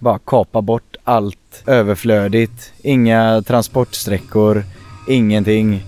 bara 0.00 0.18
kapa 0.18 0.62
bort 0.62 0.96
allt 1.04 1.62
överflödigt. 1.66 2.72
Inga 2.82 3.42
transportsträckor, 3.46 4.64
ingenting. 5.08 5.82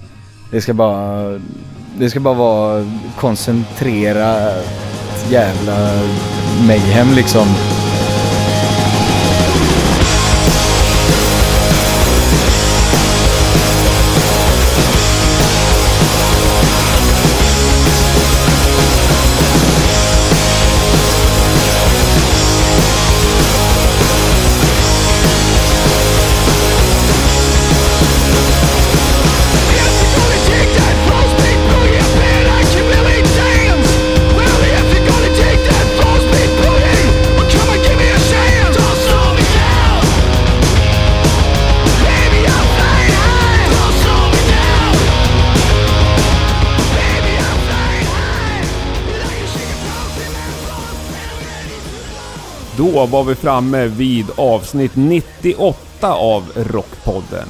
Det 0.51 0.61
ska 0.61 0.75
bara, 0.75 1.41
det 1.99 2.11
ska 2.11 2.21
bara 2.21 2.35
vara 2.35 2.87
koncentrerat 3.17 4.67
jävla 5.31 6.03
mayhem 6.67 7.15
liksom. 7.17 7.47
Då 53.03 53.07
var 53.07 53.25
vi 53.25 53.35
framme 53.35 53.87
vid 53.87 54.27
avsnitt 54.37 54.93
98 54.95 56.15
av 56.15 56.45
Rockpodden. 56.55 57.49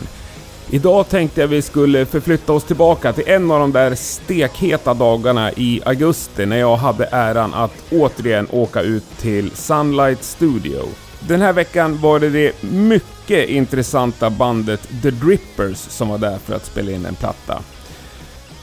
Idag 0.70 1.08
tänkte 1.08 1.40
jag 1.40 1.48
vi 1.48 1.62
skulle 1.62 2.06
förflytta 2.06 2.52
oss 2.52 2.64
tillbaka 2.64 3.12
till 3.12 3.24
en 3.26 3.50
av 3.50 3.60
de 3.60 3.72
där 3.72 3.94
stekheta 3.94 4.94
dagarna 4.94 5.52
i 5.52 5.80
augusti 5.84 6.46
när 6.46 6.56
jag 6.56 6.76
hade 6.76 7.08
äran 7.12 7.54
att 7.54 7.72
återigen 7.90 8.46
åka 8.50 8.80
ut 8.80 9.18
till 9.18 9.50
Sunlight 9.50 10.24
Studio. 10.24 10.82
Den 11.20 11.40
här 11.40 11.52
veckan 11.52 12.00
var 12.00 12.20
det 12.20 12.30
det 12.30 12.62
mycket 12.62 13.48
intressanta 13.48 14.30
bandet 14.30 14.88
The 15.02 15.10
Drippers 15.10 15.78
som 15.78 16.08
var 16.08 16.18
där 16.18 16.38
för 16.38 16.54
att 16.54 16.66
spela 16.66 16.90
in 16.92 17.06
en 17.06 17.14
platta. 17.14 17.62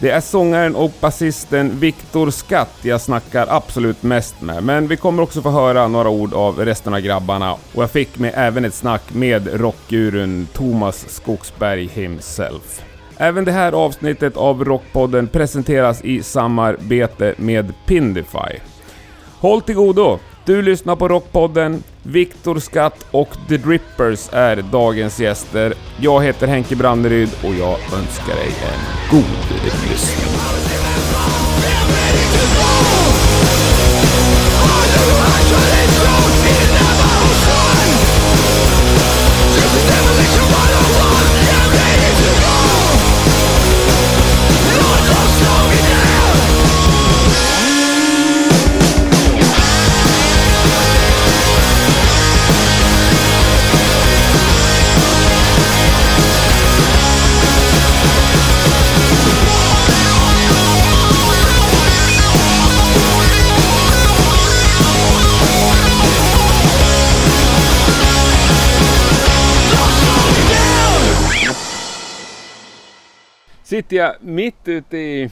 Det 0.02 0.10
är 0.10 0.22
sångaren 0.22 0.76
och 0.76 0.92
basisten 1.00 1.80
Viktor 1.80 2.30
Skatt 2.32 2.76
jag 2.82 3.02
snackar 3.02 3.48
absolut 3.50 4.04
mest 4.04 4.42
med, 4.42 4.64
men 4.64 4.88
vi 4.88 4.98
kommer 4.98 5.24
också 5.24 5.42
få 5.42 5.50
höra 5.50 5.88
några 5.88 6.10
ord 6.10 6.34
av 6.34 6.60
resten 6.60 6.94
av 6.94 7.00
grabbarna 7.00 7.54
och 7.54 7.84
jag 7.84 7.92
fick 7.92 8.20
med 8.20 8.34
även 8.36 8.66
ett 8.66 8.74
snack 8.74 9.14
med 9.14 9.62
rockgurun 9.62 10.48
Thomas 10.54 11.10
Skogsberg 11.10 11.88
himself. 11.88 12.82
Även 13.18 13.46
det 13.46 13.52
här 13.52 13.72
avsnittet 13.72 14.38
av 14.38 14.66
Rockpodden 14.66 15.28
presenteras 15.28 16.02
i 16.04 16.24
samarbete 16.24 17.34
med 17.38 17.74
Pindify. 17.86 18.60
Håll 19.40 19.62
till 19.62 19.76
godo! 19.76 20.20
Du 20.50 20.62
lyssnar 20.62 20.96
på 20.96 21.08
Rockpodden, 21.08 21.84
Viktor 22.04 22.60
Skatt 22.60 23.06
och 23.12 23.30
The 23.50 23.58
Drippers 23.58 24.30
är 24.32 24.62
dagens 24.62 25.20
gäster. 25.20 25.74
Jag 26.00 26.24
heter 26.24 26.48
Henke 26.48 26.76
Branderyd 26.76 27.30
och 27.44 27.56
jag 27.56 27.78
önskar 27.94 28.36
dig 28.36 28.48
en 28.48 29.12
god 29.12 29.64
lyssning. 29.92 30.30
Sitter 73.90 74.04
jag 74.06 74.16
mitt 74.22 74.68
ute 74.68 74.98
i... 74.98 75.32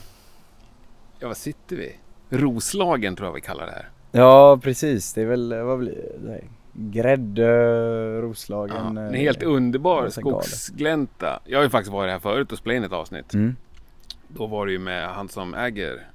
Ja, 1.18 1.28
vad 1.28 1.36
sitter 1.36 1.76
vi? 1.76 1.96
Roslagen 2.30 3.16
tror 3.16 3.28
jag 3.28 3.34
vi 3.34 3.40
kallar 3.40 3.66
det 3.66 3.72
här. 3.72 3.88
Ja 4.12 4.58
precis, 4.62 5.12
det 5.12 5.22
är 5.22 5.26
väl, 5.26 5.62
vad 5.62 5.78
blir 5.78 5.94
det? 6.18 6.40
Gräddö, 6.72 8.20
Roslagen. 8.20 8.96
Ja, 8.96 9.02
en 9.02 9.14
eh, 9.14 9.20
helt 9.20 9.42
underbar 9.42 10.08
skogsglänta. 10.08 11.40
Jag 11.44 11.58
har 11.58 11.64
ju 11.64 11.70
faktiskt 11.70 11.92
varit 11.92 12.10
här 12.12 12.18
förut 12.18 12.52
och 12.52 12.58
spelat 12.58 12.76
in 12.76 12.84
ett 12.84 12.92
avsnitt. 12.92 13.34
Mm. 13.34 13.56
Då 14.28 14.46
var 14.46 14.66
det 14.66 14.72
ju 14.72 14.78
med 14.78 15.08
han 15.08 15.28
som 15.28 15.54
äger 15.54 16.06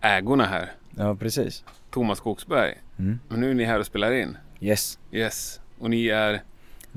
ägorna 0.00 0.44
här. 0.44 0.72
Ja 0.96 1.14
precis. 1.14 1.64
Thomas 1.90 2.18
Skogsberg. 2.18 2.78
Mm. 2.98 3.18
Men 3.28 3.40
nu 3.40 3.50
är 3.50 3.54
ni 3.54 3.64
här 3.64 3.78
och 3.78 3.86
spelar 3.86 4.12
in. 4.12 4.36
Yes. 4.60 4.98
Yes. 5.10 5.60
Och 5.78 5.90
ni 5.90 6.06
är 6.06 6.42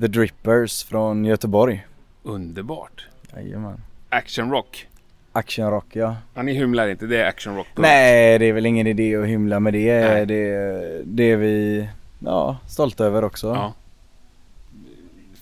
The 0.00 0.06
Drippers 0.06 0.84
från 0.84 1.24
Göteborg. 1.24 1.86
underbart. 2.22 3.08
Jajamän. 3.34 3.80
Action 4.16 4.50
rock. 4.50 4.86
Action 5.32 5.70
rock 5.70 5.86
ja. 5.92 6.16
Ja, 6.34 6.42
ni 6.42 6.52
hymlar 6.52 6.88
inte, 6.88 7.06
det 7.06 7.22
är 7.22 7.28
action 7.28 7.56
rock. 7.56 7.66
Nej, 7.74 8.38
det 8.38 8.46
är 8.46 8.52
väl 8.52 8.66
ingen 8.66 8.86
idé 8.86 9.16
att 9.16 9.26
hymla 9.26 9.60
med 9.60 9.72
det. 9.72 10.00
Nej. 10.08 10.26
Det, 10.26 11.02
det 11.04 11.30
är 11.30 11.36
vi 11.36 11.88
ja, 12.24 12.56
stolta 12.68 13.04
över 13.04 13.24
också. 13.24 13.46
Ja. 13.46 13.74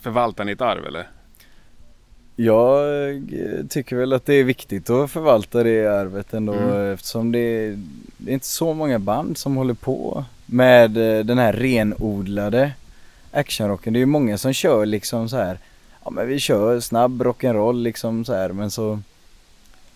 Förvaltar 0.00 0.44
ni 0.44 0.52
ett 0.52 0.60
arv 0.60 0.86
eller? 0.86 1.08
Jag 2.36 3.10
eh, 3.10 3.66
tycker 3.68 3.96
väl 3.96 4.12
att 4.12 4.26
det 4.26 4.34
är 4.34 4.44
viktigt 4.44 4.90
att 4.90 5.10
förvalta 5.10 5.62
det 5.62 5.86
arvet 5.86 6.34
ändå 6.34 6.52
Mm. 6.52 6.92
eftersom 6.94 7.32
det, 7.32 7.76
det 8.16 8.30
är 8.30 8.34
inte 8.34 8.46
så 8.46 8.74
många 8.74 8.98
band 8.98 9.38
som 9.38 9.56
håller 9.56 9.74
på 9.74 10.24
med 10.46 10.96
eh, 11.18 11.24
den 11.24 11.38
här 11.38 11.52
renodlade 11.52 12.72
actionrocken. 13.32 13.92
Det 13.92 13.96
är 13.96 14.00
ju 14.00 14.06
många 14.06 14.38
som 14.38 14.52
kör 14.52 14.86
liksom 14.86 15.28
så 15.28 15.36
här. 15.36 15.58
Ja 16.04 16.10
men 16.10 16.28
vi 16.28 16.38
kör 16.38 16.81
snabb 16.81 17.22
rock'n'roll 17.22 17.82
liksom 17.82 18.25
så 18.25 18.34
här 18.34 18.53
men 18.53 18.70
så 18.70 18.98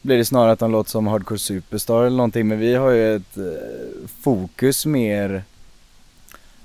blir 0.03 0.17
det 0.17 0.25
snarare 0.25 0.53
att 0.53 0.59
de 0.59 0.71
låter 0.71 0.91
som 0.91 1.07
Hardcore 1.07 1.39
Superstar 1.39 2.05
eller 2.05 2.17
någonting 2.17 2.49
men 2.49 2.59
vi 2.59 2.75
har 2.75 2.91
ju 2.91 3.17
ett 3.17 3.37
eh, 3.37 4.09
fokus 4.21 4.87
mer 4.87 5.43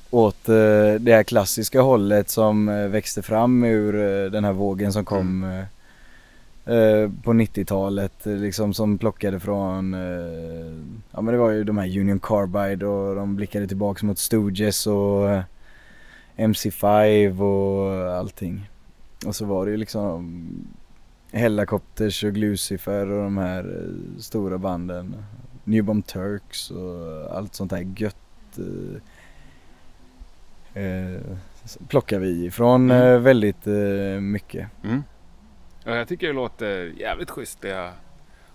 åt 0.10 0.50
eh, 0.50 0.94
det 1.00 1.14
här 1.14 1.24
klassiska 1.24 1.82
hållet 1.82 2.30
som 2.30 2.70
eh, 2.70 2.88
växte 2.88 3.22
fram 3.22 3.64
ur 3.64 3.96
eh, 3.96 4.32
den 4.32 4.44
här 4.44 4.54
vågen 4.54 4.94
som 4.94 5.06
kom 5.06 5.44
eh, 5.44 6.76
eh, 6.76 7.12
på 7.24 7.34
90-talet 7.34 8.28
eh, 8.28 8.34
liksom 8.34 8.74
som 8.74 8.98
plockade 8.98 9.40
från 9.40 9.94
ja 11.12 11.22
men 11.22 11.34
det 11.34 11.38
var 11.38 11.50
ju 11.50 11.64
de 11.64 11.78
här 11.78 12.00
Union 12.00 12.20
Carbide 12.20 12.86
och 12.86 13.16
de 13.16 13.36
blickade 13.36 13.68
tillbaks 13.68 14.04
mot 14.04 14.20
Stooges 14.20 14.88
och 14.88 15.30
eh, 15.30 15.42
MC5 16.38 17.42
och 17.42 18.18
allting. 18.18 18.70
Och 19.26 19.36
så 19.36 19.46
var 19.46 19.66
det 19.66 19.72
ju 19.72 19.78
liksom 19.78 20.42
Hellacopters 21.32 22.24
och 22.24 22.34
Glucifer 22.34 23.12
och 23.12 23.24
de 23.24 23.38
här 23.38 23.60
eh, 23.60 24.20
stora 24.22 24.58
banden. 24.58 25.16
New 25.64 25.84
Bomb 25.84 26.06
Turks 26.08 26.72
och 26.72 27.38
allt 27.38 27.56
sånt 27.56 27.72
här 27.72 27.88
gött 27.98 28.16
eh, 30.76 30.84
eh, 30.84 31.22
plockar 31.88 32.20
vi 32.20 32.46
ifrån 32.46 32.92
Mm. 32.92 33.08
eh, 33.14 33.20
väldigt 33.20 33.68
eh, 33.68 33.74
mycket. 34.22 34.68
Mm. 34.84 35.04
Ja, 35.84 35.96
jag 35.96 36.08
tycker 36.08 36.28
det 36.28 36.34
låter 36.34 36.94
jävligt 36.98 37.30
schysst 37.30 37.62
det 37.62 37.68
jag 37.68 37.92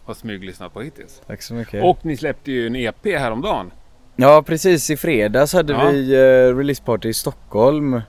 har 0.04 0.14
smyglyssnat 0.14 0.72
på 0.74 0.80
hittills. 0.80 1.22
Tack 1.26 1.42
så 1.42 1.54
mycket. 1.54 1.84
Och 1.84 2.04
ni 2.04 2.16
släppte 2.16 2.52
ju 2.52 2.66
en 2.66 2.76
EP 2.76 3.06
häromdagen. 3.18 3.70
Ja 4.16 4.42
precis, 4.46 4.90
i 4.90 4.96
fredags 4.96 5.52
hade 5.52 5.72
Ja. 5.72 5.90
vi 5.90 6.14
eh, 6.14 6.56
releaseparty 6.56 7.08
i 7.08 7.14
Stockholm. 7.14 8.00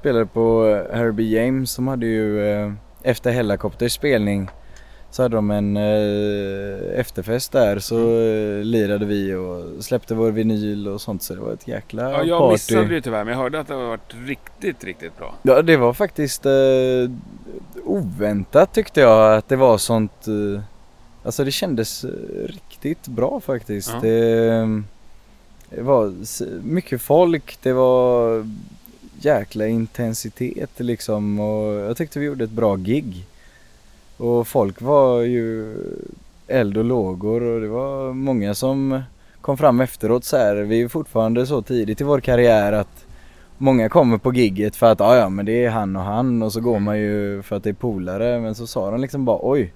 Spelade 0.00 0.26
på 0.26 0.66
eh, 0.90 0.96
Herbie 0.96 1.36
James 1.36 1.70
som 1.70 1.88
hade 1.88 2.06
ju 2.06 2.50
eh, 2.50 2.72
efter 3.02 3.30
Hellacopters 3.30 3.92
spelning 3.92 4.48
så 5.10 5.22
hade 5.22 5.36
de 5.36 5.50
en 5.50 5.76
eh, 5.76 7.00
efterfest 7.00 7.52
där 7.52 7.78
så 7.78 7.96
Mm. 7.98 8.58
eh, 8.58 8.64
lirade 8.64 9.04
vi 9.06 9.34
och 9.34 9.84
släppte 9.84 10.14
vår 10.14 10.30
vinyl 10.30 10.88
och 10.88 11.00
sånt 11.00 11.22
så 11.22 11.34
det 11.34 11.40
var 11.40 11.52
ett 11.52 11.68
jäkla 11.68 12.02
Ja, 12.12 12.22
jag 12.24 12.38
party. 12.40 12.52
missade 12.52 12.86
det 12.94 13.00
tyvärr 13.00 13.24
men 13.24 13.32
jag 13.32 13.38
hörde 13.42 13.60
att 13.60 13.68
det 13.68 13.74
har 13.74 13.86
varit 13.88 14.14
riktigt, 14.26 14.84
riktigt 14.84 15.18
bra. 15.18 15.34
Ja 15.42 15.62
det 15.62 15.76
var 15.76 15.92
faktiskt 15.92 16.46
eh, 16.46 16.52
oväntat 17.84 18.74
tyckte 18.74 19.00
jag 19.00 19.34
att 19.36 19.48
det 19.48 19.56
var 19.56 19.78
sånt 19.78 20.26
eh, 20.28 20.60
Alltså 21.24 21.44
det 21.44 21.50
kändes 21.50 22.04
riktigt 22.46 23.08
bra 23.08 23.40
faktiskt. 23.40 23.90
Ja. 23.94 24.00
Det, 24.02 24.82
det 25.70 25.82
var 25.82 26.12
mycket 26.62 27.02
folk, 27.02 27.58
det 27.62 27.72
var 27.72 28.46
jäkla 29.24 29.66
intensitet 29.66 30.70
liksom 30.80 31.40
och 31.40 31.74
jag 31.74 31.96
tyckte 31.96 32.18
vi 32.18 32.26
gjorde 32.26 32.44
ett 32.44 32.50
bra 32.50 32.76
gig. 32.76 33.26
Och 34.16 34.48
folk 34.48 34.80
var 34.80 35.20
ju 35.20 35.76
eld 36.46 36.76
och 36.76 36.84
lågor 36.84 37.42
och 37.42 37.60
det 37.60 37.68
var 37.68 38.12
många 38.12 38.54
som 38.54 39.02
kom 39.40 39.58
fram 39.58 39.80
efteråt 39.80 40.24
så 40.24 40.36
här. 40.36 40.56
Vi 40.56 40.82
är 40.82 40.88
fortfarande 40.88 41.46
så 41.46 41.62
tidigt 41.62 42.00
i 42.00 42.04
vår 42.04 42.20
karriär 42.20 42.72
att 42.72 43.06
många 43.58 43.88
kommer 43.88 44.18
på 44.18 44.34
gigget 44.34 44.76
för 44.76 44.92
att 44.92 45.00
ja, 45.00 45.16
ja 45.16 45.28
men 45.28 45.46
det 45.46 45.64
är 45.64 45.70
han 45.70 45.96
och 45.96 46.02
han 46.02 46.42
och 46.42 46.52
så 46.52 46.60
går 46.60 46.78
man 46.78 46.98
ju 46.98 47.42
för 47.42 47.56
att 47.56 47.64
det 47.64 47.70
är 47.70 47.74
polare 47.74 48.40
men 48.40 48.54
så 48.54 48.66
sa 48.66 48.90
de 48.90 49.00
liksom 49.00 49.24
bara 49.24 49.38
oj 49.42 49.72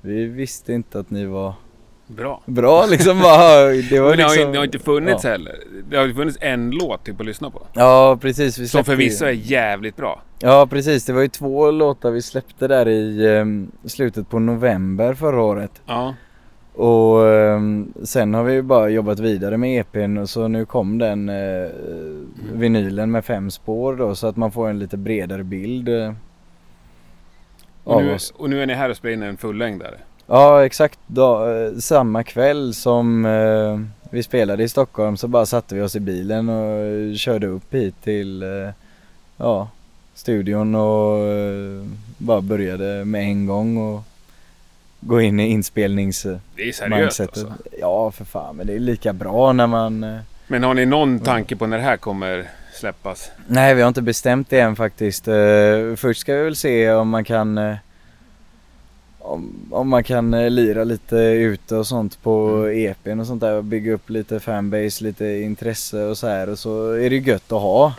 vi 0.00 0.24
visste 0.24 0.72
inte 0.72 0.98
att 0.98 1.10
ni 1.10 1.24
var 1.24 1.54
Bra. 2.16 2.42
bra 2.46 2.86
liksom 2.86 3.18
bara, 3.20 3.64
det 3.90 4.00
var 4.00 4.08
Men 4.08 4.18
det 4.18 4.22
har, 4.24 4.30
ju- 4.30 4.36
liksom, 4.36 4.52
det 4.52 4.58
har 4.58 4.64
inte 4.64 4.78
funnits 4.78 5.24
ja. 5.24 5.30
heller. 5.30 5.54
Det 5.90 5.96
har 5.96 6.06
ju 6.06 6.14
funnits 6.14 6.38
en 6.40 6.70
låt 6.70 7.04
typ 7.04 7.20
att 7.20 7.26
lyssna 7.26 7.50
på. 7.50 7.66
Ja 7.72 8.18
precis. 8.20 8.58
Vi 8.58 8.68
Som 8.68 8.84
förvisso 8.84 9.24
är 9.24 9.30
jävligt 9.30 9.96
bra. 9.96 10.22
Ja 10.38 10.66
precis, 10.70 11.04
det 11.04 11.12
var 11.12 11.22
ju 11.22 11.28
två 11.28 11.70
låtar 11.70 12.10
vi 12.10 12.22
släppte 12.22 12.68
där 12.68 12.88
i 12.88 13.36
ehm, 13.36 13.70
slutet 13.84 14.28
på 14.28 14.38
november 14.38 15.14
förra 15.14 15.42
året. 15.42 15.82
Ja. 15.86 16.14
Och 16.74 17.28
ehm, 17.28 17.92
sen 18.04 18.34
har 18.34 18.44
vi 18.44 18.52
ju 18.52 18.62
bara 18.62 18.88
jobbat 18.88 19.18
vidare 19.20 19.56
med 19.56 19.80
EPn 19.80 20.18
och 20.18 20.28
så 20.30 20.48
nu 20.48 20.64
kom 20.64 20.98
den 20.98 21.28
eh, 21.28 21.68
vinylen 22.52 23.10
med 23.10 23.24
fem 23.24 23.50
spår 23.50 23.96
då 23.96 24.14
så 24.14 24.26
att 24.26 24.36
man 24.36 24.52
får 24.52 24.68
en 24.68 24.78
lite 24.78 24.96
bredare 24.96 25.44
bild 25.44 25.88
eh, 25.88 26.12
Och 27.84 28.02
nu, 28.02 28.16
och 28.34 28.50
nu 28.50 28.62
är 28.62 28.66
ni 28.66 28.74
här 28.74 28.90
och 28.90 28.96
spelar 28.96 29.14
in 29.14 29.22
en 29.22 29.36
fullängdare. 29.36 29.98
Ja 30.32 30.64
exakt, 30.64 30.98
då, 31.06 31.48
eh, 31.48 31.78
samma 31.78 32.22
kväll 32.24 32.74
som 32.74 33.24
eh, 33.24 33.80
vi 34.10 34.22
spelade 34.22 34.62
i 34.62 34.68
Stockholm 34.68 35.16
så 35.16 35.28
bara 35.28 35.46
satte 35.46 35.74
vi 35.74 35.80
oss 35.80 35.96
i 35.96 36.00
bilen 36.00 36.48
och 36.48 36.70
eh, 36.70 37.14
körde 37.14 37.46
upp 37.46 37.74
hit 37.74 37.94
till 38.02 38.42
eh, 38.42 38.70
ja, 39.36 39.68
studion 40.14 40.74
och 40.74 41.18
eh, 41.18 41.84
bara 42.18 42.40
började 42.40 43.04
med 43.04 43.22
en 43.22 43.46
gång 43.46 43.76
och 43.76 44.02
gå 45.00 45.20
in 45.20 45.40
i 45.40 45.46
inspelnings 45.46 46.22
Det 46.56 46.68
är 46.68 46.72
seriöst 46.72 47.20
alltså. 47.20 47.52
Ja 47.80 48.10
för 48.10 48.24
fan 48.24 48.56
men 48.56 48.66
det 48.66 48.74
är 48.74 48.78
lika 48.78 49.12
bra 49.12 49.52
när 49.52 49.66
man 49.66 50.04
eh, 50.04 50.16
Men 50.46 50.62
har 50.62 50.74
ni 50.74 50.86
någon 50.86 51.20
tanke 51.20 51.56
på 51.56 51.66
när 51.66 51.76
det 51.76 51.84
här 51.84 51.96
kommer 51.96 52.50
släppas? 52.74 53.30
Nej 53.46 53.74
vi 53.74 53.82
har 53.82 53.88
inte 53.88 54.02
bestämt 54.02 54.50
det 54.50 54.60
än 54.60 54.76
faktiskt. 54.76 55.28
Eh, 55.28 55.34
först 55.96 56.20
ska 56.20 56.34
vi 56.34 56.44
väl 56.44 56.56
se 56.56 56.92
om 56.92 57.08
man 57.08 57.24
kan 57.24 57.58
eh, 57.58 57.74
om, 59.22 59.52
om 59.70 59.88
man 59.88 60.04
kan 60.04 60.34
eh, 60.34 60.50
lira 60.50 60.84
lite 60.84 61.16
ute 61.16 61.76
och 61.76 61.86
sånt 61.86 62.22
på 62.22 62.48
Mm. 62.48 62.90
EPn 62.90 63.20
och 63.20 63.26
sånt 63.26 63.40
där 63.40 63.54
och 63.54 63.64
bygga 63.64 63.92
upp 63.92 64.10
lite 64.10 64.40
fanbase, 64.40 65.04
lite 65.04 65.26
intresse 65.26 66.04
och 66.04 66.18
så 66.18 66.26
här 66.26 66.48
och 66.48 66.58
så 66.58 66.90
är 66.92 67.10
det 67.10 67.16
gött 67.16 67.52
att 67.52 67.62
ha 67.62 67.94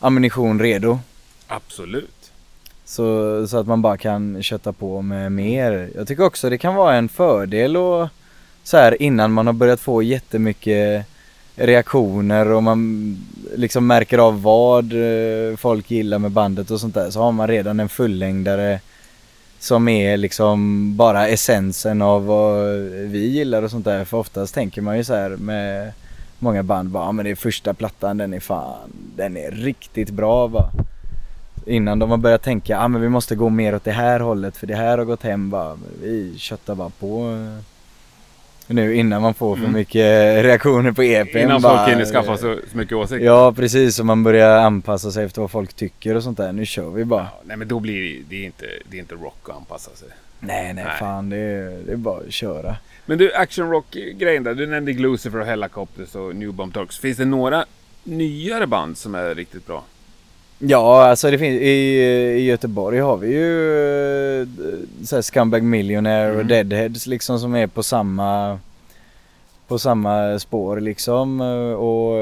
ammunition 0.00 0.60
redo. 0.60 0.98
Absolut. 1.46 2.32
Så, 2.84 3.46
så 3.46 3.56
att 3.56 3.66
man 3.66 3.82
bara 3.82 3.96
kan 3.96 4.42
kötta 4.42 4.72
på 4.72 5.02
med 5.02 5.32
mer. 5.32 5.90
Jag 5.94 6.08
tycker 6.08 6.24
också 6.24 6.50
det 6.50 6.58
kan 6.58 6.74
vara 6.74 6.94
en 6.94 7.08
fördel 7.08 7.76
och 7.76 8.08
så 8.64 8.76
här 8.76 9.02
innan 9.02 9.32
man 9.32 9.46
har 9.46 9.54
börjat 9.54 9.80
få 9.80 10.02
jättemycket 10.02 11.06
reaktioner 11.56 12.52
och 12.52 12.62
man 12.62 13.16
liksom 13.56 13.86
märker 13.86 14.18
av 14.18 14.42
vad 14.42 14.92
eh, 14.92 15.56
folk 15.56 15.90
gillar 15.90 16.18
med 16.18 16.30
bandet 16.30 16.70
och 16.70 16.80
sånt 16.80 16.94
där 16.94 17.10
så 17.10 17.20
har 17.20 17.32
man 17.32 17.48
redan 17.48 17.80
en 17.80 17.88
fullängdare 17.88 18.80
som 19.62 19.88
är 19.88 20.16
liksom 20.16 20.88
bara 20.96 21.28
essensen 21.28 22.02
av 22.02 22.26
vad 22.26 22.64
vi 22.92 23.26
gillar 23.28 23.62
och 23.62 23.70
sånt 23.70 23.84
där. 23.84 24.04
För 24.04 24.16
oftast 24.16 24.54
tänker 24.54 24.82
man 24.82 24.96
ju 24.96 25.04
så 25.04 25.14
här 25.14 25.30
med 25.30 25.92
många 26.38 26.62
band 26.62 26.88
bara, 26.88 27.04
ja 27.04 27.12
men 27.12 27.24
det 27.24 27.30
är 27.30 27.34
första 27.34 27.74
plattan, 27.74 28.18
den 28.18 28.34
är 28.34 28.40
fan, 28.40 28.92
den 29.16 29.36
är 29.36 29.50
riktigt 29.50 30.10
bra 30.10 30.46
va. 30.46 30.70
Innan 31.66 31.98
de 31.98 32.10
har 32.10 32.16
börjat 32.16 32.42
tänka, 32.42 32.72
ja 32.72 32.88
men 32.88 33.00
vi 33.00 33.08
måste 33.08 33.34
gå 33.34 33.48
mer 33.48 33.74
åt 33.74 33.84
det 33.84 33.92
här 33.92 34.20
hållet 34.20 34.56
för 34.56 34.66
det 34.66 34.74
här 34.74 34.98
har 34.98 35.04
gått 35.04 35.22
hem 35.22 35.50
va. 35.50 35.78
Vi 36.02 36.34
köttar 36.38 36.74
bara 36.74 36.90
på 36.90 37.36
nu 38.72 38.94
innan 38.94 39.22
man 39.22 39.34
får 39.34 39.56
för 39.56 39.62
Mm. 39.62 39.74
mycket 39.74 40.44
reaktioner 40.44 40.92
på 40.92 41.02
EPn. 41.02 41.38
Innan 41.38 41.62
bara, 41.62 41.78
folk 41.78 41.90
hinner 41.94 42.04
skaffa 42.04 42.36
så, 42.36 42.58
så 42.70 42.76
mycket 42.76 42.96
åsikter. 42.96 43.26
Ja 43.26 43.52
precis, 43.52 43.98
och 44.00 44.06
man 44.06 44.22
börjar 44.22 44.56
anpassa 44.58 45.10
sig 45.10 45.24
efter 45.24 45.40
vad 45.40 45.50
folk 45.50 45.74
tycker 45.74 46.14
och 46.16 46.22
sånt 46.22 46.38
där. 46.38 46.52
Nu 46.52 46.66
kör 46.66 46.90
vi 46.90 47.04
bara. 47.04 47.22
Ja, 47.22 47.40
Nej 47.44 47.56
men 47.56 47.68
då 47.68 47.80
blir 47.80 48.02
det, 48.02 48.22
det, 48.28 48.36
är 48.42 48.46
inte, 48.46 48.66
det 48.90 48.96
är 48.96 49.00
inte 49.00 49.14
rock 49.14 49.48
att 49.48 49.56
anpassa 49.56 49.90
sig. 49.96 50.08
Nej 50.40 50.74
nej 50.74 50.84
Nej. 50.84 50.98
fan 50.98 51.30
det 51.30 51.36
är, 51.36 51.82
det 51.86 51.92
är 51.92 51.96
bara 51.96 52.18
att 52.20 52.32
köra. 52.32 52.76
Men 53.06 53.18
du, 53.18 53.34
action 53.34 53.70
rock-grejen 53.70 54.42
där. 54.44 54.54
Du 54.54 54.66
nämnde 54.66 54.92
Glucifer 54.92 55.40
och 55.40 55.46
Helicopters 55.46 56.14
och 56.14 56.36
New 56.36 56.52
Bomb 56.52 56.72
Dogs. 56.72 56.98
Finns 56.98 57.18
det 57.18 57.24
några 57.24 57.64
nyare 58.04 58.66
band 58.66 58.98
som 58.98 59.14
är 59.14 59.34
riktigt 59.34 59.66
bra? 59.66 59.84
Ja 60.64 61.04
alltså 61.04 61.30
det 61.30 61.38
finns, 61.38 61.60
i, 61.60 61.66
i 62.38 62.44
Göteborg 62.44 62.98
har 62.98 63.16
vi 63.16 63.28
ju 63.32 64.40
eh, 64.42 64.46
så 65.04 65.14
här 65.16 65.22
Scumbag 65.22 65.62
Millionaire 65.62 66.28
och 66.30 66.34
Mm. 66.40 66.48
Deadheads 66.48 67.06
liksom 67.06 67.38
som 67.38 67.54
är 67.54 67.66
på 67.66 67.82
samma 67.82 68.58
på 69.68 69.78
samma 69.78 70.38
spår 70.38 70.80
liksom 70.80 71.40
eh, 71.40 71.72
och 71.74 72.18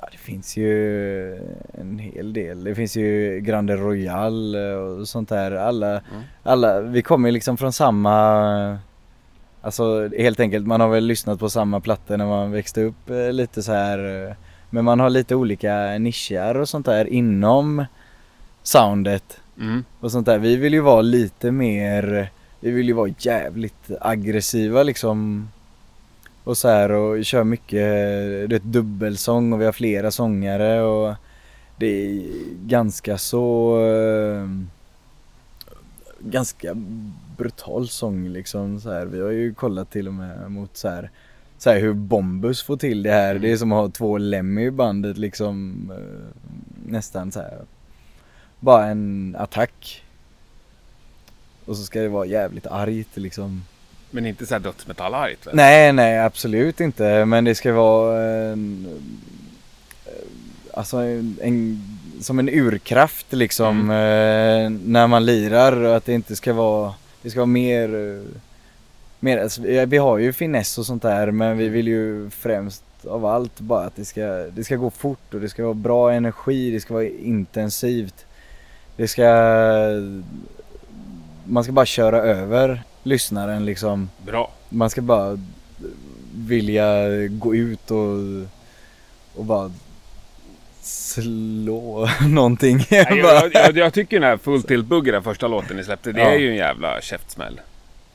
ja, 0.00 0.08
det 0.12 0.18
finns 0.18 0.56
ju 0.56 1.34
en 1.80 1.98
hel 1.98 2.32
del. 2.32 2.64
Det 2.64 2.74
finns 2.74 2.96
ju 2.96 3.40
Grande 3.40 3.76
Royal 3.76 4.54
eh, 4.54 4.76
och 4.78 5.08
sånt 5.08 5.28
där. 5.28 5.52
Alla, 5.52 5.88
Mm. 5.90 6.02
alla 6.42 6.80
vi 6.80 7.02
kommer 7.02 7.28
ju 7.28 7.32
liksom 7.32 7.56
från 7.56 7.72
samma 7.72 8.78
Alltså 9.62 10.08
helt 10.18 10.40
enkelt, 10.40 10.66
man 10.66 10.80
har 10.80 10.88
väl 10.88 11.04
lyssnat 11.04 11.38
på 11.38 11.50
samma 11.50 11.80
plattor 11.80 12.16
när 12.16 12.26
man 12.26 12.52
växte 12.52 12.82
upp 12.82 13.10
lite 13.32 13.62
så 13.62 13.72
här. 13.72 14.36
Men 14.70 14.84
man 14.84 15.00
har 15.00 15.10
lite 15.10 15.34
olika 15.34 15.98
nischer 15.98 16.56
och 16.56 16.68
sånt 16.68 16.86
där 16.86 17.04
inom 17.04 17.84
soundet 18.62 19.40
Mm. 19.60 19.84
och 20.00 20.12
sånt 20.12 20.26
där. 20.26 20.38
Vi 20.38 20.56
vill 20.56 20.72
ju 20.72 20.80
vara 20.80 21.02
lite 21.02 21.50
mer, 21.50 22.30
vi 22.60 22.70
vill 22.70 22.86
ju 22.86 22.92
vara 22.92 23.10
jävligt 23.18 23.90
aggressiva 24.00 24.82
liksom. 24.82 25.48
Och 26.44 26.58
så 26.58 26.68
här 26.68 26.90
och 26.92 27.24
kör 27.24 27.44
mycket, 27.44 27.70
det 27.70 28.54
är 28.54 28.54
ett 28.54 28.62
dubbelsång 28.62 29.52
och 29.52 29.60
vi 29.60 29.64
har 29.64 29.72
flera 29.72 30.10
sångare 30.10 30.82
och 30.82 31.14
det 31.76 31.86
är 31.86 32.22
ganska 32.66 33.18
så 33.18 33.76
eh, 33.86 34.48
ganska 36.20 36.74
brutal 37.36 37.88
sång 37.88 38.28
liksom 38.28 38.80
så 38.80 38.92
här. 38.92 39.06
Vi 39.06 39.20
har 39.20 39.30
ju 39.30 39.54
kollat 39.54 39.90
till 39.90 40.08
och 40.08 40.14
med 40.14 40.50
mot 40.50 40.76
så 40.76 40.88
här, 40.88 41.10
så 41.58 41.70
här 41.70 41.80
hur 41.80 41.92
Bombus 41.92 42.62
får 42.62 42.76
till 42.76 43.02
det 43.02 43.12
här. 43.12 43.34
Det 43.34 43.52
är 43.52 43.56
som 43.56 43.72
att 43.72 43.78
ha 43.78 43.88
två 43.88 44.18
Lemmy 44.18 44.66
i 44.66 44.70
bandet 44.70 45.18
liksom 45.18 45.82
eh, 45.94 46.48
nästan 46.92 47.32
så 47.32 47.40
här. 47.40 47.58
Bara 48.60 48.86
en 48.86 49.36
attack. 49.38 50.04
Och 51.64 51.76
så 51.76 51.82
ska 51.82 52.00
det 52.00 52.08
vara 52.08 52.26
jävligt 52.26 52.66
argt 52.66 53.16
liksom. 53.16 53.62
Men 54.10 54.26
inte 54.26 54.46
såhär 54.46 54.60
dödsmetallargt 54.60 55.46
väl? 55.46 55.56
Nej, 55.56 55.92
nej 55.92 56.18
absolut 56.18 56.80
inte. 56.80 57.24
Men 57.24 57.44
det 57.44 57.54
ska 57.54 57.72
vara 57.72 58.22
en, 58.22 58.86
eh, 60.06 60.12
alltså 60.74 60.96
en, 60.96 61.38
en, 61.42 61.82
som 62.20 62.38
en 62.38 62.48
urkraft 62.48 63.32
liksom 63.32 63.90
eh, 63.90 64.70
när 64.90 65.06
man 65.06 65.26
lirar 65.26 65.72
och 65.72 65.96
att 65.96 66.04
det 66.04 66.12
inte 66.12 66.36
ska 66.36 66.52
vara, 66.52 66.94
det 67.22 67.30
ska 67.30 67.40
vara 67.40 67.46
mer, 67.46 67.88
mer 69.20 69.38
alltså, 69.38 69.62
vi 69.62 69.96
har 69.96 70.18
ju 70.18 70.32
finess 70.32 70.78
och 70.78 70.86
sånt 70.86 71.02
där 71.02 71.30
men 71.30 71.58
vi 71.58 71.68
vill 71.68 71.88
ju 71.88 72.30
främst 72.30 72.82
av 73.08 73.26
allt 73.26 73.60
bara 73.60 73.84
att 73.86 73.96
det 73.96 74.04
ska, 74.04 74.26
det 74.26 74.64
ska 74.64 74.76
gå 74.76 74.90
fort 74.90 75.34
och 75.34 75.40
det 75.40 75.48
ska 75.48 75.62
vara 75.64 75.74
bra 75.74 76.12
energi, 76.12 76.70
det 76.70 76.80
ska 76.80 76.94
vara 76.94 77.04
intensivt. 77.08 78.26
Det 78.96 79.08
ska, 79.08 79.24
man 81.44 81.64
ska 81.64 81.72
bara 81.72 81.86
köra 81.86 82.16
över 82.18 82.82
lyssnaren 83.02 83.64
liksom 83.64 84.10
Bra. 84.26 84.50
man 84.68 84.90
ska 84.90 85.00
bara 85.02 85.38
vilja 86.34 87.08
gå 87.28 87.54
ut 87.54 87.90
och, 87.90 88.16
och 89.34 89.44
bara 89.44 89.72
slå 90.82 92.08
någonting. 92.28 92.78
Bara- 92.90 93.14
jag, 93.16 93.50
jag, 93.54 93.76
jag 93.76 93.92
tycker 93.94 94.20
den 94.20 94.28
här 94.28 94.36
Full 94.36 94.62
Tilt 94.62 94.86
Bugger, 94.86 95.12
den 95.12 95.22
första 95.22 95.48
låten 95.48 95.76
ni 95.76 95.84
släppte, 95.84 96.12
det 96.12 96.22
är 96.22 96.38
ju 96.38 96.50
en 96.50 96.56
jävla 96.56 97.00
käftsmäll. 97.00 97.60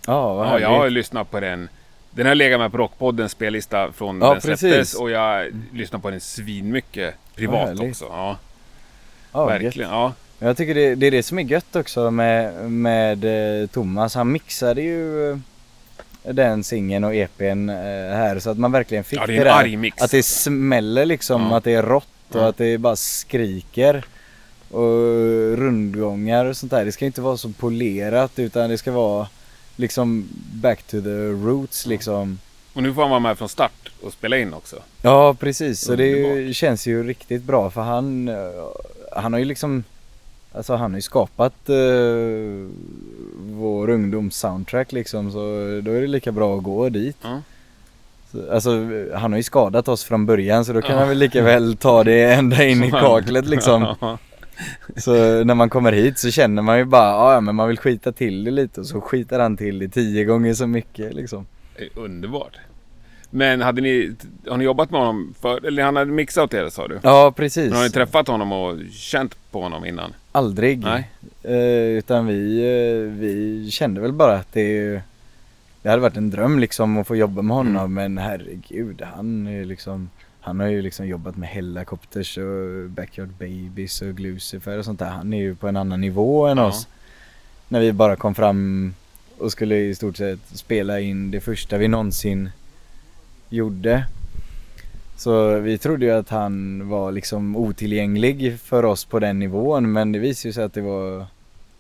Ja, 0.08 0.34
vad 0.34 0.48
Ja, 0.48 0.60
jag 0.60 0.70
har 0.70 0.90
lyssnat 0.90 1.32
på 1.32 1.40
den. 1.40 1.70
Den 2.12 2.26
har 2.26 2.36
legat 2.36 2.60
med 2.60 2.72
på 2.72 2.78
Rockpoddens 2.78 3.32
spellista 3.32 3.92
från 3.92 4.22
Ja, 4.22 4.34
den 4.34 4.42
släpptes 4.58 4.94
och 4.94 5.12
jag 5.12 5.48
lyssnar 5.74 6.00
på 6.00 6.10
den 6.10 6.22
svinmycket 6.22 7.16
privat 7.36 7.80
också. 7.80 8.06
Ja, 8.10 8.38
ja, 9.32 9.46
verkligen. 9.46 9.74
gött. 9.80 9.90
Ja. 9.92 10.14
Jag 10.40 10.58
tycker 10.58 10.76
det, 10.76 10.96
det 10.96 11.08
är 11.08 11.12
det 11.12 11.24
som 11.24 11.40
är 11.40 11.44
gött 11.44 11.76
också 11.76 12.12
med, 12.12 12.72
med 12.72 13.62
eh, 13.62 13.68
Thomas. 13.68 14.16
Han 14.16 14.32
mixade 14.32 14.82
ju 14.82 15.32
eh, 15.32 15.38
den 16.34 16.64
singeln 16.64 17.04
och 17.04 17.16
EPn 17.16 17.70
eh, 17.70 17.76
här 18.16 18.40
så 18.40 18.50
att 18.50 18.58
man 18.58 18.72
verkligen 18.72 19.04
fick 19.04 19.20
ja, 19.20 19.26
det 19.28 19.34
det, 19.34 19.40
är 19.40 19.46
där. 19.80 19.92
Att 20.02 20.12
det 20.12 20.24
smäller 20.24 21.06
liksom, 21.06 21.42
Ja. 21.42 21.58
att 21.58 21.64
det 21.64 21.74
är 21.74 21.84
rått 21.84 22.08
och 22.36 22.50
att 22.50 22.58
det 22.58 22.78
bara 22.78 22.96
skriker. 22.96 24.04
Och 24.72 25.58
rundgångar 25.58 26.46
och 26.46 26.58
sånt 26.58 26.72
där. 26.72 26.86
Det 26.86 26.92
ska 26.92 27.06
inte 27.06 27.22
vara 27.22 27.38
så 27.38 27.50
polerat 27.50 28.40
utan 28.40 28.70
det 28.70 28.78
ska 28.78 28.92
vara 28.92 29.28
liksom 29.76 30.28
back 30.54 30.84
to 30.84 31.02
the 31.02 31.28
roots 31.28 31.86
liksom. 31.86 32.40
Och 32.74 32.84
nu 32.84 32.94
får 32.94 33.02
han 33.02 33.10
vara 33.10 33.20
med 33.20 33.38
från 33.38 33.50
start 33.50 33.92
och 34.02 34.14
spela 34.14 34.38
in 34.38 34.54
också. 34.54 34.76
Ja 35.02 35.34
precis, 35.40 35.80
så 35.80 35.96
det 35.96 36.08
ju- 36.08 36.54
känns 36.54 36.88
ju 36.88 37.04
riktigt 37.04 37.44
bra 37.44 37.70
för 37.70 37.82
han, 37.82 38.28
eh, 38.28 38.36
han 39.16 39.34
har 39.34 39.40
ju 39.40 39.46
liksom 39.46 39.84
Alltså 40.56 40.76
han 40.76 40.92
har 40.92 40.98
ju 40.98 41.02
skapat 41.02 41.70
eh, 41.70 41.76
vår 43.40 43.90
ungdoms 43.90 44.36
soundtrack 44.38 44.92
liksom 44.92 45.32
så 45.32 45.38
då 45.84 45.92
är 45.92 46.02
det 46.02 46.08
lika 46.08 46.32
bra 46.32 46.58
att 46.58 46.64
gå 46.64 46.90
dit. 46.90 47.18
Ja. 47.22 47.42
Så, 48.32 48.52
alltså 48.52 48.72
han 49.16 49.32
har 49.32 49.38
ju 49.38 49.44
skadat 49.44 49.88
oss 49.88 50.04
från 50.04 50.26
början 50.26 50.66
så 50.66 50.74
då 50.74 50.82
kan 50.82 50.92
Ja. 50.92 50.98
han 51.00 51.08
väl 51.10 51.18
lika 51.18 51.42
väl 51.42 51.78
ta 51.78 52.04
det 52.04 52.34
ända 52.34 52.64
in 52.66 52.84
i 52.84 52.92
kaklet 52.92 53.46
liksom. 53.46 53.96
Ja. 54.02 54.18
Så 54.98 55.44
när 55.44 55.56
man 55.56 55.70
kommer 55.70 55.92
hit 55.92 56.20
så 56.20 56.32
känner 56.32 56.62
man 56.62 56.78
ju 56.78 56.86
bara, 56.86 57.10
"Ja, 57.10 57.34
ja 57.34 57.42
men 57.42 57.56
man 57.56 57.68
vill 57.68 57.78
skita 57.78 58.12
till 58.12 58.44
det 58.44 58.52
lite 58.52 58.80
och 58.80 58.88
så 58.88 59.02
skitar 59.02 59.40
han 59.40 59.58
till 59.58 59.80
det 59.80 59.88
tio 59.90 60.26
gånger 60.26 60.54
så 60.54 60.68
mycket 60.68 61.14
liksom. 61.14 61.46
Underbart. 61.96 62.58
Men 63.30 63.62
hade 63.62 63.82
ni, 63.82 64.16
har 64.48 64.58
ni 64.58 64.64
jobbat 64.64 64.92
med 64.92 65.00
honom 65.00 65.34
för, 65.42 65.66
eller 65.66 65.84
han 65.84 65.96
hade 65.96 66.12
mixat 66.12 66.54
er 66.54 66.70
sa 66.70 66.88
du? 66.88 67.00
Ja 67.04 67.34
precis. 67.36 67.70
Men 67.70 67.78
har 67.78 67.84
ni 67.84 67.90
träffat 67.90 68.28
honom 68.28 68.52
och 68.52 68.78
känt 68.92 69.36
på 69.52 69.62
honom 69.62 69.86
innan? 69.86 70.14
Aldrig. 70.32 70.80
Nej. 70.84 71.10
Eh, 71.44 71.98
utan 71.98 72.28
vi, 72.28 72.60
eh, 72.60 73.20
vi 73.20 73.68
kände 73.72 74.02
väl 74.02 74.12
bara 74.14 74.36
att 74.36 74.54
det, 74.54 75.02
det 75.82 75.90
hade 75.90 76.02
varit 76.02 76.18
en 76.18 76.30
dröm 76.30 76.60
liksom 76.60 76.98
att 76.98 77.08
få 77.08 77.16
jobba 77.16 77.42
med 77.42 77.56
honom 77.58 77.76
Mm. 77.76 77.94
men 77.94 78.18
herregud 78.24 79.02
han 79.16 79.48
är 79.48 79.66
liksom 79.66 80.10
Han 80.46 80.60
har 80.60 80.68
ju 80.68 80.82
liksom 80.82 81.08
jobbat 81.08 81.38
med 81.38 81.50
Hellacopters 81.50 82.38
och 82.38 82.90
Backyard 82.90 83.30
Babies 83.30 84.02
och 84.02 84.08
Glucifer 84.16 84.78
och 84.78 84.86
sånt 84.86 85.00
där. 85.00 85.10
Han 85.10 85.34
är 85.34 85.38
ju 85.38 85.56
på 85.56 85.68
en 85.68 85.78
annan 85.78 86.02
nivå 86.02 86.46
än 86.48 86.58
Ja. 86.58 86.66
oss. 86.68 86.88
När 87.68 87.80
vi 87.80 87.94
bara 87.94 88.16
kom 88.16 88.36
fram 88.36 88.94
och 89.38 89.52
skulle 89.52 89.76
i 89.78 89.96
stort 89.96 90.18
sett 90.18 90.40
spela 90.54 91.00
in 91.00 91.32
det 91.32 91.42
första 91.42 91.78
vi 91.78 91.88
någonsin 91.88 92.50
gjorde. 93.50 94.06
Så 95.18 95.60
vi 95.60 95.78
trodde 95.78 96.06
ju 96.06 96.12
att 96.12 96.30
han 96.30 96.88
var 96.90 97.12
liksom 97.12 97.56
otillgänglig 97.56 98.60
för 98.60 98.86
oss 98.86 99.06
på 99.06 99.20
den 99.20 99.40
nivån 99.40 99.92
men 99.92 100.12
det 100.12 100.20
visade 100.20 100.54
sig 100.54 100.64
att 100.64 100.74
det 100.74 100.82
var 100.82 101.26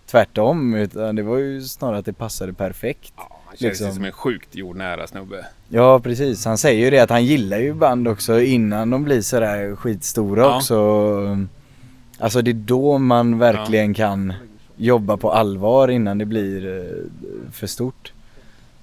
tvärtom 0.05 0.73
utan 0.75 1.15
det 1.15 1.23
var 1.23 1.37
ju 1.37 1.61
snarare 1.61 1.97
att 1.97 2.05
det 2.05 2.13
passade 2.13 2.53
perfekt. 2.53 3.13
Ja, 3.17 3.32
han 3.53 3.57
känns 3.57 3.79
Liksom. 3.79 3.95
som 3.95 4.05
en 4.05 4.11
sjukt 4.11 4.55
jordnära 4.55 5.07
snubbe. 5.07 5.45
Ja 5.69 5.99
precis, 5.99 6.45
han 6.45 6.57
säger 6.57 6.83
ju 6.85 6.89
det 6.89 6.99
att 6.99 7.09
han 7.09 7.25
gillar 7.25 7.57
ju 7.59 7.73
band 7.73 8.07
också 8.07 8.41
innan 8.41 8.89
de 8.89 9.03
blir 9.03 9.21
sådär 9.21 9.75
skitstora 9.75 10.41
Ja. 10.41 10.57
också. 10.57 11.47
Alltså 12.19 12.41
det 12.41 12.51
är 12.51 12.53
då 12.53 12.97
man 12.97 13.39
verkligen 13.39 13.93
kan 13.93 14.33
jobba 14.75 15.17
på 15.17 15.31
allvar 15.31 15.87
innan 15.87 16.17
det 16.17 16.25
blir 16.25 16.77
eh, 16.79 17.51
för 17.51 17.67
stort. 17.67 18.13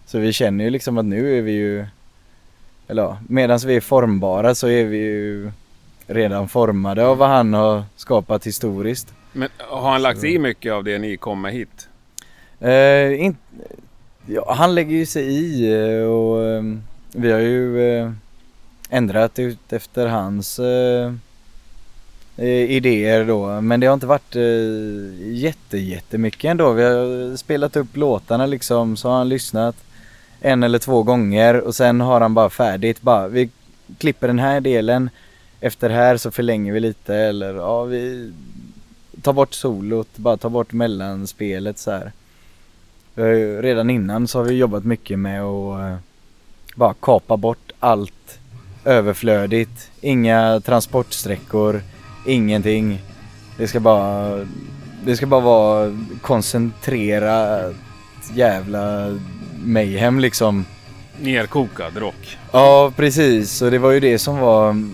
Så 0.06 0.18
vi 0.18 0.32
känner 0.32 0.64
ju 0.64 0.70
liksom 0.70 0.98
att 0.98 1.04
nu 1.04 1.38
är 1.38 1.42
vi 1.42 1.52
ju, 1.52 1.86
eller 2.88 3.02
ja, 3.02 3.18
medan 3.28 3.58
vi 3.66 3.76
är 3.76 3.80
formbara 3.80 4.54
så 4.54 4.68
är 4.68 4.84
vi 4.84 4.96
ju 4.98 5.50
redan 6.06 6.48
formade 6.48 7.06
av 7.06 7.18
vad 7.18 7.28
han 7.28 7.54
har 7.54 7.82
skapat 7.96 8.46
historiskt. 8.46 9.12
Men 9.32 9.48
har 9.58 9.90
han 9.90 10.02
lagt 10.02 10.20
sig 10.20 10.34
i 10.34 10.38
mycket 10.38 10.72
av 10.72 10.84
det 10.84 10.98
ni 10.98 11.16
kom 11.16 11.40
med 11.40 11.52
hit? 11.52 11.88
Eh, 12.60 13.24
in, 13.24 13.36
ja, 14.26 14.54
han 14.54 14.74
lägger 14.74 14.96
ju 14.96 15.06
sig 15.06 15.24
i 15.24 15.72
eh, 15.72 16.04
och 16.04 16.44
eh, 16.44 16.62
vi 17.12 17.32
har 17.32 17.38
ju 17.38 17.82
eh, 17.82 18.12
ändrat 18.90 19.38
ut 19.38 19.72
efter 19.72 20.06
hans 20.06 20.60
idéer 22.68 23.24
då. 23.24 23.60
Men 23.60 23.80
det 23.80 23.86
har 23.86 23.94
inte 23.94 24.06
varit 24.06 24.34
jätte, 25.20 25.78
jättemycket 25.78 26.50
ändå. 26.50 26.72
Vi 26.72 26.82
har 26.82 27.36
spelat 27.36 27.76
upp 27.76 27.96
låtarna 27.96 28.46
liksom 28.46 28.96
så 28.96 29.08
har 29.08 29.18
han 29.18 29.28
lyssnat 29.28 29.76
en 30.40 30.62
eller 30.62 30.78
två 30.78 31.02
gånger 31.02 31.60
och 31.60 31.74
sen 31.74 32.00
har 32.00 32.20
han 32.20 32.34
bara 32.34 32.50
färdigt. 32.50 33.02
Bara, 33.02 33.28
vi 33.28 33.50
klipper 33.98 34.26
den 34.26 34.38
här 34.38 34.60
delen. 34.60 35.10
Efter 35.60 35.90
här 35.90 36.16
så 36.16 36.30
förlänger 36.30 36.72
vi 36.72 36.80
lite 36.80 37.14
eller 37.16 37.54
ja 37.54 37.84
vi 37.84 38.32
tar 39.22 39.32
bort 39.32 39.54
solot, 39.54 40.16
bara 40.16 40.36
tar 40.36 40.50
bort 40.50 40.72
mellanspelet 40.72 41.78
så 41.78 41.90
här. 41.90 42.12
Ju- 43.28 43.62
Redan 43.62 43.90
innan 43.90 44.28
så 44.28 44.38
har 44.38 44.44
vi 44.44 44.54
jobbat 44.54 44.84
mycket 44.84 45.18
med 45.18 45.42
att 45.42 45.80
eh, 45.80 45.96
bara 46.74 46.94
kapa 47.00 47.36
bort 47.36 47.72
allt 47.80 48.38
överflödigt. 48.84 49.90
Inga 50.00 50.60
transportsträckor, 50.60 51.82
ingenting. 52.26 53.02
Det 53.58 53.68
ska 53.68 53.80
bara, 53.80 54.46
det 55.04 55.16
ska 55.16 55.26
bara 55.26 55.40
vara 55.40 55.98
koncentrerat 56.22 57.74
jävla 58.34 59.18
mayhem 59.64 60.20
liksom. 60.20 60.64
Nerkokad 61.20 61.96
rock. 61.96 62.38
Ja 62.52 62.92
precis 62.96 63.62
och 63.62 63.70
det 63.70 63.78
var 63.78 63.90
ju 63.90 64.00
det 64.00 64.18
som 64.18 64.38
var 64.38 64.84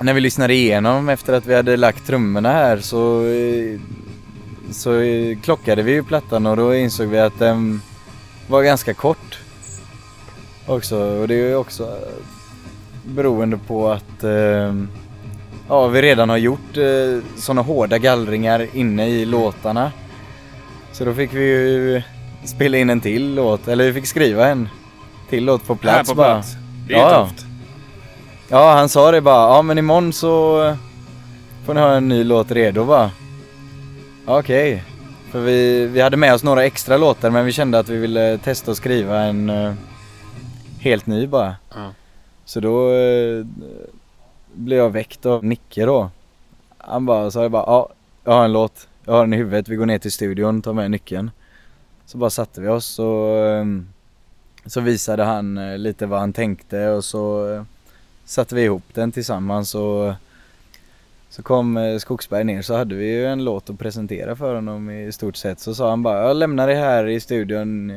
När 0.00 0.14
vi 0.14 0.20
lyssnade 0.20 0.54
igenom 0.54 1.08
efter 1.08 1.32
att 1.32 1.46
vi 1.46 1.54
hade 1.54 1.76
lagt 1.76 2.06
trummorna 2.06 2.52
här 2.52 2.78
så 2.78 3.26
eh, 3.26 3.80
Så 4.70 4.90
klockade 5.42 5.82
vi 5.82 5.92
ju 5.92 6.02
plattan 6.02 6.46
och 6.46 6.56
då 6.56 6.74
insåg 6.74 7.06
vi 7.08 7.18
att 7.18 7.38
den 7.38 7.82
var 8.48 8.62
ganska 8.62 8.94
kort 8.94 9.38
Också 10.66 10.96
och 10.98 11.28
det 11.28 11.34
är 11.34 11.48
ju 11.48 11.56
också 11.56 11.82
eh, 11.82 12.24
Beroende 13.04 13.56
på 13.66 13.90
att 13.90 14.24
eh, 14.24 14.74
Ja 15.68 15.86
vi 15.86 16.02
redan 16.02 16.28
har 16.28 16.36
gjort 16.36 16.76
eh, 16.76 17.24
sådana 17.36 17.62
hårda 17.62 17.98
gallringar 17.98 18.66
inne 18.72 19.08
i 19.08 19.24
låtarna 19.24 19.92
Så 20.92 21.04
då 21.04 21.14
fick 21.14 21.34
vi 21.34 21.44
ju 21.44 22.02
spela 22.44 22.78
in 22.78 22.90
en 22.90 23.00
till 23.00 23.34
låt, 23.34 23.68
eller 23.68 23.84
vi 23.84 23.92
fick 23.92 24.06
skriva 24.06 24.48
en 24.48 24.68
till 25.30 25.44
låt 25.44 25.66
på 25.66 25.76
plats 25.76 26.10
på 26.10 26.14
bara. 26.16 26.32
plats. 26.34 26.52
Det 26.88 26.94
är 26.94 26.98
Ja, 26.98 27.10
ja. 27.12 27.26
tufft. 27.28 27.46
Ja, 28.48 28.72
han 28.74 28.88
sa 28.88 29.10
det 29.10 29.20
bara. 29.20 29.54
Ja, 29.56 29.62
men 29.62 29.78
imorgon 29.78 30.12
så 30.12 30.76
får 31.66 31.74
ni 31.74 31.80
ha 31.80 31.92
en 31.94 32.08
ny 32.08 32.24
låt 32.24 32.50
redo 32.50 32.82
va? 32.82 33.10
Okej. 34.26 34.84
För 35.30 35.40
vi, 35.40 35.86
vi 35.86 36.00
hade 36.00 36.16
med 36.16 36.34
oss 36.34 36.42
några 36.42 36.64
extra 36.64 36.96
låtar 36.96 37.30
men 37.30 37.44
vi 37.44 37.52
kände 37.52 37.78
att 37.78 37.88
vi 37.88 37.96
ville 37.96 38.38
testa 38.38 38.70
att 38.70 38.76
skriva 38.76 39.20
en 39.20 39.50
eh, 39.50 39.74
helt 40.78 41.06
ny 41.06 41.26
bara. 41.26 41.56
Ja. 41.74 41.92
Så 42.44 42.60
då 42.60 42.92
eh, 42.92 43.46
blev 44.52 44.78
jag 44.78 44.90
väckt 44.90 45.26
av 45.26 45.44
Nicke 45.44 45.84
då. 45.84 46.10
Han 46.78 47.06
bara, 47.06 47.30
så 47.30 47.38
jag 47.38 47.50
bara, 47.50 47.64
ja, 47.66 47.88
jag 48.24 48.32
har 48.32 48.44
en 48.44 48.52
låt. 48.52 48.88
Jag 49.04 49.12
har 49.12 49.20
den 49.20 49.32
i 49.32 49.36
huvudet. 49.36 49.68
Vi 49.68 49.76
går 49.76 49.86
ner 49.86 49.98
till 49.98 50.12
studion, 50.12 50.62
tar 50.62 50.72
med 50.72 50.90
nyckeln. 50.90 51.30
Så 52.06 52.18
bara 52.18 52.30
satte 52.30 52.60
vi 52.60 52.68
oss 52.68 52.98
och 52.98 53.36
eh, 53.36 53.64
så 54.66 54.80
visade 54.80 55.24
han 55.24 55.76
lite 55.82 56.06
vad 56.06 56.20
han 56.20 56.32
tänkte 56.32 56.88
och 56.88 57.04
så 57.04 57.64
satte 58.24 58.54
vi 58.54 58.62
ihop 58.62 58.84
den 58.92 59.12
tillsammans 59.12 59.74
och 59.74 60.14
så 61.32 61.42
kom 61.42 61.76
eh, 61.76 61.98
Skogsberg 61.98 62.44
ner 62.44 62.62
så 62.62 62.76
hade 62.76 62.94
vi 62.94 63.06
ju 63.06 63.26
en 63.26 63.44
låt 63.44 63.70
att 63.70 63.78
presentera 63.78 64.36
för 64.36 64.54
honom 64.54 64.90
i 64.90 65.12
stort 65.12 65.36
sett. 65.36 65.60
Så 65.60 65.74
sa 65.74 65.90
han 65.90 66.02
bara, 66.02 66.26
jag 66.28 66.36
lämnar 66.36 66.68
det 66.68 66.74
här 66.74 67.06
i 67.08 67.20
studion. 67.20 67.90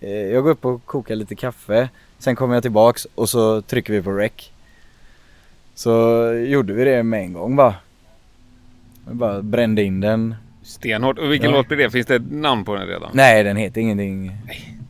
Eh, 0.00 0.10
Jag 0.10 0.42
går 0.44 0.50
upp 0.50 0.64
och 0.64 0.84
kokar 0.86 1.14
lite 1.14 1.34
kaffe. 1.34 1.88
Sen 2.18 2.36
kommer 2.36 2.54
jag 2.54 2.62
tillbaks 2.62 3.06
och 3.14 3.28
så 3.28 3.62
trycker 3.62 3.92
vi 3.92 4.02
på 4.02 4.10
rec. 4.12 4.32
Så 5.74 5.90
gjorde 6.32 6.72
vi 6.72 6.84
det 6.84 7.02
med 7.02 7.20
en 7.20 7.32
gång 7.32 7.56
bara. 7.56 7.74
Vi 9.08 9.14
bara 9.14 9.42
brände 9.42 9.82
in 9.82 10.00
den. 10.00 10.34
Stenhårt. 10.62 11.18
Och 11.18 11.32
vilken 11.32 11.50
Ja. 11.50 11.56
låt 11.56 11.68
blir 11.68 11.78
det? 11.78 11.90
Finns 11.90 12.06
det 12.06 12.14
ett 12.14 12.30
namn 12.32 12.64
på 12.64 12.74
den 12.74 12.86
redan? 12.86 13.10
Nej, 13.12 13.44
den 13.44 13.56
heter 13.56 13.80
ingenting. 13.80 14.32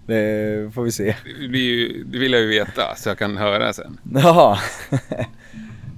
Det 0.07 0.75
får 0.75 0.83
vi 0.83 0.93
se. 0.93 1.14
Det, 1.40 1.49
blir 1.49 1.61
ju, 1.61 2.05
det 2.05 2.19
vill 2.19 2.33
jag 2.33 2.40
ju 2.43 2.49
veta 2.49 2.95
så 2.97 3.09
jag 3.09 3.19
kan 3.19 3.37
höra 3.37 3.73
sen. 3.73 4.00
Jaha. 4.14 4.59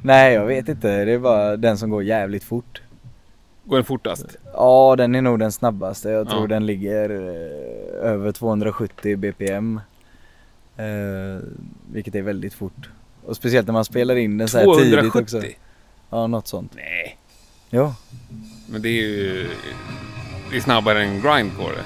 Nej, 0.03 0.35
jag 0.35 0.47
vet 0.47 0.69
inte. 0.69 1.05
Det 1.05 1.13
är 1.13 1.19
bara 1.19 1.57
den 1.57 1.79
som 1.79 1.91
går 1.91 2.03
jävligt 2.03 2.45
fort. 2.45 2.83
Går 3.65 3.77
den 3.77 3.85
fortast? 3.85 4.27
Ja, 4.53 4.95
den 4.99 5.15
är 5.15 5.23
nog 5.23 5.39
den 5.39 5.53
snabbaste. 5.53 6.11
Jag 6.11 6.29
tror 6.29 6.41
Ja. 6.43 6.47
den 6.47 6.67
ligger 6.67 7.11
eh, 7.11 8.11
över 8.11 8.33
270 8.33 9.17
bpm. 9.17 9.81
Eh, 10.77 10.85
vilket 11.93 12.15
är 12.15 12.23
väldigt 12.23 12.55
fort. 12.55 12.91
Och 13.27 13.37
speciellt 13.37 13.67
när 13.67 13.73
man 13.73 13.85
spelar 13.85 14.17
in 14.17 14.39
den 14.39 14.49
så 14.49 14.59
här 14.59 14.79
tidigt 14.79 14.99
också. 15.05 15.41
270? 15.41 15.57
Ja, 16.11 16.27
något 16.27 16.47
sånt. 16.47 16.73
Nej. 16.75 17.17
Ja. 17.71 17.95
Men 18.69 18.83
det 18.83 18.89
är 18.89 19.03
ju... 19.03 19.49
Det 20.51 20.57
är 20.57 20.61
snabbare 20.61 21.03
än 21.03 21.21
grindcore. 21.23 21.77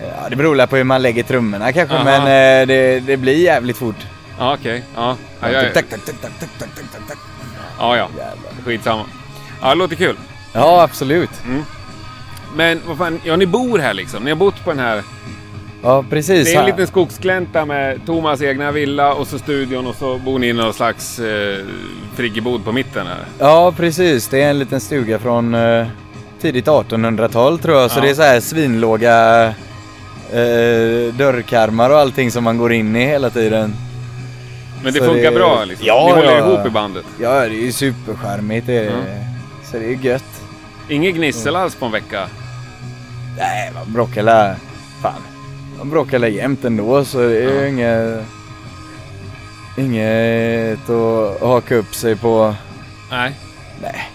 ja, 0.00 0.28
det 0.30 0.36
beror 0.36 0.66
på 0.66 0.76
hur 0.76 0.84
man 0.84 1.02
lägger 1.02 1.22
trummorna 1.22 1.72
kanske 1.72 1.94
Aha. 1.96 2.04
men 2.04 2.20
eh, 2.22 2.66
det, 2.66 3.00
det 3.00 3.16
blir 3.16 3.36
jävligt 3.36 3.76
fort. 3.76 4.06
Ja, 4.38 4.54
okej. 4.54 4.82
Ja. 4.94 5.16
Ja, 7.78 7.96
ja, 7.96 8.06
Skitsamma. 8.64 9.04
Ja, 9.62 9.68
det 9.68 9.74
låter 9.74 9.96
kul. 9.96 10.16
Ja, 10.52 10.82
absolut. 10.82 11.30
Mm. 11.46 11.62
Men 12.56 12.80
vad 12.86 12.98
fan, 12.98 13.20
ja 13.24 13.36
ni 13.36 13.46
bor 13.46 13.78
här 13.78 13.94
liksom. 13.94 14.24
Ni 14.24 14.30
har 14.30 14.36
bott 14.36 14.64
på 14.64 14.70
den 14.70 14.78
här... 14.78 15.02
Ja, 15.82 16.04
precis. 16.10 16.44
Det 16.44 16.50
är 16.52 16.54
en 16.54 16.60
här. 16.60 16.66
liten 16.66 16.86
skogsglänta 16.86 17.64
med 17.64 18.06
Thomas 18.06 18.42
egna 18.42 18.72
villa 18.72 19.14
och 19.14 19.26
så 19.26 19.38
studion 19.38 19.86
och 19.86 19.94
så 19.96 20.18
bor 20.18 20.38
ni 20.38 20.46
i 20.48 20.52
någon 20.52 20.74
slags 20.74 21.18
eh, 21.18 21.64
friggebod 22.14 22.64
på 22.64 22.72
mitten 22.72 23.06
här. 23.06 23.24
Ja, 23.38 23.72
precis. 23.76 24.28
Det 24.28 24.42
är 24.42 24.50
en 24.50 24.58
liten 24.58 24.80
stuga 24.80 25.18
från 25.18 25.54
eh, 25.54 25.86
tidigt 26.40 26.66
1800-tal 26.66 27.58
tror 27.58 27.80
jag. 27.80 27.90
Så 27.90 27.98
Ja. 27.98 28.02
det 28.02 28.10
är 28.10 28.14
så 28.14 28.22
här 28.22 28.40
svinlåga 28.40 29.44
eh, 30.32 31.14
dörrkarmar 31.14 31.90
och 31.90 31.98
allting 31.98 32.30
som 32.30 32.44
man 32.44 32.58
går 32.58 32.72
in 32.72 32.96
i 32.96 33.06
hela 33.06 33.30
tiden. 33.30 33.74
Men 34.86 34.94
det 34.94 35.00
Så 35.00 35.06
funkar 35.06 35.30
det- 35.30 35.38
bra 35.38 35.64
liksom? 35.64 35.86
Ja, 35.86 36.04
Ni 36.06 36.12
håller 36.12 36.38
ja. 36.38 36.38
ihop 36.54 36.66
i 36.66 36.70
bandet? 36.70 37.04
Ja, 37.20 37.30
det 37.40 37.46
är 37.46 37.50
ju 37.64 37.72
supercharmigt. 37.72 38.66
Det 38.66 38.78
är, 38.78 38.90
Mm. 38.90 39.04
Så 39.70 39.76
det 39.78 39.84
är 39.84 39.88
ju 39.88 39.98
gött. 40.02 40.42
Inget 40.88 41.14
gnissel 41.14 41.56
alls 41.56 41.74
på 41.74 41.86
en 41.86 41.92
vecka? 41.92 42.26
Nej, 43.38 43.70
man 43.74 43.92
bråkar 43.92 44.22
la... 44.22 44.54
Fan. 45.02 45.12
Man 45.78 45.90
bråkar 45.90 46.18
la 46.18 46.28
jämt 46.28 46.64
ändå 46.64 47.04
så 47.04 47.18
det 47.18 47.24
är 47.24 47.42
ju 47.42 47.60
Ja. 47.60 47.66
inget... 47.66 48.24
Inget 49.78 50.90
att 50.90 51.40
haka 51.40 51.74
upp 51.74 51.94
sig 51.94 52.16
på. 52.16 52.54
Nej. 53.10 53.32
Nej. 53.82 54.10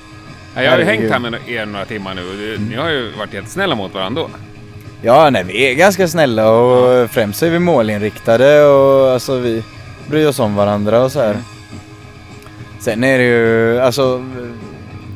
Jag 0.56 0.72
har 0.72 0.78
ju 0.78 0.84
Herregud. 0.84 1.00
hängt 1.12 1.12
här 1.12 1.20
med 1.32 1.50
er 1.50 1.66
några 1.66 1.86
timmar 1.86 2.14
nu 2.14 2.22
och 2.56 2.62
ni 2.62 2.76
har 2.76 2.90
ju 2.90 3.12
varit 3.12 3.34
jättesnälla 3.34 3.76
mot 3.76 3.94
varandra. 3.94 4.24
Ja, 5.02 5.30
nej, 5.30 5.44
vi 5.44 5.72
är 5.72 5.74
ganska 5.76 6.08
snälla 6.08 6.50
och 6.52 7.10
främst 7.12 7.44
är 7.44 7.50
vi 7.50 7.60
målinriktade 7.60 8.64
och 8.66 9.12
alltså 9.12 9.38
vi 9.40 9.64
bryr 10.12 10.28
oss 10.28 10.40
om 10.40 10.56
varandra 10.56 11.04
och 11.04 11.12
så 11.12 11.20
här. 11.20 11.32
Mm. 11.32 11.44
Sen 12.80 13.04
är 13.04 13.18
det 13.18 13.24
ju, 13.24 13.80
alltså 13.80 14.24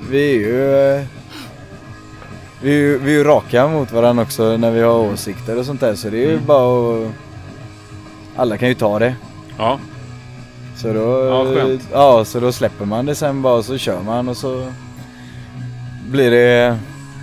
vi 0.10 0.30
är 0.32 0.34
ju 0.36 1.06
vi 2.62 2.70
är 2.72 2.78
ju, 2.78 2.98
vi 2.98 3.12
är 3.14 3.18
ju 3.18 3.24
raka 3.24 3.68
mot 3.68 3.92
varandra 3.92 4.24
också 4.24 4.58
när 4.58 4.72
vi 4.72 4.82
har 4.82 4.94
åsikter 5.00 5.58
och 5.60 5.66
sånt 5.66 5.80
där 5.82 5.96
så 5.96 6.10
det 6.10 6.18
är 6.18 6.22
ju 6.28 6.34
Mm. 6.34 6.46
bara 6.46 6.98
att 7.08 7.12
alla 8.36 8.58
kan 8.58 8.68
ju 8.68 8.74
ta 8.74 9.00
det. 9.00 9.16
Ja. 9.58 9.80
Så 10.78 10.94
då, 10.94 11.26
Ja, 11.30 11.46
skönt. 11.56 11.82
ja, 11.92 12.26
så 12.26 12.40
då 12.40 12.52
släpper 12.52 12.86
man 12.86 13.06
det 13.06 13.16
sen 13.16 13.42
bara 13.42 13.54
och 13.54 13.66
så 13.66 13.78
kör 13.78 14.02
man 14.02 14.30
och 14.30 14.38
så 14.38 14.72
blir 16.12 16.32
det 16.32 16.78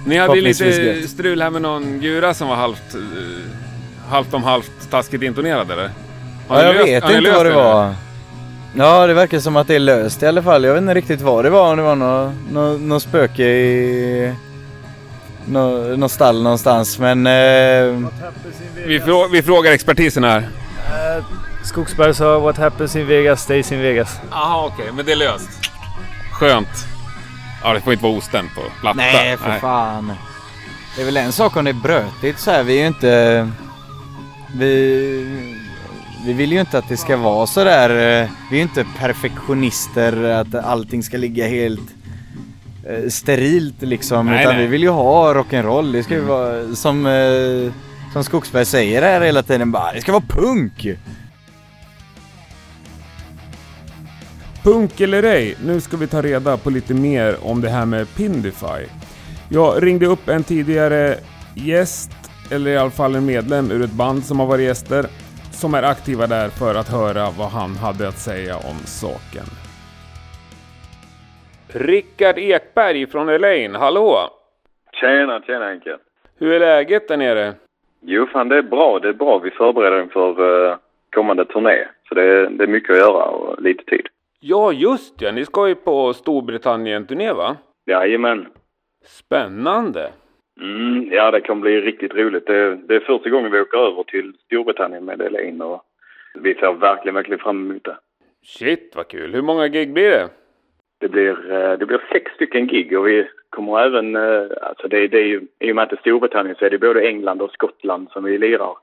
Ni 0.07 0.17
hade 0.19 0.35
ju 0.37 0.41
lite 0.43 1.09
strul 1.09 1.43
här 1.43 1.50
med 1.50 1.62
någon 1.62 2.00
gura 2.00 2.35
som 2.35 2.49
var 2.49 2.57
halvt, 2.57 2.95
eh, 2.95 4.11
halvt 4.11 4.35
om 4.35 4.43
halvt 4.43 4.91
taskigt 4.91 5.23
intonerad 5.23 5.71
eller? 5.71 5.91
Ja, 6.54 6.62
jag 6.62 6.75
löst- 6.75 6.87
vet 6.88 7.11
inte 7.18 7.30
vad 7.30 7.47
det 7.47 7.52
var. 7.52 7.94
Ja, 8.76 9.06
det 9.06 9.14
verkar 9.14 9.38
som 9.40 9.56
att 9.56 9.66
det 9.66 9.75
är 9.75 9.78
löst 9.78 10.23
i 10.23 10.26
alla 10.26 10.42
fall. 10.42 10.64
Jag 10.64 10.73
vet 10.73 10.80
inte 10.82 10.94
riktigt 10.94 11.21
vad 11.21 11.44
det 11.44 11.50
var. 11.50 11.71
Om 11.71 11.76
det 11.76 11.82
var 11.82 11.97
något 11.97 12.32
nå, 12.52 12.76
nå 12.78 13.00
spöke 13.00 13.42
i 13.42 14.35
nå, 15.47 15.68
nå 15.97 16.09
stall 16.09 16.42
någonstans. 16.42 16.99
Men 16.99 17.26
eh, 17.26 18.11
Vi, 18.87 19.00
frå, 19.00 19.28
vi 19.28 19.42
frågar 19.42 19.73
expertisen 19.73 20.25
här. 20.25 20.38
Uh, 20.38 21.25
Skogsberg 21.64 22.14
sa 22.14 22.38
what 22.38 22.56
happens 22.59 22.97
in 22.97 23.06
Vegas 23.06 23.42
stays 23.42 23.73
in 23.73 23.82
Vegas. 23.82 24.21
Jaha 24.30 24.66
okej, 24.66 24.87
men 24.92 25.06
det 25.06 25.12
är 25.12 25.16
löst. 25.16 25.50
Skönt. 26.32 26.87
Ja, 27.64 27.73
det 27.73 27.80
får 27.80 27.92
inte 27.92 28.04
vara 28.04 28.16
ostämt 28.16 28.54
på 28.54 28.61
platta. 28.80 28.97
nej, 28.97 29.37
för 29.37 29.59
fan. 29.59 30.12
Det 30.97 31.02
är 31.02 31.06
väl 31.06 31.16
en 31.16 31.32
sak 31.32 31.56
om 31.56 31.64
det 31.64 31.71
är 31.71 31.75
brötigt 31.75 32.38
så 32.38 32.50
här. 32.50 32.62
Vi 32.62 32.76
är 32.76 32.80
ju 32.80 32.87
inte... 32.87 33.49
Vi, 34.54 35.62
vi 36.26 36.33
vill 36.33 36.52
ju 36.52 36.61
inte 36.61 36.79
att 36.79 36.88
det 36.88 36.97
ska 36.97 37.17
vara 37.17 37.47
så 37.47 37.64
där. 37.64 37.91
eh, 38.23 38.29
Vi 38.50 38.57
är 38.57 38.59
ju 38.59 38.62
inte 38.62 38.87
perfektionister 38.99 40.23
att 40.25 40.55
allting 40.55 41.02
ska 41.02 41.17
ligga 41.17 41.47
helt 41.49 41.95
eh, 42.88 43.09
sterilt 43.09 43.83
liksom. 43.83 44.26
Nej, 44.26 44.41
utan 44.43 44.55
nej. 44.55 44.64
vi 44.64 44.71
vill 44.71 44.83
ju 44.83 44.88
ha 44.88 45.35
rock'n'roll. 45.35 45.93
Det 45.93 46.02
ska 46.02 46.14
ju 46.14 46.21
vara 46.21 46.75
som, 46.75 47.07
eh, 47.07 47.73
som 48.12 48.25
Skogsberg 48.25 48.64
säger 48.64 49.02
här 49.02 49.21
hela 49.21 49.43
tiden 49.43 49.73
bara. 49.73 49.93
Det 49.93 50.00
ska 50.00 50.12
vara 50.12 50.25
punk! 50.29 50.88
Punk 54.62 55.00
eller 55.00 55.23
ej, 55.23 55.55
nu 55.64 55.81
ska 55.81 55.97
vi 55.97 56.07
ta 56.07 56.23
reda 56.23 56.57
på 56.57 56.71
lite 56.71 56.95
mer 56.95 57.37
om 57.43 57.61
det 57.61 57.71
här 57.71 57.87
med 57.87 58.14
Pindify. 58.17 58.87
Jag 59.49 59.83
ringde 59.87 60.07
upp 60.07 60.29
en 60.29 60.45
tidigare 60.45 61.19
gäst, 61.55 62.11
eller 62.50 62.71
i 62.71 62.76
alla 62.76 62.91
fall 62.91 63.14
en 63.14 63.26
medlem 63.26 63.71
ur 63.71 63.83
ett 63.85 63.93
band 63.93 64.25
som 64.25 64.41
har 64.41 64.47
varit 64.47 64.64
gäster, 64.64 65.07
som 65.62 65.75
är 65.75 65.83
aktiva 65.83 66.26
där 66.26 66.49
för 66.49 66.75
att 66.75 66.90
höra 66.99 67.25
vad 67.38 67.50
han 67.59 67.71
hade 67.85 68.09
att 68.09 68.21
säga 68.28 68.54
om 68.57 68.78
saken. 69.00 69.49
Rickard 71.88 72.38
Ekberg 72.38 73.07
från 73.07 73.28
Elaine, 73.28 73.75
hallå! 73.75 74.31
Tjena, 75.00 75.42
tjena 75.47 75.64
Henke. 75.64 75.97
Hur 76.38 76.52
är 76.52 76.61
läget 76.61 77.08
där 77.08 77.17
nere? 77.17 77.54
Jo, 78.00 78.26
fan 78.26 78.49
det 78.49 78.56
är 78.56 78.63
bra. 78.63 78.99
Det 78.99 79.08
är 79.08 79.13
bra. 79.13 79.39
Vi 79.39 79.50
förbereder 79.50 80.02
inför 80.02 80.41
uh, 80.41 80.76
kommande 81.15 81.45
turné. 81.45 81.89
Så 82.08 82.15
det 82.15 82.23
är, 82.23 82.50
det 82.50 82.65
är 82.65 82.69
mycket 82.69 82.91
att 82.91 82.99
göra 82.99 83.25
och 83.25 83.63
lite 83.63 83.84
tid. 83.84 84.06
Ja, 84.41 84.73
just 84.73 85.23
ja, 85.23 85.32
ni 85.32 85.45
ska 85.45 85.69
ju 85.69 85.75
på 85.75 86.13
Storbritannien-turné 86.13 87.32
va? 87.32 87.56
Jajamän. 87.87 88.47
Spännande! 89.04 90.10
Mm, 90.63 91.13
ja, 91.13 91.31
det 91.31 91.41
kommer 91.41 91.63
bli 91.63 91.81
riktigt 91.81 92.15
roligt. 92.15 92.47
Det, 92.47 92.77
det 92.77 92.95
är 92.95 93.01
första 93.01 93.31
gången 93.31 93.53
vi 93.53 93.61
åker 93.61 93.79
över 93.79 94.03
till 94.03 94.33
Storbritannien 94.45 95.05
med 95.05 95.21
Elaine 95.21 95.63
och 95.63 95.83
vi 96.35 96.55
ser 96.55 96.73
verkligen, 96.73 97.15
verkligen 97.15 97.39
fram 97.39 97.71
emot 97.71 97.85
det. 97.85 97.97
Shit 98.43 98.93
vad 98.97 99.09
kul! 99.09 99.35
Hur 99.35 99.43
många 99.43 99.69
gig 99.69 99.93
blir 99.93 100.11
det? 100.11 100.29
Det 100.99 101.09
blir, 101.09 101.53
eh, 101.53 101.79
det 101.79 101.87
blir 101.87 102.01
sex 102.13 102.33
stycken 102.33 102.67
gig 102.67 102.99
och 102.99 103.07
vi 103.07 103.29
kommer 103.51 103.81
även, 103.81 104.17
eh, 104.17 104.47
alltså 104.63 104.89
det, 104.89 105.09
det 105.09 105.19
är 105.19 105.27
ju, 105.27 105.41
i 105.59 105.73
och 105.73 105.77
med 105.77 105.83
att 105.83 105.91
det 105.91 105.97
är 105.97 106.01
Storbritannien 106.01 106.57
så 106.59 106.65
är 106.65 106.71
det 106.71 106.79
både 106.79 107.09
England 107.09 107.43
och 107.43 107.51
Skottland 107.51 108.11
som 108.11 108.25
vi 108.25 108.39
lirar. 108.39 108.77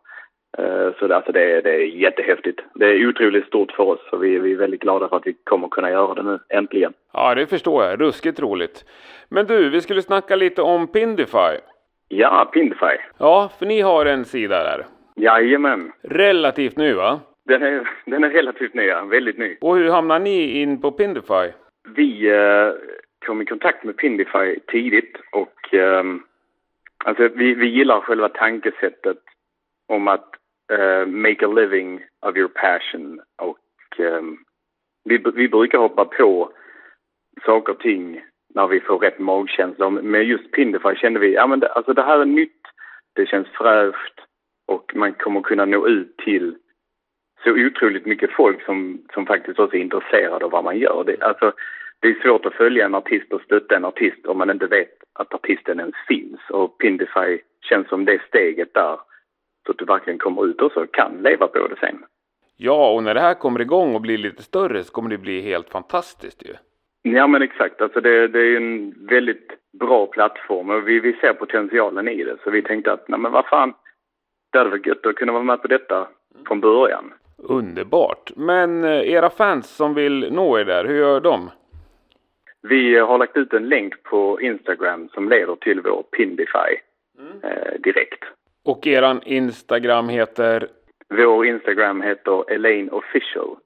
Eh, 0.57 0.93
Så 0.99 1.07
det, 1.07 1.15
alltså 1.15 1.31
det, 1.31 1.43
är- 1.43 1.61
det 1.61 1.73
är 1.73 1.85
jättehäftigt. 1.85 2.59
Det 2.73 2.85
är 2.85 3.07
otroligt 3.07 3.45
stort 3.47 3.71
för 3.71 3.83
oss 3.83 3.99
och 4.11 4.23
vi, 4.23 4.39
vi 4.39 4.51
är 4.53 4.57
väldigt 4.57 4.81
glada 4.81 5.07
för 5.09 5.17
att 5.17 5.27
vi 5.27 5.33
kommer 5.43 5.67
kunna 5.67 5.89
göra 5.91 6.13
det 6.13 6.23
nu, 6.23 6.39
äntligen. 6.49 6.93
Ja, 7.13 7.35
det 7.35 7.47
förstår 7.47 7.83
jag. 7.85 8.01
Ruskigt 8.01 8.39
roligt. 8.39 8.85
Men 9.29 9.45
du, 9.45 9.69
vi 9.69 9.81
skulle 9.81 10.01
snacka 10.01 10.35
lite 10.35 10.61
om 10.61 10.87
Pindify. 10.87 11.57
Ja, 12.07 12.49
Pindify. 12.53 12.97
Ja, 13.17 13.51
för 13.59 13.65
ni 13.65 13.81
har 13.81 14.05
en 14.05 14.25
sida 14.25 14.63
där. 14.63 14.85
Jajamän. 15.15 15.91
Relativt 16.01 16.77
nu 16.77 16.93
va? 16.93 17.19
Den 17.45 17.63
är, 17.63 17.89
den 18.05 18.23
är 18.23 18.29
relativt 18.29 18.73
ny, 18.73 18.83
ja. 18.83 19.05
väldigt 19.05 19.37
ny. 19.37 19.57
Och 19.61 19.75
hur 19.77 19.89
hamnar 19.91 20.19
ni 20.19 20.61
in 20.61 20.81
på 20.81 20.91
Pindify? 20.91 21.51
Vi 21.95 22.29
eh, 22.31 22.71
kom 23.25 23.41
i 23.41 23.45
kontakt 23.45 23.83
med 23.83 23.97
Pindify 23.97 24.59
tidigt 24.67 25.17
och 25.31 25.73
ehm, 25.73 26.23
alltså 27.05 27.27
vi, 27.35 27.53
vi 27.53 27.67
gillar 27.67 27.99
själva 28.01 28.29
tankesättet 28.29 29.17
om 29.87 30.07
att 30.07 30.29
Eh, 30.69 31.05
make 31.05 31.45
a 31.45 31.47
living 31.47 32.01
of 32.21 32.37
your 32.37 32.47
passion 32.47 33.21
och 33.37 33.99
um, 33.99 34.37
vi, 35.03 35.17
vi 35.33 35.47
brukar 35.47 35.77
hoppa 35.77 36.05
på 36.05 36.51
saker 37.45 37.73
och 37.73 37.79
ting 37.79 38.21
när 38.55 38.67
vi 38.67 38.79
får 38.79 38.99
rätt 38.99 39.19
magkänsla. 39.19 39.89
Med 39.89 40.23
just 40.23 40.51
Pindify 40.51 40.95
kände 40.95 41.19
vi, 41.19 41.33
ja 41.33 41.47
men 41.47 41.59
det, 41.59 41.71
alltså 41.71 41.93
det 41.93 42.03
här 42.03 42.19
är 42.19 42.25
nytt, 42.25 42.61
det 43.13 43.25
känns 43.25 43.47
fräscht 43.47 44.19
och 44.67 44.91
man 44.95 45.13
kommer 45.13 45.41
kunna 45.41 45.65
nå 45.65 45.87
ut 45.87 46.17
till 46.17 46.57
så 47.43 47.51
otroligt 47.51 48.05
mycket 48.05 48.31
folk 48.31 48.65
som, 48.65 49.01
som 49.13 49.25
faktiskt 49.25 49.59
också 49.59 49.77
är 49.77 49.81
intresserade 49.81 50.45
av 50.45 50.51
vad 50.51 50.63
man 50.63 50.77
gör. 50.77 51.03
Det, 51.03 51.21
alltså, 51.21 51.53
det 51.99 52.07
är 52.07 52.21
svårt 52.21 52.45
att 52.45 52.53
följa 52.53 52.85
en 52.85 52.95
artist 52.95 53.33
och 53.33 53.41
stötta 53.41 53.75
en 53.75 53.85
artist 53.85 54.25
om 54.25 54.37
man 54.37 54.49
inte 54.49 54.67
vet 54.67 54.97
att 55.13 55.33
artisten 55.33 55.79
ens 55.79 55.95
finns. 56.07 56.39
Och 56.49 56.77
Pindify 56.77 57.39
känns 57.61 57.87
som 57.87 58.05
det 58.05 58.21
steget 58.27 58.73
där. 58.73 58.99
Så 59.65 59.71
att 59.71 59.77
du 59.77 59.85
verkligen 59.85 60.19
kommer 60.19 60.45
ut 60.45 60.61
och 60.61 60.71
så 60.71 60.87
kan 60.87 61.21
leva 61.21 61.47
på 61.47 61.67
det 61.67 61.75
sen. 61.79 62.05
Ja, 62.57 62.91
och 62.91 63.03
när 63.03 63.13
det 63.13 63.19
här 63.19 63.33
kommer 63.33 63.61
igång 63.61 63.95
och 63.95 64.01
blir 64.01 64.17
lite 64.17 64.43
större 64.43 64.83
så 64.83 64.91
kommer 64.91 65.09
det 65.09 65.17
bli 65.17 65.41
helt 65.41 65.69
fantastiskt 65.69 66.43
ju. 66.45 66.53
Ja 67.01 67.27
men 67.27 67.41
exakt, 67.41 67.81
alltså 67.81 68.01
det, 68.01 68.27
det 68.27 68.39
är 68.39 68.57
en 68.57 68.93
väldigt 69.07 69.51
bra 69.79 70.05
plattform 70.05 70.69
och 70.69 70.87
vi, 70.87 70.99
vi 70.99 71.13
ser 71.13 71.33
potentialen 71.33 72.07
i 72.07 72.23
det. 72.23 72.37
Så 72.43 72.49
vi 72.49 72.61
tänkte 72.61 72.91
att, 72.91 73.07
nej 73.07 73.19
men 73.19 73.31
vad 73.31 73.45
fan, 73.45 73.73
det 74.51 74.57
hade 74.57 74.69
varit 74.69 74.85
gött 74.85 75.05
att 75.05 75.15
kunna 75.15 75.31
vara 75.31 75.43
med 75.43 75.61
på 75.61 75.67
detta 75.67 76.07
från 76.47 76.59
början. 76.61 77.13
Underbart! 77.37 78.31
Men 78.35 78.83
eh, 78.83 79.11
era 79.11 79.29
fans 79.29 79.69
som 79.69 79.93
vill 79.93 80.33
nå 80.33 80.59
er 80.59 80.65
där, 80.65 80.85
hur 80.85 80.97
gör 80.97 81.21
de? 81.21 81.49
Vi 82.61 82.99
har 82.99 83.17
lagt 83.17 83.37
ut 83.37 83.53
en 83.53 83.69
länk 83.69 84.03
på 84.03 84.41
Instagram 84.41 85.09
som 85.09 85.29
leder 85.29 85.55
till 85.55 85.81
vår 85.81 86.03
Pindify 86.03 86.77
eh, 87.43 87.79
direkt. 87.79 88.23
Och 88.65 88.87
eran 88.87 89.21
Instagram 89.25 90.09
heter? 90.09 90.67
Vår 91.09 91.45
Instagram 91.45 92.01
heter 92.01 92.51
Elaine 92.51 92.89
Official. 92.89 93.57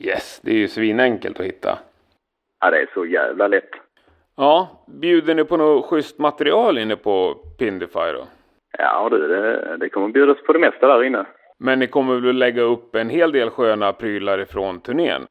Yes, 0.00 0.40
det 0.40 0.50
är 0.50 0.56
ju 0.56 0.68
svinenkelt 0.68 1.40
att 1.40 1.46
hitta. 1.46 1.78
Ja, 2.60 2.70
det 2.70 2.78
är 2.78 2.88
så 2.94 3.06
jävla 3.06 3.48
lätt. 3.48 3.70
Ja, 4.36 4.84
bjuder 4.86 5.34
ni 5.34 5.44
på 5.44 5.56
något 5.56 5.86
schysst 5.86 6.18
material 6.18 6.78
inne 6.78 6.96
på 6.96 7.34
Pindify 7.58 8.12
då? 8.12 8.26
Ja 8.78 9.08
du, 9.10 9.28
det, 9.28 9.76
det 9.76 9.88
kommer 9.88 10.08
bjudas 10.08 10.42
på 10.46 10.52
det 10.52 10.58
mesta 10.58 10.86
där 10.86 11.04
inne. 11.04 11.26
Men 11.58 11.78
ni 11.78 11.86
kommer 11.86 12.20
väl 12.20 12.36
lägga 12.36 12.62
upp 12.62 12.94
en 12.94 13.10
hel 13.10 13.32
del 13.32 13.50
sköna 13.50 13.92
prylar 13.92 14.38
ifrån 14.38 14.80
turnén? 14.80 15.26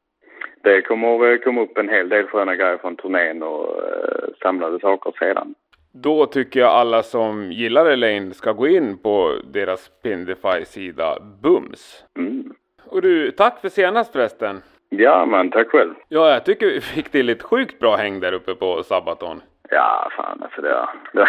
Det 0.62 0.82
kommer 0.82 1.32
eh, 1.32 1.38
komma 1.38 1.62
upp 1.62 1.78
en 1.78 1.88
hel 1.88 2.08
del 2.08 2.26
sköna 2.26 2.56
grejer 2.56 2.78
från 2.78 2.96
turnén 2.96 3.42
och 3.42 3.82
eh, 3.82 4.28
samlade 4.42 4.80
saker 4.80 5.12
sedan. 5.18 5.54
Då 5.94 6.26
tycker 6.26 6.60
jag 6.60 6.70
alla 6.70 7.02
som 7.02 7.52
gillar 7.52 7.86
Elaine 7.86 8.34
ska 8.34 8.52
gå 8.52 8.68
in 8.68 8.98
på 8.98 9.34
deras 9.44 9.90
Pindify-sida 10.02 11.18
Bums. 11.42 12.04
Mm. 12.18 12.52
Och 12.86 13.02
du, 13.02 13.30
tack 13.30 13.60
för 13.60 13.68
senast 13.68 14.12
förresten. 14.12 14.62
Ja, 14.88 15.26
men 15.26 15.50
tack 15.50 15.68
själv. 15.68 15.94
Ja, 16.08 16.30
jag 16.32 16.44
tycker 16.44 16.66
vi 16.66 16.80
fick 16.80 17.10
till 17.10 17.28
ett 17.30 17.42
sjukt 17.42 17.78
bra 17.78 17.96
häng 17.96 18.20
där 18.20 18.32
uppe 18.32 18.54
på 18.54 18.82
Sabaton. 18.82 19.40
Ja, 19.70 20.08
fan 20.16 20.42
alltså 20.42 20.62
det 20.62 20.68
var, 20.68 20.90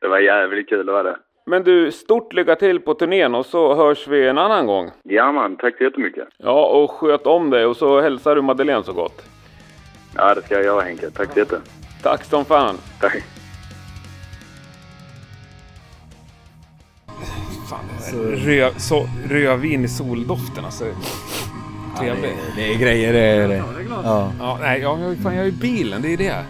det, 0.00 0.08
var- 0.08 0.18
jävligt 0.18 0.68
kul, 0.68 0.90
var 0.90 1.04
det. 1.04 1.16
Men 1.46 1.64
du, 1.64 1.92
stort 1.92 2.32
lycka 2.32 2.56
till 2.56 2.80
på 2.80 2.94
turnén 2.94 3.34
och 3.34 3.46
så 3.46 3.74
hörs 3.74 4.08
vi 4.08 4.28
en 4.28 4.38
annan 4.38 4.66
gång. 4.66 4.90
Ja 5.02 5.32
man, 5.32 5.56
tack 5.56 5.76
så 5.78 5.84
jättemycket. 5.84 6.28
Ja, 6.38 6.66
och 6.66 6.90
sköt 6.90 7.26
om 7.26 7.50
dig 7.50 7.66
och 7.66 7.76
så 7.76 8.00
hälsar 8.00 8.34
du 8.36 8.42
Madeleine 8.42 8.82
så 8.84 8.92
gott. 8.92 9.22
Ja, 10.16 10.34
det 10.34 10.42
ska 10.42 10.54
jag 10.54 10.64
göra 10.64 10.80
Henke. 10.80 11.10
Tack 11.10 11.32
så 11.32 11.38
jätte. 11.38 11.60
Tack 12.02 12.24
som 12.24 12.44
fan. 12.44 12.74
Tack. 13.00 13.22
Fan, 17.68 17.84
rö, 18.36 18.70
så, 18.76 19.08
rödvin 19.28 19.84
i 19.84 19.88
soldoften 19.88 20.64
alltså. 20.64 20.84
Trevligt. 21.98 22.22
Det, 22.56 22.62
det 22.62 22.74
är 22.74 22.78
grejer 22.78 23.12
det. 23.12 23.18
Är 23.20 23.48
det. 23.48 23.62
Ja, 24.04 24.32
Ja, 24.38 24.58
nej, 24.60 24.80
jag, 24.80 25.00
jag, 25.00 25.16
fan, 25.18 25.34
jag 25.34 25.44
är 25.44 25.48
i 25.48 25.52
bilen, 25.52 26.02
det 26.02 26.12
är 26.12 26.16
det. 26.16 26.44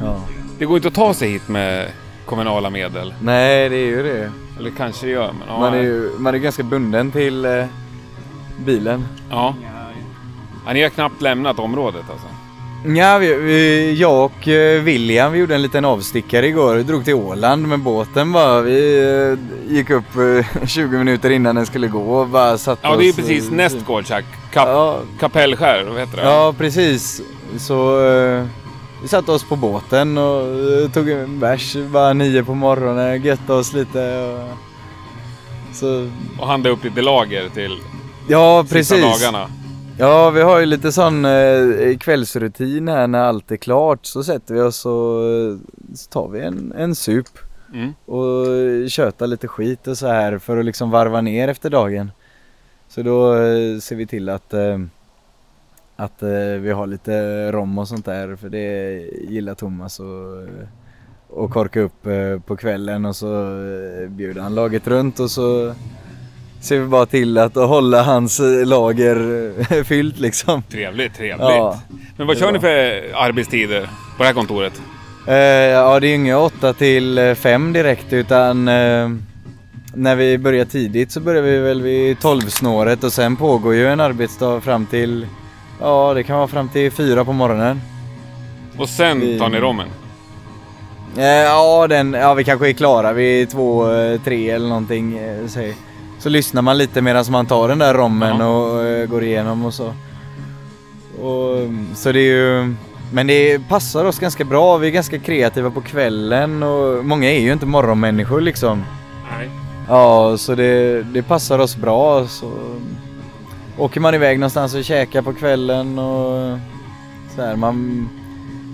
ja. 0.00 0.20
Det 0.58 0.64
går 0.66 0.76
inte 0.76 0.88
att 0.88 0.94
ta 0.94 1.14
sig 1.14 1.30
hit 1.30 1.48
med 1.48 1.88
kommunala 2.26 2.70
medel. 2.70 3.14
Nej, 3.22 3.68
det 3.68 3.76
är 3.76 3.86
ju 3.86 4.02
det. 4.02 4.32
Eller 4.58 4.70
kanske 4.70 5.06
det 5.06 5.12
gör, 5.12 5.32
men 5.32 5.48
ja. 5.48 5.60
Man 5.60 5.74
är 5.74 5.82
ju 5.82 6.10
man 6.18 6.34
är 6.34 6.38
ganska 6.38 6.62
bunden 6.62 7.10
till 7.10 7.44
eh, 7.44 7.64
bilen. 8.64 9.06
Ja. 9.30 9.54
ja. 10.66 10.72
Ni 10.72 10.82
har 10.82 10.90
knappt 10.90 11.22
lämnat 11.22 11.58
området 11.58 12.04
alltså. 12.10 12.26
Ja, 12.86 13.18
vi, 13.18 13.34
vi, 13.34 13.94
jag 14.00 14.24
och 14.24 14.48
eh, 14.48 14.82
William 14.82 15.32
vi 15.32 15.38
gjorde 15.38 15.54
en 15.54 15.62
liten 15.62 15.84
avstickare 15.84 16.46
igår. 16.46 16.74
Vi 16.74 16.82
drog 16.82 17.04
till 17.04 17.14
Åland 17.14 17.68
med 17.68 17.78
båten 17.80 18.32
bara. 18.32 18.60
Vi 18.60 18.98
eh, 19.68 19.72
gick 19.74 19.90
upp 19.90 20.16
eh, 20.16 20.66
20 20.66 20.98
minuter 20.98 21.30
innan 21.30 21.54
den 21.54 21.66
skulle 21.66 21.88
gå 21.88 22.14
och 22.20 22.28
bara 22.28 22.58
satte 22.58 22.80
Ja, 22.86 22.96
det 22.96 23.08
är 23.08 23.12
precis 23.12 23.48
eh, 23.48 23.54
nästgårds 23.54 24.10
här. 24.10 24.24
Kap, 24.52 24.68
Ja, 24.68 25.00
Kapellskär, 25.20 25.84
vad 25.90 26.00
heter 26.00 26.16
det? 26.16 26.22
ja, 26.22 26.54
precis. 26.58 27.22
Så 27.58 28.06
eh, 28.06 28.44
vi 29.02 29.08
satte 29.08 29.32
oss 29.32 29.44
på 29.44 29.56
båten 29.56 30.18
och 30.18 30.40
eh, 30.42 30.90
tog 30.90 31.08
en 31.10 31.40
bärs 31.40 31.76
bara 31.76 32.12
nio 32.12 32.44
på 32.44 32.54
morgonen. 32.54 33.22
Götte 33.22 33.52
oss 33.52 33.72
lite. 33.72 34.18
Och, 34.18 34.56
så, 35.76 36.08
Och 36.38 36.46
handla 36.46 36.70
upp 36.70 36.84
lite 36.84 37.02
lager 37.02 37.48
till 37.48 37.78
ja, 38.28 38.62
sista 38.62 38.74
precis. 38.94 39.22
dagarna. 39.22 39.46
Ja, 40.00 40.30
vi 40.30 40.40
har 40.42 40.60
ju 40.60 40.66
lite 40.66 40.92
sån 40.92 41.24
eh, 41.24 41.96
kvällsrutin 41.98 42.88
här 42.88 43.06
när 43.06 43.18
allt 43.18 43.50
är 43.50 43.56
klart. 43.56 44.06
Så 44.06 44.24
sätter 44.24 44.54
vi 44.54 44.60
oss 44.60 44.86
och 44.86 45.24
eh, 45.24 45.56
så 45.94 46.10
tar 46.10 46.28
vi 46.28 46.40
en, 46.40 46.72
en 46.76 46.94
sup 46.94 47.26
Mm. 47.74 47.92
och 48.06 48.46
köta 48.90 49.26
lite 49.26 49.48
skit 49.48 49.86
och 49.86 49.98
så 49.98 50.06
här 50.06 50.38
för 50.38 50.56
att 50.56 50.64
liksom 50.64 50.90
varva 50.90 51.20
ner 51.20 51.48
efter 51.48 51.70
dagen. 51.70 52.10
Så 52.88 53.02
då 53.02 53.34
eh, 53.34 53.78
ser 53.78 53.96
vi 53.96 54.06
till 54.06 54.28
att, 54.28 54.54
eh, 54.54 54.78
att 55.96 56.22
eh, 56.22 56.28
vi 56.60 56.70
har 56.70 56.86
lite 56.86 57.52
rom 57.52 57.78
och 57.78 57.88
sånt 57.88 58.04
där 58.04 58.36
för 58.36 58.48
det 58.48 58.90
gillar 59.28 59.54
Thomas 59.54 60.00
och, 60.00 60.46
och 61.28 61.50
korka 61.50 61.80
upp 61.80 62.06
eh, 62.06 62.38
på 62.46 62.56
kvällen 62.56 63.04
och 63.04 63.16
så 63.16 63.42
eh, 63.44 64.08
bjuder 64.08 64.40
han 64.42 64.54
laget 64.54 64.86
runt 64.86 65.20
och 65.20 65.30
så 65.30 65.74
ser 66.60 66.78
vi 66.78 66.86
bara 66.86 67.06
till 67.06 67.38
att 67.38 67.54
hålla 67.54 68.02
hans 68.02 68.40
eh, 68.40 68.66
lager 68.66 69.50
eh, 69.70 69.84
fyllt 69.84 70.18
liksom. 70.18 70.62
Trevligt, 70.62 71.14
trevligt. 71.16 71.40
Ja. 71.40 71.80
Men 72.16 72.26
vad 72.26 72.38
kör 72.38 72.52
ni 72.52 72.60
för 72.60 73.02
arbetstider 73.14 73.80
på 74.16 74.22
det 74.22 74.24
här 74.24 74.32
kontoret? 74.34 74.82
Eh, 75.26 75.34
ja, 75.36 76.00
det 76.00 76.06
är 76.08 76.14
inga 76.14 76.38
8 76.38 76.72
till 76.72 77.34
5 77.38 77.72
direkt 77.72 78.12
utan 78.12 78.68
eh, 78.68 79.08
när 79.94 80.16
vi 80.16 80.38
börjar 80.38 80.64
tidigt 80.64 81.12
så 81.12 81.20
börjar 81.20 81.42
vi 81.42 81.58
väl 81.58 81.82
vid 81.82 82.16
12-snåret 82.16 83.04
och 83.04 83.12
sen 83.12 83.36
pågår 83.36 83.74
ju 83.74 83.86
en 83.88 84.00
arbetsdag 84.00 84.60
fram 84.60 84.86
till, 84.86 85.26
ja 85.80 86.14
det 86.14 86.22
kan 86.22 86.36
vara 86.36 86.48
fram 86.48 86.68
till 86.68 86.90
4 86.92 87.24
på 87.24 87.32
morgonen. 87.32 87.80
Och 88.78 88.88
sen 88.88 89.20
Vi- 89.20 89.38
tar 89.38 89.48
ni 89.48 89.60
rommen? 89.60 89.88
Eh, 91.16 91.24
ja, 91.24 91.86
den, 91.86 92.12
ja, 92.12 92.34
vi 92.34 92.44
kanske 92.44 92.68
är 92.68 92.72
klara 92.72 93.12
vid 93.12 93.48
2-3 93.48 94.54
eller 94.54 94.68
någonting. 94.68 95.18
Eh, 95.18 95.46
säg. 95.46 95.76
Så 96.20 96.28
lyssnar 96.28 96.62
man 96.62 96.78
lite 96.78 97.02
medan 97.02 97.24
man 97.30 97.46
tar 97.46 97.68
den 97.68 97.78
där 97.78 97.94
rommen 97.94 98.36
Ja. 98.38 98.46
och 98.46 98.82
eh, 98.84 99.06
går 99.06 99.24
igenom 99.24 99.64
och 99.64 99.74
så. 99.74 99.86
Och, 101.22 101.68
så 101.94 102.12
det 102.12 102.20
är 102.20 102.34
ju, 102.34 102.74
men 103.12 103.26
det 103.26 103.68
passar 103.68 104.04
oss 104.04 104.18
ganska 104.18 104.44
bra. 104.44 104.76
Vi 104.76 104.86
är 104.86 104.90
ganska 104.90 105.18
kreativa 105.18 105.70
på 105.70 105.80
kvällen 105.80 106.62
och 106.62 107.04
många 107.04 107.30
är 107.30 107.40
ju 107.40 107.52
inte 107.52 107.66
morgonmänniskor 107.66 108.40
liksom. 108.40 108.84
Nej. 109.38 109.50
Ja, 109.88 110.36
så 110.38 110.54
det, 110.54 111.02
det 111.02 111.22
passar 111.22 111.58
oss 111.58 111.76
bra. 111.76 112.26
Så 112.26 112.52
åker 113.78 114.00
man 114.00 114.14
iväg 114.14 114.38
någonstans 114.38 114.74
och 114.74 114.84
käkar 114.84 115.22
på 115.22 115.32
kvällen 115.32 115.98
och 115.98 116.58
så 117.36 117.42
här, 117.42 117.56
man, 117.56 118.08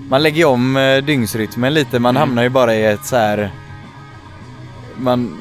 man 0.08 0.22
lägger 0.22 0.44
om 0.46 0.76
eh, 0.76 0.96
dygnsrytmen 1.04 1.74
lite. 1.74 1.98
Man 1.98 2.16
Mm. 2.16 2.20
hamnar 2.28 2.42
ju 2.42 2.48
bara 2.48 2.74
i 2.74 2.84
ett 2.86 3.04
så 3.04 3.16
här. 3.16 3.50
Man, 4.96 5.36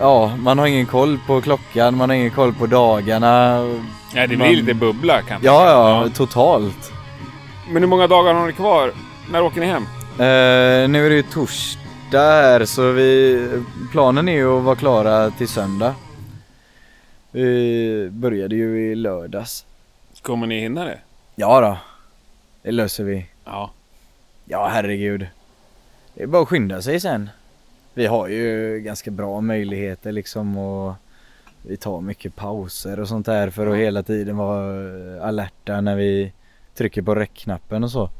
ja, 0.00 0.36
man 0.36 0.58
har 0.58 0.66
ingen 0.66 0.86
koll 0.86 1.18
på 1.26 1.40
klockan, 1.40 1.96
man 1.96 2.08
har 2.10 2.16
ingen 2.16 2.30
koll 2.30 2.54
på 2.54 2.66
dagarna. 2.66 3.58
Ja, 4.14 4.20
det 4.20 4.28
blir 4.28 4.36
Man- 4.38 4.52
lite 4.52 4.74
bubbla 4.74 5.22
kanske. 5.22 5.46
Ja, 5.46 5.66
ja, 6.04 6.08
totalt. 6.14 6.92
Men 7.70 7.82
hur 7.82 7.88
många 7.88 8.06
dagar 8.06 8.34
har 8.34 8.46
ni 8.46 8.52
kvar? 8.52 8.92
När 9.30 9.42
åker 9.42 9.60
ni 9.60 9.66
hem? 9.66 9.82
Eh, 10.12 10.88
nu 10.90 11.06
är 11.06 11.10
det 11.10 11.16
ju 11.16 11.22
torsdag 11.22 11.72
här 12.42 12.64
så 12.64 12.90
vi, 12.92 13.48
planen 13.92 14.28
är 14.28 14.32
ju 14.32 14.58
att 14.58 14.64
vara 14.64 14.76
klara 14.76 15.30
till 15.30 15.48
söndag. 15.48 15.94
Vi 17.30 18.08
började 18.10 18.56
ju 18.56 18.92
i 18.92 18.94
lördags. 18.94 19.64
Kommer 20.22 20.46
ni 20.46 20.60
hinna 20.60 20.84
det? 20.84 20.98
Ja 21.36 21.60
då, 21.60 21.76
det 22.62 22.70
löser 22.70 23.04
vi. 23.04 23.26
Ja. 23.44 23.70
Ja 24.44 24.68
herregud. 24.72 25.26
Det 26.14 26.22
är 26.22 26.26
bara 26.26 26.42
att 26.42 26.48
skynda 26.48 26.82
sig 26.82 27.00
sen. 27.00 27.30
Vi 27.94 28.06
har 28.06 28.28
ju 28.28 28.80
ganska 28.80 29.10
bra 29.10 29.40
möjligheter 29.40 30.12
liksom 30.12 30.58
och 30.58 30.94
vi 31.62 31.76
tar 31.76 32.00
mycket 32.00 32.36
pauser 32.36 33.00
och 33.00 33.08
sånt 33.08 33.26
där 33.26 33.50
för 33.50 33.66
att 33.66 33.76
hela 33.76 34.02
tiden 34.02 34.36
vara 34.36 35.22
alerta 35.22 35.80
när 35.80 35.96
vi 35.96 36.32
trycker 36.74 37.02
på 37.02 37.14
räckknappen 37.14 37.84
och 37.84 37.90
så. 37.90 38.10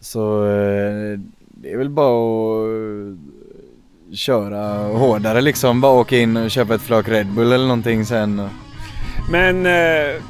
Så 0.00 0.44
eh, 0.44 1.18
det 1.38 1.72
är 1.72 1.76
väl 1.76 1.90
bara 1.90 3.16
att 4.10 4.18
köra 4.18 4.82
hårdare 4.82 5.40
liksom. 5.40 5.80
Bara 5.80 5.92
åka 6.00 6.18
in 6.18 6.36
och 6.36 6.50
köpa 6.50 6.74
ett 6.74 6.82
flak 6.82 7.08
Red 7.08 7.26
Bull 7.26 7.52
eller 7.52 7.66
någonting 7.66 8.04
sen. 8.04 8.48
Men 9.30 9.66
eh, 9.66 10.22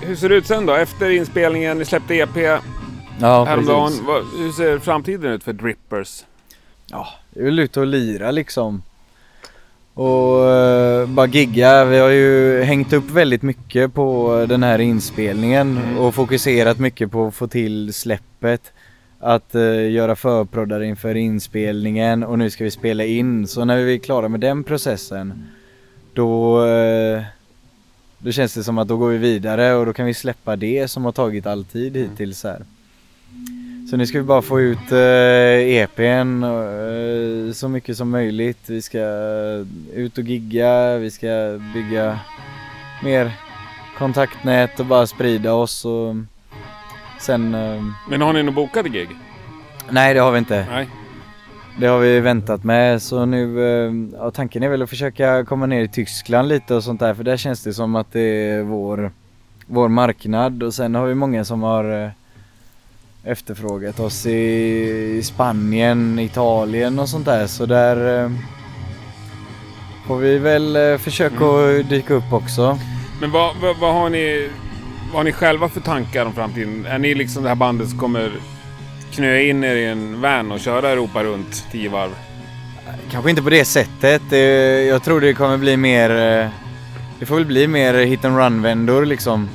hur 0.00 0.16
ser 0.16 0.28
det 0.28 0.34
ut 0.34 0.46
sen 0.46 0.66
då? 0.66 0.74
Efter 0.74 1.10
inspelningen, 1.10 1.78
ni 1.78 1.84
släppte 1.84 2.14
EP 2.14 2.36
Ja 3.20 3.44
häromdagen. 3.44 3.88
precis. 3.92 4.40
Hur 4.40 4.52
ser 4.52 4.78
framtiden 4.78 5.32
ut 5.32 5.44
för 5.44 5.52
Drippers? 5.52 6.24
Ja, 6.90 7.08
det 7.30 7.40
är 7.40 7.44
väl 7.44 7.58
ute 7.58 7.80
och 7.80 7.86
lira 7.86 8.30
liksom. 8.30 8.82
Och 9.94 10.50
eh, 10.50 11.08
bara 11.08 11.26
gigga. 11.26 11.84
Vi 11.84 11.98
har 11.98 12.08
ju 12.08 12.62
hängt 12.62 12.92
upp 12.92 13.10
väldigt 13.10 13.42
mycket 13.42 13.94
på 13.94 14.46
den 14.48 14.62
här 14.62 14.78
inspelningen 14.78 15.78
Mm. 15.78 15.98
och 15.98 16.14
fokuserat 16.14 16.78
mycket 16.78 17.10
på 17.10 17.26
att 17.26 17.34
få 17.34 17.46
till 17.46 17.92
släppet. 17.94 18.72
Att 19.20 19.54
eh, 19.54 19.90
göra 19.90 20.16
förproddar 20.16 20.82
inför 20.82 21.14
inspelningen 21.14 22.22
och 22.24 22.38
nu 22.38 22.50
ska 22.50 22.64
vi 22.64 22.70
spela 22.70 23.04
in. 23.04 23.46
Så 23.46 23.64
när 23.64 23.76
vi 23.76 23.94
är 23.94 23.98
klara 23.98 24.28
med 24.28 24.40
den 24.40 24.64
processen 24.64 25.46
då, 26.14 26.64
eh, 26.66 27.22
då 28.18 28.32
känns 28.32 28.54
det 28.54 28.64
som 28.64 28.78
att 28.78 28.88
då 28.88 28.96
går 28.96 29.08
vi 29.08 29.18
vidare 29.18 29.74
och 29.74 29.86
då 29.86 29.92
kan 29.92 30.06
vi 30.06 30.14
släppa 30.14 30.56
det 30.56 30.88
som 30.88 31.04
har 31.04 31.12
tagit 31.12 31.46
all 31.46 31.64
tid 31.64 31.96
hittills 31.96 32.44
här. 32.44 32.62
Så 33.90 33.96
nu 33.96 34.06
ska 34.06 34.18
vi 34.18 34.24
bara 34.24 34.42
få 34.42 34.60
ut 34.60 34.92
eh, 34.92 35.76
EPn 35.76 36.42
eh, 36.44 37.52
så 37.52 37.68
mycket 37.68 37.96
som 37.96 38.10
möjligt. 38.10 38.58
Vi 38.66 38.82
ska 38.82 38.98
ut 39.94 40.18
och 40.18 40.24
gigga, 40.24 40.98
vi 40.98 41.10
ska 41.10 41.60
bygga 41.74 42.18
mer 43.02 43.32
kontaktnät 43.98 44.80
och 44.80 44.86
bara 44.86 45.06
sprida 45.06 45.52
oss 45.52 45.84
och 45.84 46.14
sen... 47.20 47.54
Eh, 47.54 47.82
Men 48.10 48.20
har 48.22 48.32
ni 48.32 48.42
något 48.42 48.54
bokade 48.54 48.88
gig? 48.88 49.08
nej 49.90 50.14
det 50.14 50.20
har 50.20 50.32
vi 50.32 50.38
inte. 50.38 50.66
Nej. 50.70 50.88
Det 51.80 51.86
har 51.86 51.98
vi 51.98 52.20
väntat 52.20 52.64
med 52.64 53.02
så 53.02 53.24
nu, 53.24 53.60
eh, 53.60 53.92
ja, 54.18 54.30
tanken 54.30 54.62
är 54.62 54.68
väl 54.68 54.82
att 54.82 54.90
försöka 54.90 55.44
komma 55.44 55.66
ner 55.66 55.80
i 55.82 55.88
Tyskland 55.88 56.48
lite 56.48 56.74
och 56.74 56.84
sånt 56.84 57.00
där 57.00 57.14
för 57.14 57.24
där 57.24 57.36
känns 57.36 57.62
det 57.64 57.72
som 57.74 57.96
att 57.96 58.12
det 58.12 58.20
är 58.20 58.62
vår, 58.62 59.10
vår 59.66 59.88
marknad 59.88 60.62
och 60.62 60.74
sen 60.74 60.94
har 60.94 61.06
vi 61.06 61.14
många 61.14 61.44
som 61.44 61.62
har 61.62 62.04
eh, 62.04 62.10
efterfrågat 63.26 64.00
oss 64.00 64.26
i, 64.26 65.20
Spanien, 65.24 66.18
Italien 66.18 66.98
och 66.98 67.08
sånt 67.08 67.24
där 67.24 67.46
så 67.46 67.66
där 67.66 68.24
eh, 68.24 68.30
får 70.06 70.16
vi 70.18 70.38
väl 70.38 70.76
eh, 70.76 70.98
försöka 70.98 71.44
att 71.44 71.88
dyka 71.90 72.14
upp 72.14 72.32
också. 72.32 72.78
Men 73.20 73.30
vad, 73.30 73.56
vad, 73.62 73.76
vad, 73.76 73.94
har 73.94 74.10
ni, 74.10 74.48
vad 75.06 75.16
har 75.16 75.24
ni 75.24 75.32
själva 75.32 75.68
för 75.68 75.80
tankar 75.80 76.26
om 76.26 76.32
framtiden? 76.32 76.86
Är 76.86 76.98
ni 76.98 77.14
liksom 77.14 77.42
det 77.42 77.48
här 77.48 77.56
bandet 77.56 77.88
som 77.88 77.98
kommer 77.98 78.32
knö 79.12 79.40
in 79.40 79.64
er 79.64 79.76
i 79.76 79.86
en 79.86 80.20
van 80.20 80.52
och 80.52 80.60
köra 80.60 80.88
Europa 80.88 81.24
runt 81.24 81.64
tio 81.72 81.90
varv? 81.90 82.10
Kanske 83.10 83.30
inte 83.30 83.42
på 83.42 83.50
det 83.50 83.64
sättet. 83.64 84.22
Jag 84.88 85.02
tror 85.02 85.20
det 85.20 85.34
kommer 85.34 85.56
bli 85.56 85.76
mer... 85.76 86.10
eh, 86.10 86.48
Det 87.18 87.26
får 87.26 87.34
väl 87.36 87.46
bli 87.46 87.68
mer 87.68 87.94
hit 87.94 88.24
and 88.24 88.38
run 88.38 88.62
vändor 88.62 89.04
liksom. 89.06 89.48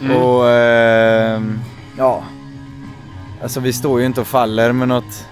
Mm. 0.00 0.16
Och 0.16 0.44
ja. 1.98 2.22
Alltså 3.42 3.60
vi 3.60 3.72
står 3.72 4.00
ju 4.00 4.06
inte 4.06 4.20
och 4.20 4.26
faller 4.26 4.72
med 4.72 4.88
något 4.88 5.28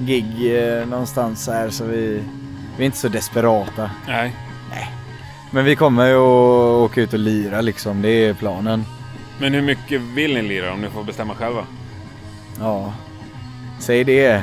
gig 0.00 0.58
eh, 0.58 0.86
någonstans 0.86 1.48
här 1.48 1.70
så 1.70 1.84
vi, 1.84 2.22
vi 2.76 2.82
är 2.82 2.86
inte 2.86 2.98
så 2.98 3.08
desperata. 3.08 3.90
Nej. 4.06 4.34
Men 5.50 5.64
vi 5.64 5.76
kommer 5.76 6.06
ju 6.06 6.14
att 6.14 6.90
åka 6.90 7.00
ut 7.00 7.12
och 7.12 7.18
lira 7.18 7.60
liksom, 7.60 8.02
det 8.02 8.08
är 8.08 8.34
planen. 8.34 8.84
Men 9.38 9.54
hur 9.54 9.62
mycket 9.62 10.00
vill 10.00 10.34
ni 10.34 10.42
lira 10.42 10.72
om 10.72 10.80
ni 10.80 10.88
får 10.88 11.04
bestämma 11.04 11.34
själva? 11.34 11.64
Ja, 12.60 12.92
säg 13.78 14.04
det. 14.04 14.42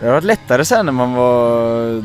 Det 0.00 0.06
har 0.06 0.12
varit 0.12 0.24
lättare 0.24 0.64
sen 0.64 0.86
när 0.86 0.92
man 0.92 1.14
var... 1.14 2.04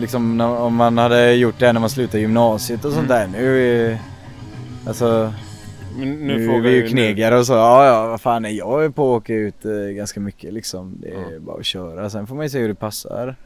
Liksom 0.00 0.36
när, 0.36 0.46
om 0.46 0.74
man 0.74 0.98
hade 0.98 1.32
gjort 1.32 1.58
det 1.58 1.72
när 1.72 1.80
man 1.80 1.90
slutade 1.90 2.20
gymnasiet 2.20 2.84
och 2.84 2.92
sånt 2.92 3.08
där. 3.08 3.26
Nu 3.26 3.62
är... 3.62 3.98
Alltså, 4.86 5.32
nu, 6.00 6.16
nu, 6.16 6.42
är 6.42 6.46
frågar 6.46 6.70
vi 6.70 6.76
ju 6.76 6.88
knegare 6.88 7.38
och 7.38 7.46
så. 7.46 7.52
Ja, 7.52 7.86
ja, 7.86 8.06
vad 8.06 8.20
fan 8.20 8.44
är 8.44 8.50
jag 8.50 8.84
är 8.84 8.88
på 8.88 9.14
att 9.14 9.22
åka 9.22 9.34
ut 9.34 9.64
eh, 9.64 9.72
ganska 9.72 10.20
mycket 10.20 10.52
liksom. 10.52 10.96
Det 11.00 11.08
är 11.08 11.38
bara 11.38 11.58
att 11.58 11.66
köra. 11.66 12.10
Sen 12.10 12.26
får 12.26 12.34
man 12.34 12.44
ju 12.44 12.50
se 12.50 12.58
hur 12.58 12.68
det 12.68 12.74
passar. 12.74 13.36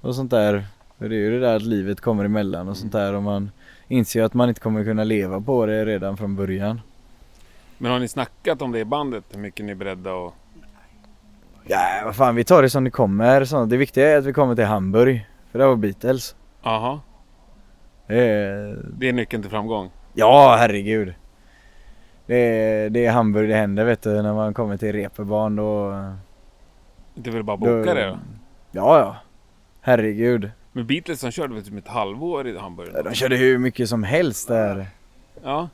Och 0.00 0.14
sånt 0.14 0.30
där. 0.30 0.64
För 0.98 1.08
det 1.08 1.14
är 1.14 1.18
ju 1.18 1.30
det 1.30 1.40
där 1.40 1.56
att 1.56 1.62
livet 1.62 2.00
kommer 2.00 2.24
emellan 2.24 2.68
och 2.68 2.76
sånt 2.76 2.92
där. 2.92 3.14
Och 3.14 3.22
man 3.22 3.50
inser 3.88 4.22
att 4.22 4.34
man 4.34 4.48
inte 4.48 4.60
kommer 4.60 4.84
kunna 4.84 5.04
leva 5.04 5.40
på 5.40 5.66
det 5.66 5.84
redan 5.84 6.16
från 6.16 6.36
början. 6.36 6.80
Men 7.78 7.92
har 7.92 7.98
ni 7.98 8.08
snackat 8.08 8.62
om 8.62 8.72
det 8.72 8.78
i 8.78 8.84
bandet? 8.84 9.24
Hur 9.30 9.40
mycket 9.40 9.66
ni 9.66 9.72
är 9.72 9.76
beredda 9.76 10.10
att... 10.10 10.32
Ja, 11.66 12.02
vad 12.04 12.16
fan, 12.16 12.34
vi 12.34 12.44
tar 12.44 12.62
det 12.62 12.70
som 12.70 12.84
det 12.84 12.90
kommer. 12.90 13.44
Så 13.44 13.64
det 13.64 13.76
viktiga 13.76 14.10
är 14.10 14.18
att 14.18 14.24
vi 14.24 14.32
kommer 14.32 14.54
till 14.54 14.64
Hamburg. 14.64 15.28
För 15.52 15.58
det 15.58 15.66
var 15.66 15.76
Beatles. 15.76 16.34
Jaha. 16.62 17.00
Det 18.06 18.22
är... 18.24 18.78
Det 18.98 19.08
är 19.08 19.12
nyckeln 19.12 19.42
till 19.42 19.50
framgång. 19.50 19.90
Ja, 20.14 20.56
herregud. 20.58 21.14
Det 22.30 22.36
är, 22.36 22.90
det 22.90 23.06
är 23.06 23.12
Hamburg 23.12 23.48
det 23.48 23.54
händer 23.54 23.84
vet 23.84 24.02
du. 24.02 24.22
När 24.22 24.34
man 24.34 24.54
kommer 24.54 24.76
till 24.76 24.92
reeperbahn 24.92 25.56
då... 25.56 25.90
Det 27.14 27.30
är 27.30 27.34
väl 27.34 27.42
bara 27.42 27.54
att 27.54 27.60
då 27.60 27.78
boka 27.78 27.94
det 27.94 28.06
då? 28.06 28.18
Ja, 28.72 28.98
ja. 28.98 29.16
Herregud. 29.80 30.50
Men 30.72 30.86
Beatles 30.86 31.20
som 31.20 31.30
körde 31.30 31.54
väl 31.54 31.64
typ 31.64 31.78
ett 31.78 31.88
halvår 31.88 32.48
i 32.48 32.58
Hamburg? 32.58 32.88
De 33.04 33.14
körde 33.14 33.36
hur 33.36 33.58
mycket 33.58 33.88
som 33.88 34.02
helst 34.02 34.48
där. 34.48 34.86
Ja. 35.42 35.68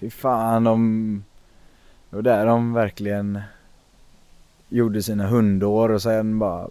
Fy 0.00 0.10
fan, 0.10 0.64
de... 0.64 1.24
Det 2.10 2.16
var 2.16 2.22
där 2.22 2.46
de 2.46 2.72
verkligen 2.72 3.40
gjorde 4.68 5.02
sina 5.02 5.26
hundår 5.26 5.88
och 5.90 6.02
sen 6.02 6.38
bara 6.38 6.68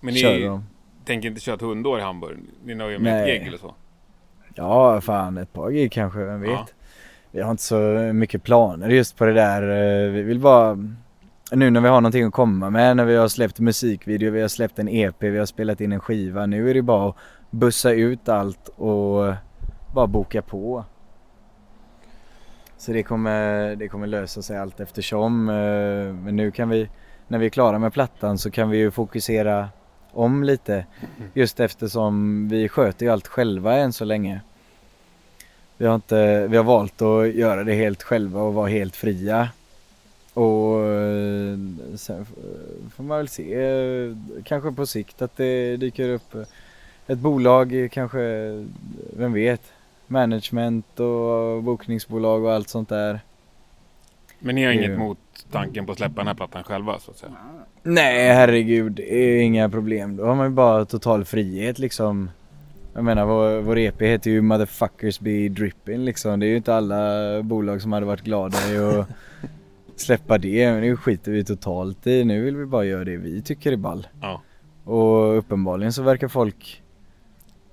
Men 0.00 0.14
körde 0.14 0.38
ni 0.38 0.44
de. 0.44 0.64
tänker 1.04 1.28
inte 1.28 1.40
köra 1.40 1.54
ett 1.54 1.60
hundår 1.60 1.98
i 1.98 2.02
Hamburg? 2.02 2.38
Ni 2.64 2.74
nöjer 2.74 2.98
med 2.98 3.20
ett 3.20 3.26
Nej. 3.26 3.38
gig 3.38 3.48
eller 3.48 3.58
så? 3.58 3.74
Ja, 4.54 5.00
fan 5.00 5.36
ett 5.38 5.52
par 5.52 5.70
gig 5.70 5.92
kanske, 5.92 6.18
vem 6.18 6.40
vet. 6.40 6.50
Ja. 6.50 6.66
Vi 7.36 7.42
har 7.42 7.50
inte 7.50 7.62
så 7.62 7.76
mycket 8.14 8.42
planer 8.42 8.88
just 8.88 9.16
på 9.16 9.24
det 9.24 9.32
där. 9.32 9.62
Eh, 9.62 10.10
Vi 10.12 10.22
vill 10.22 10.40
bara 10.40 10.78
nu 11.52 11.70
när 11.70 11.80
vi 11.80 11.88
har 11.88 12.00
någonting 12.00 12.24
att 12.24 12.32
komma 12.32 12.70
med, 12.70 12.96
när 12.96 13.04
vi 13.04 13.16
har 13.16 13.28
släppt 13.28 13.60
musikvideo, 13.60 14.30
vi 14.30 14.40
har 14.40 14.48
släppt 14.48 14.78
en 14.78 14.88
EP, 14.88 15.22
vi 15.22 15.38
har 15.38 15.46
spelat 15.46 15.80
in 15.80 15.92
en 15.92 16.00
skiva. 16.00 16.46
Nu 16.46 16.70
är 16.70 16.74
det 16.74 16.82
bara 16.82 17.08
att 17.08 17.16
bussa 17.50 17.92
ut 17.92 18.28
allt 18.28 18.68
och 18.68 19.34
bara 19.94 20.06
boka 20.06 20.42
på. 20.42 20.84
Så 22.76 22.92
det 22.92 23.02
kommer, 23.02 23.76
det 23.76 23.88
kommer 23.88 24.06
lösa 24.06 24.42
sig 24.42 24.58
allt 24.58 24.80
eftersom. 24.80 25.48
eh, 25.48 25.54
Men 26.24 26.36
nu 26.36 26.50
kan 26.50 26.68
vi, 26.68 26.88
när 27.28 27.38
vi 27.38 27.46
är 27.46 27.50
klara 27.50 27.78
med 27.78 27.92
plattan 27.92 28.38
så 28.38 28.50
kan 28.50 28.70
vi 28.70 28.78
ju 28.78 28.90
fokusera 28.90 29.68
om 30.12 30.44
lite. 30.44 30.86
Just 31.34 31.60
eftersom 31.60 32.48
vi 32.48 32.68
sköter 32.68 33.06
ju 33.06 33.12
allt 33.12 33.26
själva 33.26 33.76
än 33.76 33.92
så 33.92 34.04
länge. 34.04 34.40
Vi 35.78 35.86
har, 35.86 35.94
inte, 35.94 36.46
vi 36.46 36.56
har 36.56 36.64
valt 36.64 37.02
att 37.02 37.34
göra 37.34 37.64
det 37.64 37.74
helt 37.74 38.02
själva 38.02 38.40
och 38.42 38.54
vara 38.54 38.68
helt 38.68 38.96
fria. 38.96 39.48
Och 40.34 40.80
eh, 40.84 41.58
sen 41.96 42.26
får 42.96 43.02
man 43.04 43.16
väl 43.18 43.28
se 43.28 43.56
kanske 44.44 44.72
på 44.72 44.86
sikt 44.86 45.22
att 45.22 45.36
det 45.36 45.76
dyker 45.76 46.08
upp 46.08 46.34
ett 47.06 47.18
bolag, 47.18 47.88
kanske, 47.92 48.18
vem 49.16 49.32
vet, 49.32 49.62
management 50.06 51.00
och 51.00 51.62
bokningsbolag 51.62 52.44
och 52.44 52.52
allt 52.52 52.68
sånt 52.68 52.88
där. 52.88 53.20
Men 54.38 54.54
ni 54.54 54.64
har 54.64 54.72
inget 54.72 54.90
ju- 54.90 54.96
mot 54.98 55.18
tanken 55.52 55.86
på 55.86 55.92
att 55.92 55.98
släppa 55.98 56.14
den 56.16 56.26
här 56.26 56.34
plattan 56.34 56.62
själva 56.64 56.98
så 57.00 57.10
att 57.10 57.18
säga? 57.18 57.32
Nej 57.82 58.28
herregud, 58.34 58.92
det 58.92 59.14
är 59.14 59.40
inga 59.42 59.68
problem. 59.68 60.16
Då 60.16 60.24
har 60.24 60.34
man 60.34 60.46
ju 60.46 60.52
bara 60.54 60.84
total 60.84 61.24
frihet 61.24 61.78
liksom. 61.78 62.30
Jag 62.96 63.04
menar 63.04 63.24
vår, 63.24 63.60
vår 63.60 63.78
EP 63.78 64.02
heter 64.02 64.30
ju 64.30 64.40
Motherfuckers 64.40 65.20
Be 65.20 65.48
Drippin 65.48 66.04
liksom. 66.04 66.40
Det 66.40 66.46
är 66.46 66.48
ju 66.48 66.56
inte 66.56 66.74
alla 66.74 67.42
bolag 67.42 67.82
som 67.82 67.92
hade 67.92 68.06
varit 68.06 68.22
glada 68.22 68.58
i 68.72 68.78
att 68.78 69.08
släppa 69.96 70.38
det. 70.38 70.72
Men 70.72 70.80
nu 70.80 70.96
skiter 70.96 71.32
vi 71.32 71.44
totalt 71.44 72.06
i. 72.06 72.24
Nu 72.24 72.44
vill 72.44 72.56
vi 72.56 72.66
bara 72.66 72.84
göra 72.84 73.04
det 73.04 73.16
vi 73.16 73.42
tycker 73.42 73.72
är 73.72 73.76
ball. 73.76 74.06
Ja. 74.20 74.42
Och 74.84 75.38
uppenbarligen 75.38 75.92
så 75.92 76.02
verkar 76.02 76.28
folk 76.28 76.82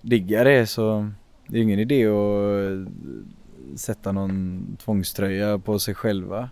digga 0.02 0.44
det 0.44 0.68
så 0.68 1.12
det 1.48 1.58
är 1.58 1.62
ingen 1.62 1.80
idé 1.80 2.06
att 2.08 3.80
sätta 3.80 4.12
någon 4.12 4.78
tvångströja 4.84 5.58
på 5.58 5.80
sig 5.80 5.96
själva. 5.96 6.50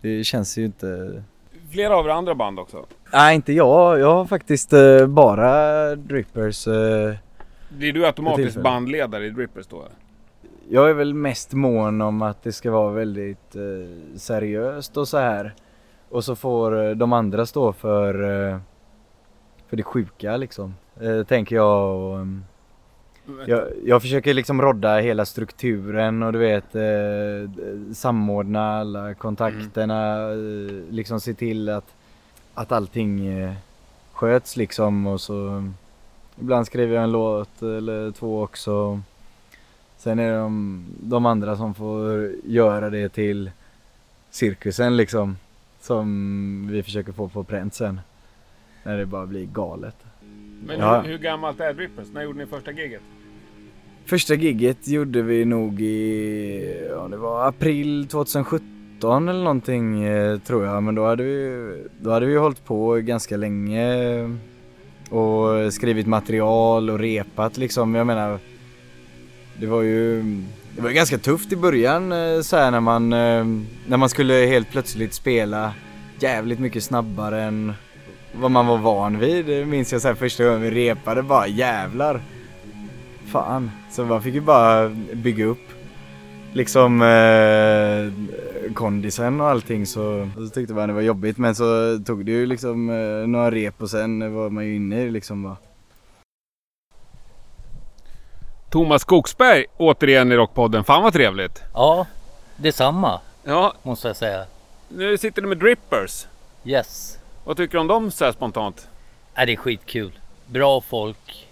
Det 0.00 0.24
känns 0.24 0.58
ju 0.58 0.64
inte 0.64 1.22
Flera 1.70 1.96
av 1.96 2.06
er 2.06 2.10
andra 2.10 2.34
band 2.34 2.58
också. 2.58 2.86
Nej 3.12 3.34
inte 3.34 3.52
jag, 3.52 4.00
jag 4.00 4.14
har 4.14 4.24
faktiskt 4.24 4.72
eh, 4.72 5.06
bara 5.06 5.96
Drippers. 5.96 6.68
Blir 7.70 7.92
du 7.92 8.06
automatiskt 8.06 8.56
bandledare 8.56 9.26
i 9.26 9.30
Drippers 9.30 9.66
då? 9.66 9.84
jag 10.72 10.90
är 10.90 10.94
väl 10.94 11.14
mest 11.14 11.52
mån 11.52 12.00
om 12.00 12.22
att 12.22 12.42
det 12.42 12.52
ska 12.52 12.70
vara 12.70 12.92
väldigt 12.92 13.56
eh, 13.56 14.16
seriöst 14.16 14.96
och 14.96 15.08
så 15.08 15.18
här. 15.18 15.54
Och 16.08 16.24
så 16.24 16.36
får 16.36 16.84
eh, 16.84 16.90
de 16.90 17.12
andra 17.12 17.46
stå 17.46 17.72
för, 17.72 18.14
eh, 18.22 18.58
för 19.68 19.76
det 19.76 19.82
sjuka 19.82 20.36
liksom. 20.36 20.74
Eh, 21.00 21.22
tänker 21.24 21.56
jag 21.56 21.96
och, 21.96 22.16
mm, 22.16 22.44
jag, 23.46 23.62
jag 23.84 24.02
försöker 24.02 24.34
liksom 24.34 24.62
rodda 24.62 24.98
hela 24.98 25.24
strukturen 25.24 26.22
och 26.22 26.32
du 26.32 26.38
vet 26.38 26.74
eh, 26.74 27.50
samordna 27.94 28.80
alla 28.80 29.14
kontakterna, 29.14 30.30
eh, 30.30 30.90
liksom 30.90 31.20
se 31.20 31.34
till 31.34 31.68
att, 31.68 31.94
att 32.54 32.72
allting 32.72 33.30
sköts 34.12 34.56
liksom 34.56 35.06
och 35.06 35.20
så 35.20 35.68
ibland 36.40 36.66
skriver 36.66 36.94
jag 36.94 37.04
en 37.04 37.12
låt 37.12 37.62
eller 37.62 38.10
två 38.10 38.42
också. 38.42 39.00
Sen 39.98 40.18
är 40.18 40.32
det 40.32 40.38
de, 40.38 40.84
de 41.00 41.26
andra 41.26 41.56
som 41.56 41.74
får 41.74 42.32
göra 42.44 42.90
det 42.90 43.08
till 43.08 43.50
cirkusen 44.30 44.96
liksom. 44.96 45.36
Som 45.80 46.68
vi 46.70 46.82
försöker 46.82 47.12
få 47.12 47.28
på 47.28 47.44
pränt 47.44 47.74
sen. 47.74 48.00
När 48.82 48.98
det 48.98 49.06
bara 49.06 49.26
blir 49.26 49.46
galet. 49.46 49.96
Men 50.66 50.78
Ja. 50.78 51.00
hur, 51.00 51.08
hur 51.10 51.18
gammalt 51.18 51.60
är 51.60 51.74
Drippers? 51.74 52.06
När 52.12 52.22
gjorde 52.22 52.38
ni 52.38 52.46
första 52.46 52.72
giget? 52.72 53.02
Första 54.04 54.34
gigget 54.34 54.88
gjorde 54.88 55.22
vi 55.22 55.44
nog 55.44 55.80
i, 55.80 56.86
ja 56.90 57.08
det 57.08 57.16
var 57.16 57.48
april 57.48 58.06
2017 58.08 59.28
eller 59.28 59.44
någonting 59.44 60.04
eh, 60.04 60.38
tror 60.38 60.64
jag. 60.66 60.82
Men 60.82 60.94
då 60.94 61.04
hade 61.06 61.22
vi, 61.22 61.86
då 62.00 62.10
hade 62.10 62.26
vi 62.26 62.36
hållit 62.36 62.64
på 62.64 62.94
ganska 62.94 63.36
länge 63.36 63.84
och 65.10 65.72
skrivit 65.72 66.06
material 66.06 66.90
och 66.90 66.98
repat 66.98 67.56
liksom. 67.56 67.94
Jag 67.94 68.06
menar, 68.06 68.38
det 69.58 69.66
var 69.66 69.82
ju, 69.82 70.22
det 70.76 70.82
var 70.82 70.90
ganska 70.90 71.18
tufft 71.18 71.52
i 71.52 71.56
början 71.56 72.12
eh, 72.12 72.40
så 72.40 72.56
här 72.56 72.70
när 72.70 72.80
man, 72.80 73.12
eh, 73.12 73.44
när 73.86 73.96
man 73.96 74.08
skulle 74.08 74.34
helt 74.34 74.70
plötsligt 74.70 75.14
spela 75.14 75.72
jävligt 76.18 76.58
mycket 76.58 76.84
snabbare 76.84 77.42
än 77.42 77.72
vad 78.32 78.50
man 78.50 78.66
var 78.66 78.78
van 78.78 79.18
vid. 79.18 79.46
Det 79.46 79.64
minns 79.64 79.92
jag 79.92 80.02
så 80.02 80.08
här 80.08 80.14
första 80.14 80.44
gången 80.44 80.62
vi 80.62 80.70
repade 80.70 81.22
bara 81.22 81.46
jävlar. 81.46 82.22
Fan. 83.26 83.70
Så 83.90 84.04
man 84.04 84.22
fick 84.22 84.34
ju 84.34 84.40
bara 84.40 84.88
bygga 85.12 85.44
upp 85.44 85.79
liksom 86.52 87.02
eh, 87.02 88.72
kondisen 88.74 89.40
och 89.40 89.48
allting 89.48 89.86
så, 89.86 90.28
så 90.36 90.48
tyckte 90.48 90.74
man 90.74 90.88
det 90.88 90.94
var 90.94 91.00
jobbigt 91.00 91.38
men 91.38 91.54
så 91.54 91.98
tog 92.06 92.24
det 92.26 92.32
ju 92.32 92.46
liksom 92.46 92.90
eh, 92.90 93.28
några 93.28 93.50
rep 93.50 93.82
och 93.82 93.90
sen 93.90 94.34
var 94.34 94.50
man 94.50 94.66
ju 94.66 94.76
inne 94.76 95.00
i 95.02 95.10
liksom 95.10 95.42
bara. 95.42 95.56
Thomas 98.70 99.02
Skogsberg 99.02 99.66
återigen 99.76 100.32
i 100.32 100.36
Rockpodden. 100.36 100.84
Fan 100.84 101.02
vad 101.02 101.12
trevligt! 101.12 101.62
Ja, 101.74 102.06
detsamma 102.56 103.20
Ja, 103.44 103.74
måste 103.82 104.08
jag 104.08 104.16
säga. 104.16 104.44
nu 104.88 105.18
sitter 105.18 105.42
du 105.42 105.48
med 105.48 105.58
Drippers. 105.58 106.26
Yes. 106.64 107.18
Vad 107.44 107.56
tycker 107.56 107.72
du 107.72 107.78
om 107.80 107.86
dem 107.86 108.10
så 108.10 108.24
här 108.24 108.32
spontant? 108.32 108.88
Är 109.34 109.46
det 109.46 109.52
är 109.52 109.56
skitkul. 109.56 110.18
Bra 110.46 110.80
folk. 110.80 111.48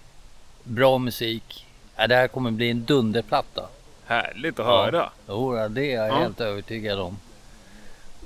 Bra 0.65 0.99
musik. 0.99 1.67
Ja, 1.97 2.07
det 2.07 2.15
här 2.15 2.29
kommer 2.29 2.51
bli 2.51 2.71
en 2.71 2.85
dunderplatta. 2.85 3.63
Härligt 4.09 4.59
att 4.61 4.66
Ja. 4.66 4.85
höra. 4.85 5.11
Jo, 5.29 5.68
det 5.68 5.92
är 5.92 5.97
jag 5.97 6.09
Ja. 6.09 6.14
helt 6.18 6.40
övertygad 6.40 6.99
om. 7.01 7.18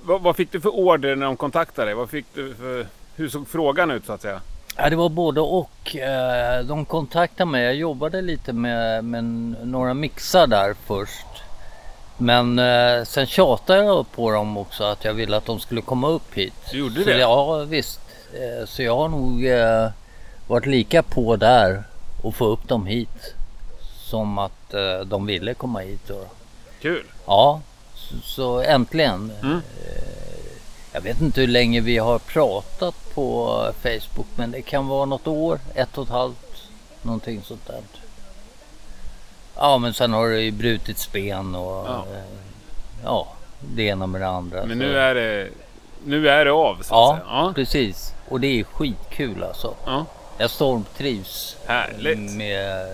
Vad, 0.05 0.23
vad 0.23 0.37
fick 0.37 0.53
du 0.53 0.61
för 0.61 0.75
order 0.75 1.16
när 1.16 1.27
de 1.27 1.37
kontaktade 1.37 1.87
dig? 1.87 1.95
Vad 1.95 2.11
fick 2.11 2.27
du 2.35 2.55
för... 2.55 2.87
Hur 3.16 3.29
såg 3.29 3.49
frågan 3.49 3.90
ut 3.90 4.07
så 4.07 4.12
att 4.12 4.23
säga? 4.23 4.40
Ja, 4.77 4.90
det 4.90 4.97
var 4.97 5.09
både 5.09 5.40
och. 5.40 5.97
Eh, 5.97 6.64
De 6.64 6.85
kontaktade 6.85 7.51
mig. 7.51 7.64
Jag 7.64 7.75
jobbade 7.75 8.23
lite 8.23 8.53
med, 8.53 9.05
med 9.05 9.25
några 9.64 9.95
mixar 9.95 10.47
där 10.47 10.75
först. 10.87 11.27
Men 12.18 12.59
eh, 12.59 13.05
sen 13.05 13.27
tjatade 13.27 13.85
jag 13.85 14.12
på 14.12 14.31
dem 14.31 14.57
också 14.57 14.85
att 14.85 15.05
jag 15.05 15.14
ville 15.14 15.37
att 15.37 15.47
de 15.47 15.61
skulle 15.61 15.81
komma 15.81 16.09
upp 16.09 16.35
hit. 16.35 16.55
Du 16.71 16.79
gjorde 16.79 16.95
Så 17.05 17.11
det? 17.11 17.18
Ja 17.18 17.57
visst. 17.59 18.01
Eh, 18.35 18.66
så 18.66 18.83
jag 18.83 18.97
har 18.97 19.09
nog 19.09 19.47
eh, 19.47 19.88
varit 20.47 20.66
lika 20.66 21.03
på 21.03 21.37
där 21.37 21.83
och 22.23 22.35
få 22.35 22.45
upp 22.45 22.68
dem 22.68 22.87
hit. 22.87 23.35
Som 24.12 24.38
att 24.38 24.75
eh, 24.75 25.01
de 25.01 25.27
ville 25.27 25.55
komma 25.55 25.81
hit. 25.81 26.01
Då. 26.07 26.25
Kul. 26.81 27.05
Ja, 27.27 27.61
så, 27.94 28.14
så 28.22 28.61
äntligen. 28.61 29.33
Mm. 29.42 29.57
Eh, 29.57 30.53
Jag 30.92 31.01
vet 31.01 31.20
inte 31.20 31.40
hur 31.40 31.48
länge 31.48 31.81
vi 31.81 31.98
har 31.98 32.18
pratat 32.18 32.94
på 33.14 33.57
Facebook 33.83 34.27
men 34.37 34.51
det 34.51 34.62
kan 34.62 34.87
vara 34.88 35.05
något 35.05 35.27
år, 35.27 35.61
ett 35.75 35.98
och 35.98 36.05
ett 36.05 36.11
halvt, 36.12 36.62
någonting 37.03 37.42
sånt 37.42 37.66
där. 37.66 37.81
Ja 39.57 39.79
men 39.79 39.94
sen 39.94 40.12
har 40.12 40.29
det 40.29 40.40
ju 40.40 40.51
brutits 40.51 41.12
ben 41.12 41.55
och 41.55 41.87
Ja. 41.87 42.05
ja, 42.12 42.18
ja 43.05 43.29
det 43.61 43.83
ena 43.83 44.07
med 44.07 44.20
det 44.20 44.29
andra. 44.29 44.64
Men 44.66 44.79
nu 44.79 44.98
är 44.98 45.14
det, 45.14 45.48
nu 46.05 46.29
är 46.29 46.44
det 46.44 46.53
av 46.53 46.75
så 46.75 46.81
att 46.81 46.88
ja, 46.90 47.16
säga. 47.16 47.27
Ja. 47.29 47.53
precis. 47.55 48.14
Och 48.29 48.40
det 48.40 48.61
är 48.61 48.64
skitkul 48.64 49.42
alltså. 49.44 49.75
ja. 49.87 50.05
Jag 50.38 50.51
stormtrivs 50.51 51.57
Härligt. 51.66 52.18
med 52.18 52.88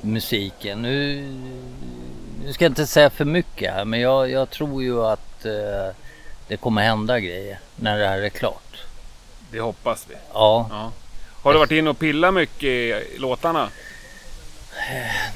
musiken. 0.00 0.82
Nu, 0.82 1.22
nu 2.44 2.52
ska 2.52 2.64
jag 2.64 2.70
inte 2.70 2.86
säga 2.86 3.10
för 3.10 3.24
mycket 3.24 3.74
här 3.74 3.84
men 3.84 4.00
jag, 4.00 4.30
jag 4.30 4.50
tror 4.50 4.82
ju 4.82 5.04
att 5.04 5.44
eh, 5.44 5.94
det 6.48 6.56
kommer 6.56 6.82
hända 6.82 7.20
grejer 7.20 7.58
när 7.76 7.98
det 7.98 8.08
här 8.08 8.18
är 8.18 8.28
klart. 8.28 8.84
Det 9.50 9.60
hoppas 9.60 10.06
vi. 10.08 10.14
Ja, 10.32 10.66
Ja. 10.70 10.92
Har 11.42 11.52
du 11.52 11.58
varit 11.58 11.70
inne 11.70 11.90
och 11.90 11.98
pillat 11.98 12.34
mycket 12.34 12.64
i 12.64 13.18
låtarna? 13.18 13.68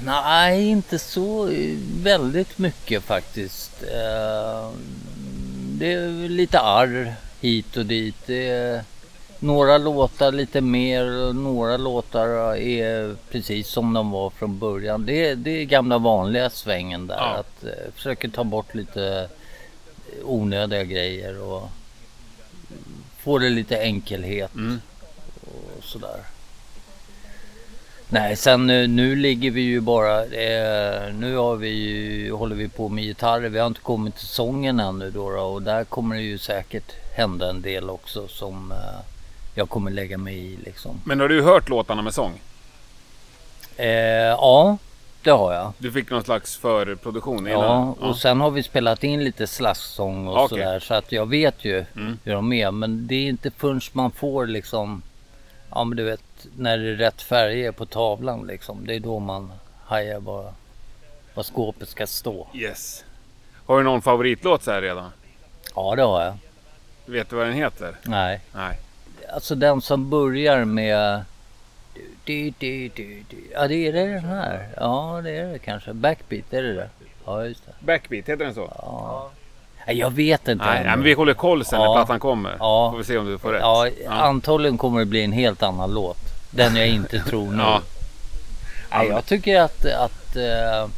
nej 0.05 0.69
inte 0.69 0.99
så 0.99 1.51
väldigt 2.03 2.59
mycket 2.59 3.03
faktiskt. 3.03 3.83
Eh, 3.83 4.71
det 5.55 5.93
är 5.93 6.29
lite 6.29 6.61
arr 6.61 7.15
hit 7.41 7.77
och 7.77 7.87
dit. 7.87 8.17
Det 8.27 8.49
är 8.49 8.85
några 9.43 9.79
låtar 9.79 10.33
lite 10.33 10.61
mer 10.61 11.27
och 11.27 11.37
några 11.37 11.77
låtar 11.77 12.57
är 12.57 13.17
precis 13.31 13.69
som 13.69 13.93
de 13.93 14.11
var 14.11 14.31
från 14.31 14.59
början. 14.59 15.07
Det, 15.07 15.35
det 15.35 15.51
är 15.51 15.65
gamla 15.65 15.99
vanliga 15.99 16.51
svängen 16.51 17.07
där. 17.07 17.17
Ja. 17.17 17.37
Att 17.39 17.65
eh, 17.65 17.93
försöka 17.95 18.29
ta 18.29 18.45
bort 18.45 18.75
lite 18.75 19.29
onödiga 20.25 20.85
grejer 20.85 21.43
och 21.43 21.69
få 23.19 23.39
det 23.39 23.51
lite 23.51 23.79
enkelhet 23.79 24.55
Mm. 24.55 24.81
och 25.45 25.85
sådär. 25.85 26.21
Nej, 28.09 28.37
sen 28.37 28.67
nu, 28.67 28.87
nu 28.87 29.17
ligger 29.17 29.51
vi 29.51 29.61
ju 29.61 29.81
bara. 29.81 30.25
Eh, 30.25 31.15
nu 31.15 31.37
har 31.37 31.57
vi 31.57 31.69
ju, 31.69 32.33
håller 32.33 32.57
vi 32.57 32.69
på 32.69 32.89
med 32.89 33.05
gitarrer. 33.05 33.49
Vi 33.49 33.59
har 33.59 33.67
inte 33.67 33.81
kommit 33.81 34.17
till 34.17 34.27
sången 34.27 34.81
ännu 34.81 35.11
då, 35.11 35.31
då 35.31 35.41
och 35.41 35.63
där 35.63 35.85
kommer 35.85 36.17
det 36.17 36.23
ju 36.23 36.39
säkert 36.39 36.93
hända 37.17 37.51
en 37.51 37.63
del 37.63 37.91
också 37.91 38.29
som 38.29 38.73
eh, 38.73 39.01
jag 39.55 39.69
kommer 39.69 39.91
lägga 39.91 40.19
mig 40.19 40.37
i 40.39 40.57
liksom. 40.65 41.01
Men 41.05 41.21
har 41.21 41.29
du 41.29 41.43
hört 41.43 41.69
låtarna 41.69 42.03
med 42.03 42.15
sång? 42.15 42.41
Eh, 43.77 43.87
ja, 43.89 44.79
det 45.23 45.31
har 45.31 45.53
jag. 45.53 45.73
Du 45.79 45.93
fick 45.93 46.11
någon 46.11 46.25
slags 46.25 46.57
förproduktion 46.57 47.49
innan? 47.49 47.61
Ja, 47.63 47.95
och 48.09 48.17
sen 48.17 48.41
har 48.41 48.51
vi 48.51 48.63
spelat 48.63 49.05
in 49.05 49.25
lite 49.25 49.47
slagsång 49.47 50.29
och 50.29 50.37
Okej. 50.45 50.49
sådär. 50.49 50.81
Så 50.81 50.95
att 50.95 51.13
jag 51.13 51.29
vet 51.29 51.65
ju 51.65 51.85
Mm. 51.97 52.19
hur 52.25 52.33
de 52.33 52.53
är. 52.53 52.71
Men 52.71 53.07
det 53.07 53.15
är 53.15 53.29
inte 53.29 53.51
förrän 53.51 53.81
man 53.93 54.11
får 54.11 54.47
liksom, 54.47 55.03
ja 55.71 55.85
men 55.85 55.97
du 55.97 56.05
vet, 56.05 56.23
när 56.57 56.79
det 56.79 56.89
är 56.91 56.95
rätt 56.95 57.23
färger 57.23 57.73
på 57.73 57.87
tavlan 57.87 58.47
liksom. 58.47 58.87
Det 58.87 58.95
är 58.95 59.01
då 59.01 59.19
man 59.19 59.53
hajar 59.85 60.21
vad, 60.21 60.53
vad 61.35 61.47
skåpet 61.47 61.89
ska 61.89 62.07
stå. 62.07 62.47
Yes. 62.55 63.05
Har 63.67 63.79
du 63.79 63.85
någon 63.85 64.03
favoritlåt 64.03 64.63
så 64.63 64.71
här 64.71 64.83
redan? 64.83 65.11
Ja, 65.75 65.95
det 65.97 66.03
har 66.03 66.23
jag. 66.25 66.37
Vet 67.07 67.31
du 67.31 67.37
vad 67.37 67.47
den 67.47 67.55
heter? 67.55 67.97
Nej, 68.03 68.41
Nej. 68.55 68.79
Alltså 69.35 69.55
den 69.55 69.81
som 69.83 70.11
börjar 70.11 70.65
med 70.65 71.25
du, 72.25 72.53
du, 72.59 72.89
du. 72.95 73.25
Ja, 73.53 73.69
det 73.69 73.75
är 73.89 73.93
det 73.93 74.07
den 74.07 74.25
här. 74.25 74.69
Ja, 74.77 75.21
det 75.25 75.31
är 75.31 75.47
det 75.53 75.59
kanske. 75.59 75.93
Backbeat, 75.93 76.53
är 76.53 76.63
det 76.63 76.73
det? 76.75 76.89
Ja, 77.27 77.45
just 77.47 77.67
det. 77.67 77.73
Backbeat, 77.87 78.29
heter 78.29 78.45
den 78.45 78.55
så? 78.55 78.73
Ja. 78.79 79.31
Nej, 79.87 79.99
Jag 79.99 80.11
vet 80.11 80.49
inte. 80.49 80.65
Nej, 80.65 80.83
ja, 80.85 80.91
men 80.97 81.03
vi 81.05 81.13
håller 81.13 81.35
koll 81.35 81.65
sen 81.65 81.79
när 81.79 81.87
Ja. 81.87 81.95
plattan 81.95 82.21
kommer. 82.21 82.57
Ja. 82.59 82.91
Får 82.91 82.99
vi 82.99 83.05
se 83.05 83.19
om 83.19 83.27
du 83.27 83.39
får 83.39 83.53
rätt. 83.53 83.61
Ja, 83.63 83.89
antagligen 84.09 84.79
kommer 84.79 84.99
det 85.01 85.07
bli 85.07 85.25
en 85.25 85.33
helt 85.33 85.63
annan 85.63 85.95
låt. 85.95 86.19
Den 86.51 86.77
jag 86.77 86.89
inte 86.89 87.19
tror 87.29 87.51
nu. 87.51 87.63
Ja. 87.63 87.81
Nej, 88.91 89.09
jag 89.09 89.27
tycker 89.27 89.61
att, 89.61 89.85
att 89.87 90.37
eh, 90.37 90.89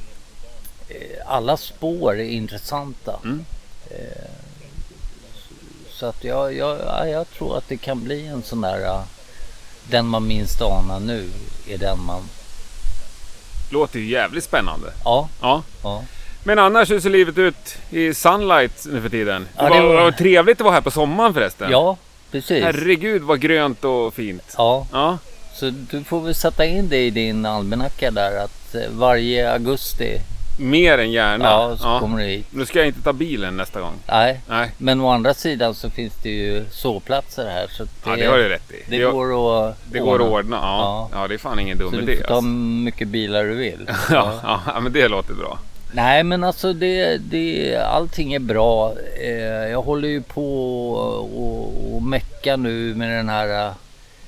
alla 1.27 1.57
spår 1.57 2.19
är 2.21 2.25
intressanta. 2.25 3.21
Mm. 3.25 3.45
Eh, 3.91 4.31
så 5.95 6.07
att 6.07 6.25
jag, 6.25 6.55
jag, 6.57 6.79
ja, 6.87 7.07
jag 7.07 7.31
tror 7.31 7.59
att 7.59 7.69
det 7.69 7.77
kan 7.77 8.05
bli 8.05 8.27
en 8.27 8.43
sån 8.43 8.61
där... 8.61 8.85
eh, 8.85 9.01
den 9.91 10.07
man 10.07 10.27
minst 10.27 10.61
anar 10.63 11.01
nu 11.01 11.31
är 11.69 11.79
den 11.79 11.99
man... 12.07 12.23
Låter 13.71 13.99
ju 13.99 14.07
jävligt 14.11 14.45
spännande. 14.45 14.93
Ja, 15.05 15.29
Ja. 15.41 15.63
ja. 15.83 16.03
Men 16.45 16.59
annars 16.59 16.91
hur 16.91 17.01
ser 17.01 17.11
livet 17.11 17.39
ut 17.39 17.77
i 17.91 18.15
Sunlight 18.15 18.87
nu 18.93 19.01
för 19.03 19.09
tiden? 19.09 19.49
Ja, 19.57 19.63
det 19.75 19.81
var, 19.81 19.95
var- 19.95 20.11
trevligt 20.13 20.59
det 20.59 20.65
var 20.65 20.73
här 20.73 20.81
på 20.81 20.91
sommaren 20.91 21.35
förresten. 21.35 21.71
ja 21.71 21.97
precis. 22.31 22.65
Herregud 22.65 23.23
vad 23.23 23.41
grönt 23.41 23.85
och 23.85 24.15
fint. 24.15 24.55
Ja, 24.59 24.87
Ja. 24.93 25.19
så 25.55 25.71
du 25.91 26.05
får 26.05 26.21
väl 26.21 26.35
sätta 26.35 26.65
in 26.65 26.89
det 26.89 27.07
i 27.07 27.11
din 27.11 27.47
almanacka 27.47 28.11
där 28.11 28.45
att 28.45 28.75
eh, 28.75 28.81
varje 28.91 29.53
augusti 29.53 30.21
Mer 30.57 30.99
än 30.99 31.13
gärna. 31.13 31.45
ja, 31.45 31.77
så 31.77 31.99
kommer 32.01 32.19
du 32.19 32.25
hit. 32.25 32.47
Nu 32.51 32.67
ska 32.67 32.79
jag 32.79 32.87
inte 32.89 33.03
ta 33.03 33.13
bilen 33.13 33.57
nästa 33.57 33.81
gång. 33.81 33.93
Nej, 34.09 34.41
Nej. 34.49 34.71
Men 34.79 35.01
å 35.01 35.09
andra 35.11 35.35
sidan 35.35 35.75
så 35.75 35.91
finns 35.91 36.13
det 36.23 36.29
ju 36.31 36.65
sovplatser 36.71 37.51
här. 37.51 37.67
Så 37.71 37.85
det, 37.85 37.91
Ja, 38.07 38.17
det 38.17 38.27
har 38.27 38.37
du 38.39 38.49
rätt 38.49 38.71
i. 38.71 38.83
det 38.91 38.99
Det, 38.99 39.05
går 39.13 39.69
att 39.69 39.77
det 39.93 39.99
går 39.99 40.15
att 40.23 40.29
ordna. 40.29 40.57
Ja. 40.57 41.09
Ja. 41.13 41.21
ja, 41.23 41.29
det 41.29 41.35
är 41.35 41.39
fan 41.39 41.59
ingen 41.59 41.79
dum 41.79 41.91
Så 41.91 41.97
du 41.97 42.03
idé. 42.03 42.17
får 42.17 42.23
ta 42.29 42.35
Alltså. 42.35 42.49
mycket 42.49 43.09
bilar 43.09 43.45
du 43.45 43.55
vill. 43.55 43.91
Ja, 44.11 44.61
ja, 44.67 44.81
men 44.81 44.93
det 44.93 45.09
låter 45.09 45.35
bra. 45.35 45.59
Nej 45.93 46.23
men 46.23 46.45
alltså 46.45 46.73
det, 46.73 47.17
det, 47.19 47.77
allting 47.77 48.33
är 48.35 48.39
bra. 48.39 48.95
Eh, 49.21 49.33
jag 49.71 49.83
håller 49.83 50.09
ju 50.09 50.23
på 50.23 50.91
och, 50.93 51.95
och 51.97 52.03
mecka 52.03 52.57
nu 52.57 52.95
med 52.95 53.11
den 53.11 53.29
här 53.29 53.67
uh, 53.69 53.73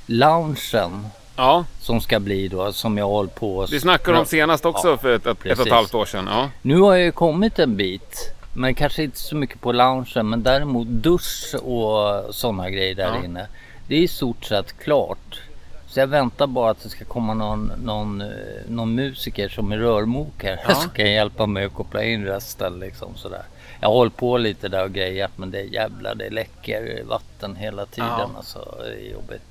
loungen. 0.07 1.07
Ja, 1.37 1.65
Som 1.81 2.01
ska 2.01 2.21
bli 2.21 2.49
då, 2.49 2.73
som 2.73 2.99
jag 2.99 3.07
håller 3.09 3.31
på. 3.31 3.67
vi 3.71 3.81
snackade 3.81 4.19
om 4.19 4.27
senast 4.27 4.65
också 4.65 4.89
Ja, 4.89 4.97
för 4.97 5.15
ett, 5.15 5.27
ett, 5.27 5.47
ett 5.47 5.59
och 5.59 5.67
ett 5.67 5.73
halvt 5.73 5.95
år 5.95 6.05
sedan. 6.05 6.27
Ja. 6.31 6.51
Nu 6.63 6.81
har 6.81 6.95
jag 6.95 7.05
ju 7.05 7.13
kommit 7.13 7.59
en 7.59 7.77
bit. 7.77 8.33
Men 8.55 8.75
kanske 8.75 9.03
inte 9.03 9.19
så 9.19 9.37
mycket 9.37 9.61
på 9.61 9.73
loungen. 9.73 10.29
Men 10.29 10.43
däremot 10.43 10.87
dusch 10.89 11.55
och 11.63 12.35
sådana 12.35 12.71
grejer 12.71 12.95
där 12.95 13.17
Ja. 13.19 13.25
inne. 13.25 13.47
Det 13.89 13.95
är 13.97 14.01
i 14.01 14.09
stort 14.09 14.45
sett 14.45 14.79
klart. 14.79 15.41
Så 15.87 16.01
jag 16.01 16.07
väntar 16.07 16.47
bara 16.47 16.71
att 16.71 16.83
det 16.83 16.89
ska 16.89 17.05
komma 17.05 17.35
någon, 17.35 17.73
någon, 17.85 18.21
eh, 18.21 18.29
någon 18.69 18.95
musiker 18.95 19.49
som 19.49 19.73
är 19.73 19.79
rörmokare. 19.79 20.59
Ja. 20.69 20.75
Som 20.81 20.91
kan 20.91 21.11
hjälpa 21.11 21.47
mig 21.47 21.65
att 21.65 21.75
koppla 21.75 22.05
in 22.05 22.25
rösten 22.25 22.79
liksom 22.81 23.15
sådär. 23.17 23.43
Jag 23.81 23.89
har 23.89 23.95
hållit 23.95 24.17
på 24.17 24.39
lite 24.39 24.69
där 24.69 24.85
och 24.85 24.93
grejat 24.93 25.31
men 25.37 25.51
det 25.51 25.59
är 25.59 25.65
jävla 25.65 26.15
det 26.15 26.31
läcker 26.31 27.03
vatten 27.09 27.57
hela 27.57 27.87
tiden. 27.87 28.09
Ja. 28.19 28.31
Alltså, 28.37 28.75
det 28.83 29.09
är 29.09 29.13
jobbigt. 29.13 29.43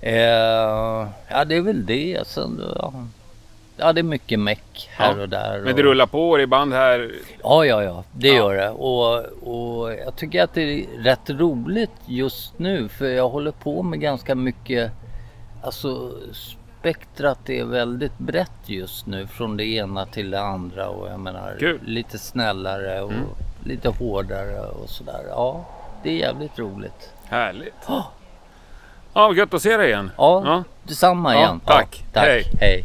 Eh, 0.00 1.08
ja 1.28 1.44
det 1.46 1.56
är 1.56 1.60
väl 1.60 1.86
det. 1.86 2.26
Sen, 2.26 2.62
ja. 2.76 2.92
ja 3.76 3.92
det 3.92 4.00
är 4.00 4.02
mycket 4.02 4.38
meck 4.40 4.88
här 4.90 5.16
Ja. 5.16 5.22
och 5.22 5.28
där. 5.28 5.58
Men 5.60 5.68
och... 5.70 5.76
det 5.76 5.82
rullar 5.82 6.06
på 6.06 6.40
i 6.40 6.46
band 6.46 6.72
här. 6.72 7.10
Ja, 7.42 7.64
ja, 7.64 7.82
ja, 7.82 8.04
det 8.12 8.28
Ja. 8.28 8.34
gör 8.34 8.54
det. 8.54 8.70
Och, 8.70 9.24
och 9.48 9.92
jag 9.92 10.16
tycker 10.16 10.42
att 10.42 10.54
det 10.54 10.62
är 10.62 10.86
rätt 11.02 11.30
roligt 11.30 11.90
just 12.06 12.58
nu 12.58 12.88
för 12.88 13.06
jag 13.08 13.28
håller 13.28 13.50
på 13.50 13.82
med 13.82 14.00
ganska 14.00 14.34
mycket, 14.34 14.90
alltså 15.62 16.12
spektrat 16.32 17.50
är 17.50 17.64
väldigt 17.64 18.18
brett 18.18 18.50
just 18.66 19.06
nu 19.06 19.26
från 19.26 19.56
det 19.56 19.64
ena 19.64 20.06
till 20.06 20.30
det 20.30 20.40
andra 20.40 20.88
och 20.88 21.08
jag 21.08 21.20
menar 21.20 21.56
Kul. 21.58 21.80
lite 21.84 22.18
snällare 22.18 23.00
och 23.02 23.12
Mm. 23.12 23.24
lite 23.64 23.88
hårdare 23.88 24.60
och 24.60 24.88
sådär. 24.88 25.20
Ja, 25.28 25.64
det 26.02 26.10
är 26.10 26.14
jävligt 26.14 26.58
roligt. 26.58 27.10
Härligt. 27.24 27.74
Ja. 27.86 28.10
Ja, 29.18 29.34
gött 29.34 29.54
att 29.54 29.62
se 29.62 29.76
dig 29.76 29.86
igen. 29.88 30.10
Ja, 30.16 30.42
Ja. 30.44 30.64
detsamma 30.88 31.34
Ja, 31.34 31.40
igen. 31.40 31.60
tack. 31.64 32.04
tack. 32.12 32.24
Hej. 32.26 32.44
Hej. 32.60 32.84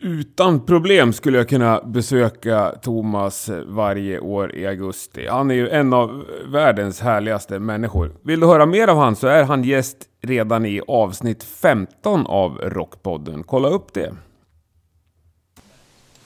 Utan 0.00 0.66
problem 0.66 1.12
skulle 1.12 1.38
jag 1.38 1.48
kunna 1.48 1.80
besöka 1.84 2.70
Thomas 2.82 3.50
varje 3.66 4.18
år 4.20 4.54
i 4.54 4.66
augusti. 4.66 5.26
Han 5.26 5.50
är 5.50 5.54
ju 5.54 5.68
en 5.68 5.92
av 5.92 6.24
världens 6.46 7.00
härligaste 7.00 7.58
människor. 7.58 8.12
Vill 8.22 8.40
du 8.40 8.46
höra 8.46 8.66
mer 8.66 8.88
av 8.88 8.96
han 8.98 9.16
så 9.16 9.26
är 9.26 9.44
han 9.44 9.64
gäst 9.64 9.96
redan 10.22 10.66
i 10.66 10.80
avsnitt 10.88 11.42
15 11.44 12.26
av 12.26 12.58
Rockpodden. 12.58 13.44
Kolla 13.44 13.68
upp 13.68 13.94
det. 13.94 14.14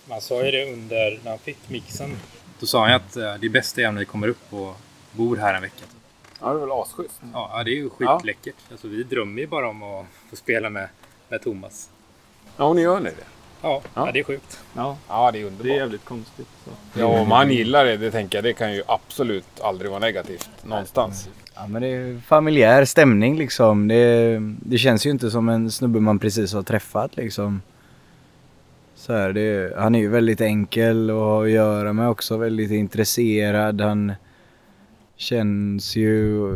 Man 0.08 0.20
sa 0.20 0.44
ju 0.44 0.50
det 0.50 0.72
under 0.72 1.18
när 1.24 1.30
han 1.30 1.38
fick 1.38 1.58
mixen. 1.68 2.16
Då 2.60 2.66
sa 2.66 2.84
han 2.86 2.94
att 2.94 3.16
eh, 3.16 3.34
det 3.40 3.48
bästa 3.48 3.80
är 3.80 3.88
om 3.88 3.94
ni 3.94 4.04
kommer 4.04 4.28
upp 4.28 4.52
och 4.52 4.76
bor 5.12 5.36
här 5.36 5.54
en 5.54 5.62
vecka. 5.62 5.84
Ja, 6.40 6.48
det 6.48 6.54
är 6.54 6.60
väl 6.60 6.70
asschysst. 6.72 7.20
Ja, 7.32 7.50
ja, 7.52 7.64
det 7.64 7.70
är 7.70 7.74
ju 7.74 7.90
skitläckert. 7.90 8.54
Alltså, 8.70 8.88
vi 8.88 9.02
drömmer 9.02 9.40
ju 9.40 9.46
bara 9.46 9.68
om 9.68 9.82
att 9.82 10.06
få 10.30 10.36
spela 10.36 10.70
med, 10.70 10.88
med 11.28 11.42
Thomas. 11.42 11.90
Ja, 12.56 12.72
ni 12.72 12.82
gör 12.82 13.00
ni 13.00 13.10
det? 13.10 13.14
Ja, 13.62 13.82
Ja. 13.94 14.06
ja. 14.06 14.10
det 14.12 14.18
är 14.18 14.24
sjukt. 14.24 14.60
Ja, 14.76 14.96
Ja, 15.08 15.30
det 15.32 15.38
är 15.40 15.44
underbart. 15.44 15.66
det 15.66 15.72
är 15.72 15.76
jävligt 15.76 16.04
konstigt. 16.04 16.46
Så. 16.64 17.00
Ja, 17.00 17.06
om 17.06 17.28
man 17.28 17.50
gillar 17.50 17.84
det, 17.84 17.96
det 17.96 18.10
tänker 18.10 18.38
jag, 18.38 18.44
det 18.44 18.52
kan 18.52 18.74
ju 18.74 18.82
absolut 18.86 19.60
aldrig 19.60 19.90
vara 19.90 20.00
negativt 20.00 20.50
någonstans. 20.62 21.28
Ja 21.54 21.66
men 21.66 21.82
det 21.82 21.88
är 21.88 22.20
familjär 22.26 22.84
stämning 22.84 23.36
liksom. 23.38 23.88
Det, 23.88 24.38
det 24.42 24.78
känns 24.78 25.06
ju 25.06 25.10
inte 25.10 25.30
som 25.30 25.48
en 25.48 25.70
snubbe 25.70 26.00
man 26.00 26.18
precis 26.18 26.52
har 26.52 26.62
träffat 26.62 27.16
liksom. 27.16 27.62
Så 28.94 29.12
här, 29.12 29.32
det, 29.32 29.74
han 29.78 29.94
är 29.94 29.98
ju 29.98 30.08
väldigt 30.08 30.40
enkel 30.40 31.10
att 31.10 31.16
ha 31.16 31.44
att 31.44 31.50
göra 31.50 31.92
med 31.92 32.08
också. 32.08 32.36
Väldigt 32.36 32.70
intresserad. 32.70 33.80
Han 33.80 34.12
känns 35.20 35.96
ju, 35.96 36.48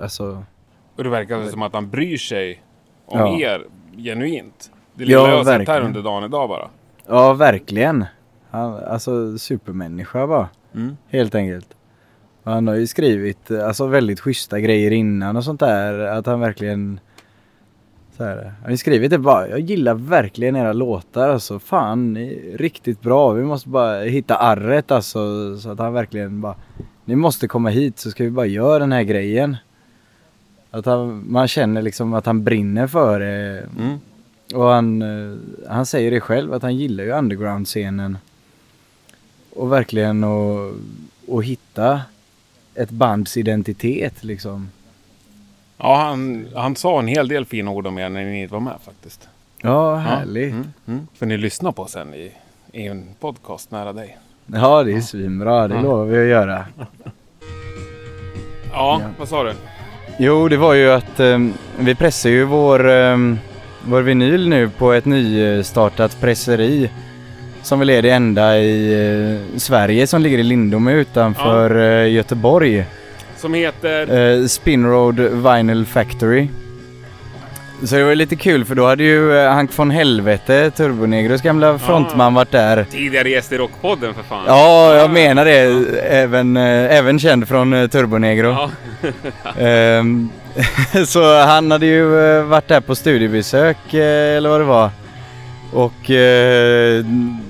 alltså. 0.00 0.44
Och 0.96 1.04
det 1.04 1.10
verkar 1.10 1.44
som 1.44 1.62
att 1.62 1.72
han 1.74 1.90
bryr 1.90 2.16
sig 2.16 2.62
om 3.06 3.18
Ja. 3.18 3.38
er 3.40 3.66
genuint. 3.96 4.72
Det 4.94 5.04
Ja, 5.04 5.06
lilla 5.22 5.30
jag 5.30 5.36
har 5.44 5.58
sett 5.58 5.68
här 5.68 5.80
under 5.80 6.02
dagen 6.02 6.24
idag 6.24 6.48
bara. 6.48 6.68
Ja 7.06 7.32
verkligen. 7.32 8.04
Han, 8.50 8.74
alltså 8.84 9.38
supermänniska 9.38 10.26
bara. 10.26 10.48
Mm. 10.74 10.96
Helt 11.08 11.34
enkelt. 11.34 11.68
Och 12.42 12.52
Han 12.52 12.68
har 12.68 12.74
ju 12.74 12.86
skrivit 12.86 13.50
alltså, 13.50 13.86
väldigt 13.86 14.20
schyssta 14.20 14.60
grejer 14.60 14.90
innan 14.90 15.36
och 15.36 15.44
sånt 15.44 15.60
där. 15.60 15.98
Att 15.98 16.26
han 16.26 16.40
verkligen... 16.40 17.00
Så 18.16 18.24
här, 18.24 18.36
han 18.44 18.62
har 18.64 18.70
ju 18.70 18.76
skrivit 18.76 19.10
det 19.10 19.18
bara. 19.18 19.48
Jag 19.48 19.60
gillar 19.60 19.94
verkligen 19.94 20.56
era 20.56 20.72
låtar 20.72 21.28
alltså. 21.28 21.58
Fan, 21.58 22.12
ni 22.12 22.50
är 22.54 22.58
riktigt 22.58 23.00
bra. 23.00 23.32
Vi 23.32 23.44
måste 23.44 23.68
bara 23.68 24.00
hitta 24.00 24.36
arret 24.36 24.90
alltså. 24.90 25.56
Så 25.56 25.70
att 25.70 25.78
han 25.78 25.92
verkligen 25.92 26.40
bara... 26.40 26.54
Ni 27.10 27.16
måste 27.16 27.48
komma 27.48 27.68
hit 27.68 27.98
så 27.98 28.10
ska 28.10 28.24
vi 28.24 28.30
bara 28.30 28.46
göra 28.46 28.78
den 28.78 28.92
här 28.92 29.02
grejen. 29.02 29.56
Att 30.70 30.86
han, 30.86 31.24
man 31.32 31.48
känner 31.48 31.82
liksom 31.82 32.14
att 32.14 32.26
han 32.26 32.44
brinner 32.44 32.86
för 32.86 33.20
det. 33.20 33.66
Mm. 33.78 33.98
Och 34.54 34.64
han, 34.64 35.02
eh, 35.02 35.38
han 35.68 35.86
säger 35.86 36.10
det 36.10 36.20
själv 36.20 36.54
att 36.54 36.62
han 36.62 36.76
gillar 36.76 37.04
ju 37.04 37.10
underground-scenen. 37.10 38.18
Och 39.56 39.72
verkligen 39.72 40.24
att, 40.24 40.72
att 41.28 41.44
hitta 41.44 42.00
ett 42.74 42.90
bands 42.90 43.36
identitet 43.36 44.24
liksom. 44.24 44.70
Ja, 45.76 45.96
han, 45.96 46.46
han 46.54 46.76
sa 46.76 46.98
en 46.98 47.08
hel 47.08 47.28
del 47.28 47.44
fina 47.44 47.70
ord 47.70 47.86
om 47.86 47.98
er 47.98 48.08
när 48.08 48.24
ni 48.24 48.42
inte 48.42 48.54
var 48.54 48.60
med 48.60 48.78
faktiskt. 48.84 49.28
Ja, 49.62 49.96
härligt. 49.96 50.50
Ja, 50.50 50.56
mm, 50.56 50.72
mm. 50.86 51.06
För 51.14 51.26
ni 51.26 51.36
lyssnar 51.36 51.72
på 51.72 51.86
sen 51.86 52.14
i, 52.14 52.32
i 52.72 52.86
en 52.86 53.04
podcast 53.20 53.70
nära 53.70 53.92
dig. 53.92 54.18
Ja, 54.54 54.82
det 54.82 54.92
är 54.92 55.00
svinbra. 55.00 55.68
Det 55.68 55.74
Ja. 55.74 55.80
lovar 55.82 56.04
vi 56.04 56.18
att 56.22 56.28
göra. 56.28 56.64
Ja, 56.78 56.86
Ja. 58.72 59.00
vad 59.18 59.28
sa 59.28 59.44
du? 59.44 59.52
Jo, 60.18 60.48
det 60.48 60.56
var 60.56 60.74
ju 60.74 60.90
att 60.90 61.20
eh, 61.20 61.38
vi 61.78 61.94
pressar 61.94 62.30
ju 62.30 62.44
vår, 62.44 62.90
eh, 62.90 63.16
vår 63.84 64.02
vinyl 64.02 64.48
nu 64.48 64.68
på 64.78 64.92
ett 64.92 65.04
nystartat 65.04 66.20
presseri. 66.20 66.90
Som 67.62 67.78
väl 67.78 67.90
är 67.90 68.02
det 68.02 68.10
enda 68.10 68.58
i 68.58 68.92
eh, 69.52 69.58
Sverige 69.58 70.06
som 70.06 70.22
ligger 70.22 70.38
i 70.38 70.42
Lindome 70.42 70.92
utanför 70.92 71.76
eh, 71.80 72.12
Göteborg. 72.12 72.84
Som 73.36 73.54
heter... 73.54 74.18
Eh, 74.40 74.46
Spinroad 74.46 75.20
Vinyl 75.20 75.86
Factory. 75.86 76.48
Så 77.84 77.94
det 77.96 78.04
var 78.04 78.14
lite 78.14 78.36
kul 78.36 78.64
för 78.64 78.74
då 78.74 78.86
hade 78.86 79.02
ju 79.02 79.38
eh, 79.38 79.52
Hank 79.52 79.78
von 79.78 79.90
Helvete, 79.90 80.70
Turbonegros 80.70 81.42
gamla 81.42 81.78
frontman, 81.78 82.34
varit 82.34 82.50
där. 82.50 82.86
Tidigare 82.90 83.30
gäst 83.30 83.52
i 83.52 83.58
Rockpodden 83.58 84.14
för 84.14 84.22
fan. 84.22 84.44
Ja, 84.46 84.94
jag 84.94 85.10
menar 85.10 85.44
det. 85.44 85.60
Även, 86.08 86.56
eh, 86.56 86.96
även 86.96 87.18
känd 87.18 87.48
från 87.48 87.72
eh, 87.72 87.88
Turbonegro. 87.88 88.48
Ja. 88.48 88.70
Ehm, 89.58 90.30
så 91.06 91.38
han 91.38 91.70
hade 91.70 91.86
ju 91.86 92.04
varit 92.42 92.68
där 92.68 92.80
på 92.80 92.94
studiebesök 92.94 93.94
eller 93.94 94.48
vad 94.48 94.60
det 94.60 94.64
var. 94.64 94.90
Och 95.72 96.10
eh, 96.10 97.04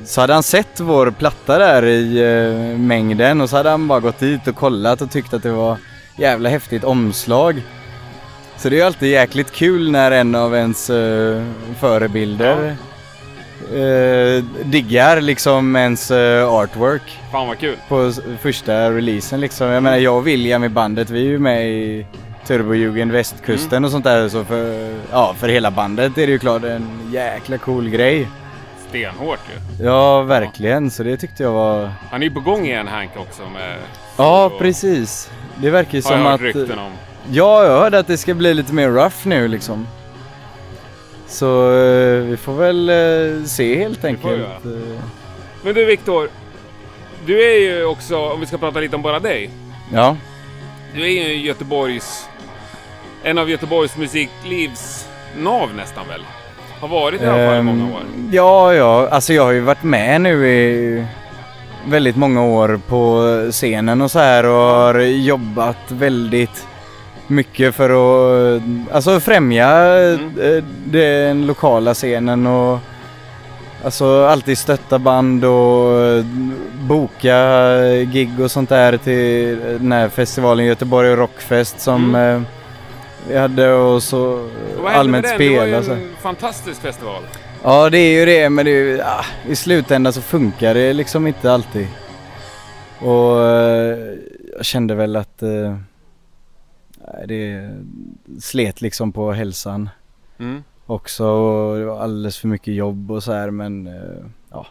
så 0.04 0.20
hade 0.20 0.32
han 0.32 0.42
sett 0.42 0.80
vår 0.80 1.10
platta 1.10 1.58
där 1.58 1.86
i 1.86 2.18
eh, 2.18 2.78
mängden 2.78 3.40
och 3.40 3.50
så 3.50 3.56
hade 3.56 3.70
han 3.70 3.88
bara 3.88 4.00
gått 4.00 4.18
dit 4.18 4.48
och 4.48 4.56
kollat 4.56 5.00
och 5.02 5.10
tyckt 5.10 5.34
att 5.34 5.42
det 5.42 5.52
var 5.52 5.76
jävla 6.16 6.48
häftigt 6.48 6.84
omslag. 6.84 7.62
Så 8.60 8.68
det 8.68 8.80
är 8.80 8.84
alltid 8.84 9.10
jäkligt 9.10 9.52
kul 9.52 9.90
när 9.90 10.10
en 10.10 10.34
av 10.34 10.54
ens 10.54 10.90
eh, 10.90 11.42
förebilder 11.80 12.76
eh, 13.72 14.44
diggar 14.64 15.20
liksom 15.20 15.76
ens 15.76 16.10
eh, 16.10 16.48
artwork 16.48 17.18
Fan 17.32 17.48
vad 17.48 17.58
kul. 17.58 17.76
på 17.88 18.12
första 18.40 18.90
releasen 18.90 19.40
liksom. 19.40 19.66
Jag 19.66 19.82
menar 19.82 19.98
jag 19.98 20.16
och 20.16 20.26
William 20.26 20.64
i 20.64 20.68
bandet, 20.68 21.10
vi 21.10 21.20
är 21.20 21.28
ju 21.30 21.38
med 21.38 21.70
i 21.70 22.06
Turbojugend 22.46 23.12
västkusten 23.12 23.84
och 23.84 23.90
sånt 23.90 24.04
där 24.04 24.28
så 24.28 24.44
för, 24.44 24.94
ja, 25.12 25.34
för 25.38 25.48
hela 25.48 25.70
bandet 25.70 26.18
är 26.18 26.26
det 26.26 26.32
ju 26.32 26.38
klart 26.38 26.64
en 26.64 26.88
jäkla 27.12 27.58
cool 27.58 27.88
grej. 27.88 28.28
Stenhårt 28.88 29.40
ju. 29.78 29.84
Ja, 29.84 30.22
verkligen. 30.22 30.90
Så 30.90 31.02
det 31.02 31.16
tyckte 31.16 31.42
jag 31.42 31.52
var... 31.52 31.90
Han 32.10 32.22
är 32.22 32.26
ju 32.26 32.34
på 32.34 32.40
gång 32.40 32.64
igen 32.66 32.88
Hank 32.88 33.10
också 33.16 33.42
med... 33.42 33.78
Ja, 34.16 34.44
och- 34.46 34.58
precis. 34.58 35.30
Det 35.56 35.70
verkar 35.70 35.98
ju 35.98 36.04
Har 36.04 36.10
jag 36.12 36.18
som 36.20 36.26
hört 36.26 36.34
att... 36.34 36.56
rykten 36.56 36.78
om. 36.78 36.92
Ja, 37.30 37.64
jag 37.64 37.80
hörde 37.80 37.98
att 37.98 38.06
det 38.06 38.16
ska 38.16 38.34
bli 38.34 38.54
lite 38.54 38.72
mer 38.74 38.88
rough 38.88 39.16
nu 39.24 39.48
liksom. 39.48 39.86
Så 41.26 41.72
eh, 41.72 42.20
vi 42.22 42.36
får 42.36 42.52
väl 42.54 42.88
eh, 42.90 43.44
se 43.44 43.78
helt 43.78 44.04
enkelt. 44.04 44.40
Eh, 44.64 44.70
Men 45.62 45.74
du 45.74 45.84
Viktor. 45.84 46.28
Du 47.26 47.42
är 47.52 47.58
ju 47.58 47.84
också, 47.84 48.18
om 48.18 48.40
vi 48.40 48.46
ska 48.46 48.58
prata 48.58 48.80
lite 48.80 48.96
om 48.96 49.02
bara 49.02 49.18
dig. 49.20 49.50
Ja. 49.92 50.16
Du 50.94 51.02
är 51.02 51.08
ju 51.28 51.46
Göteborgs... 51.46 52.26
En 53.22 53.38
av 53.38 53.50
Göteborgs 53.50 53.96
musiklivs 53.96 55.08
nav 55.38 55.74
nästan 55.74 56.08
väl? 56.08 56.20
Har 56.80 56.88
varit 56.88 57.22
i 57.22 57.26
alla 57.26 57.46
fall 57.50 57.58
i 57.58 57.62
många 57.62 57.84
år. 57.84 58.00
Ehm, 58.00 58.30
Ja, 58.32 58.74
ja. 58.74 59.08
Alltså 59.08 59.32
jag 59.32 59.42
har 59.44 59.52
ju 59.52 59.60
varit 59.60 59.82
med 59.82 60.20
nu 60.20 60.48
i 60.48 61.06
väldigt 61.88 62.16
många 62.16 62.44
år 62.44 62.80
på 62.88 63.22
scenen 63.52 64.00
och 64.00 64.10
så 64.10 64.18
här 64.18 64.46
och 64.46 64.52
har 64.52 65.00
jobbat 65.00 65.76
väldigt 65.88 66.66
mycket 67.30 67.74
för 67.74 67.90
att 67.90 68.62
alltså 68.92 69.20
främja 69.20 69.68
Mm. 69.68 70.40
eh, 70.40 70.64
den 70.84 71.46
lokala 71.46 71.94
scenen 71.94 72.46
och 72.46 72.78
alltså 73.84 74.24
alltid 74.24 74.58
stötta 74.58 74.98
band 74.98 75.44
och 75.44 76.00
eh, 76.00 76.24
boka 76.80 77.36
gig 78.12 78.40
och 78.40 78.50
sånt 78.50 78.68
där 78.68 78.96
till 78.96 79.58
den 79.80 79.92
här 79.92 80.08
festivalen 80.08 80.66
Göteborg 80.66 81.16
Rockfest 81.16 81.80
som 81.80 82.14
eh, 82.14 82.40
vi 83.28 83.38
hade 83.38 83.72
och 83.72 84.02
så 84.02 84.48
Och 84.82 84.90
allmänt 84.90 85.26
den? 85.26 85.38
Det 85.38 85.58
var 85.58 85.66
ju 85.66 85.82
så. 85.82 85.92
en 85.92 86.08
fantastisk 86.22 86.80
festival. 86.82 87.22
Ja 87.64 87.90
det 87.90 87.98
är 87.98 88.18
ju 88.18 88.26
det 88.26 88.50
men 88.50 88.64
det 88.64 88.70
är 88.70 88.74
ju, 88.74 89.00
ah, 89.02 89.24
i 89.48 89.56
slutändan 89.56 90.12
så 90.12 90.20
funkar 90.20 90.74
det 90.74 90.92
liksom 90.92 91.26
inte 91.26 91.52
alltid. 91.52 91.86
Och 92.98 93.36
jag 94.56 94.64
kände 94.64 94.94
väl 94.94 95.16
att 95.16 95.42
det 97.28 97.70
slet 98.38 98.80
liksom 98.80 99.12
på 99.12 99.32
hälsan 99.32 99.88
Mm. 100.38 100.62
också 100.86 101.24
och 101.26 101.78
det 101.78 101.84
var 101.84 102.00
alldeles 102.00 102.38
för 102.38 102.48
mycket 102.48 102.74
jobb 102.74 103.10
och 103.10 103.22
så 103.22 103.32
här 103.32 103.50
men 103.50 103.86
eh, 103.86 104.24
ja. 104.50 104.66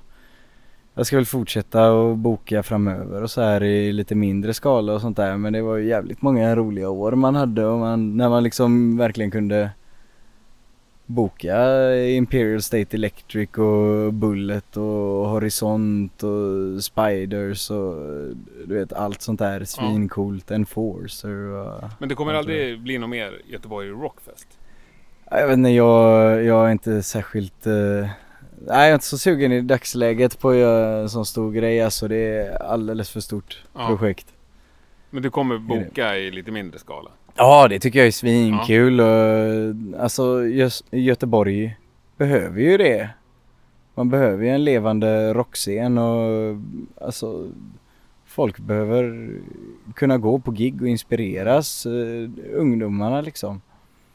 Jag 0.94 1.06
ska 1.06 1.16
väl 1.16 1.26
fortsätta 1.26 1.92
och 1.92 2.18
boka 2.18 2.64
framöver 2.64 3.24
och 3.24 3.32
så 3.32 3.42
här 3.42 3.64
i 3.64 3.92
lite 3.94 4.16
mindre 4.16 4.54
skala 4.54 4.94
och 4.94 5.02
sånt 5.02 5.18
där 5.18 5.38
men 5.38 5.54
det 5.54 5.62
var 5.62 5.78
ju 5.78 5.88
jävligt 5.88 6.22
många 6.22 6.56
roliga 6.56 6.90
år 6.90 7.12
man 7.12 7.36
hade 7.36 7.66
och 7.66 7.80
man, 7.80 8.18
när 8.18 8.30
man 8.30 8.44
liksom 8.44 8.98
verkligen 8.98 9.32
kunde 9.32 9.70
boka 11.10 11.96
Imperial 11.96 12.62
State 12.62 12.98
Electric 12.98 13.50
och 13.58 14.14
Bullet 14.14 14.78
och 14.78 14.84
Horisont 15.30 16.24
och 16.24 16.84
Spiders 16.84 17.72
och 17.72 17.96
du 18.66 18.76
vet 18.76 18.94
allt 18.94 19.22
sånt 19.22 19.40
där 19.40 19.64
svincoolt, 19.66 20.52
Enforcer 20.52 21.30
och 21.30 21.84
Men 22.00 22.10
det 22.10 22.16
kommer 22.16 22.34
aldrig 22.34 22.80
bli 22.82 22.98
något 22.98 23.10
mer 23.10 23.42
Göteborg 23.48 23.90
Rockfest? 23.90 24.48
Jag 25.32 25.48
vet 25.48 25.58
inte, 25.58 25.70
jag, 25.70 26.44
jag 26.44 26.68
är 26.68 26.72
inte 26.72 27.04
särskilt... 27.04 27.68
eh, 27.68 27.74
nej, 27.74 28.10
jag 28.68 28.88
är 28.88 28.94
inte 28.94 29.06
så 29.06 29.18
sugen 29.18 29.52
i 29.52 29.62
dagsläget 29.62 30.40
på 30.40 30.50
att 30.50 30.56
göra 30.56 31.00
en 31.02 31.10
sån 31.10 31.26
stor 31.26 31.52
grej. 31.52 31.82
Alltså 31.82 32.08
det 32.08 32.16
är 32.16 32.64
alldeles 32.64 33.10
för 33.10 33.20
stort 33.20 33.64
Ja. 33.74 33.88
projekt. 33.88 34.28
Men 35.10 35.24
du 35.24 35.30
kommer 35.30 35.58
boka 35.58 36.18
i 36.18 36.32
lite 36.32 36.52
mindre 36.52 36.80
skala? 36.80 37.12
Ja, 37.36 37.68
det 37.68 37.80
tycker 37.80 38.00
jag 38.00 38.08
är 38.08 38.12
svinkul. 38.12 39.00
Och, 39.02 40.02
alltså 40.04 40.44
Göteborg 40.92 41.78
behöver 42.18 42.62
ju 42.62 42.78
det. 42.78 43.10
Man 43.96 44.10
behöver 44.10 44.44
ju 44.44 44.50
en 44.50 44.64
levande 44.64 45.34
rockscen 45.34 45.98
och 45.98 46.56
alltså 47.02 47.48
folk 48.26 48.60
behöver 48.60 49.30
kunna 49.96 50.18
gå 50.18 50.40
på 50.40 50.52
gig 50.52 50.82
och 50.82 50.88
inspireras. 50.88 51.86
eh, 51.86 52.30
ungdomarna 52.54 53.22
liksom. 53.22 53.62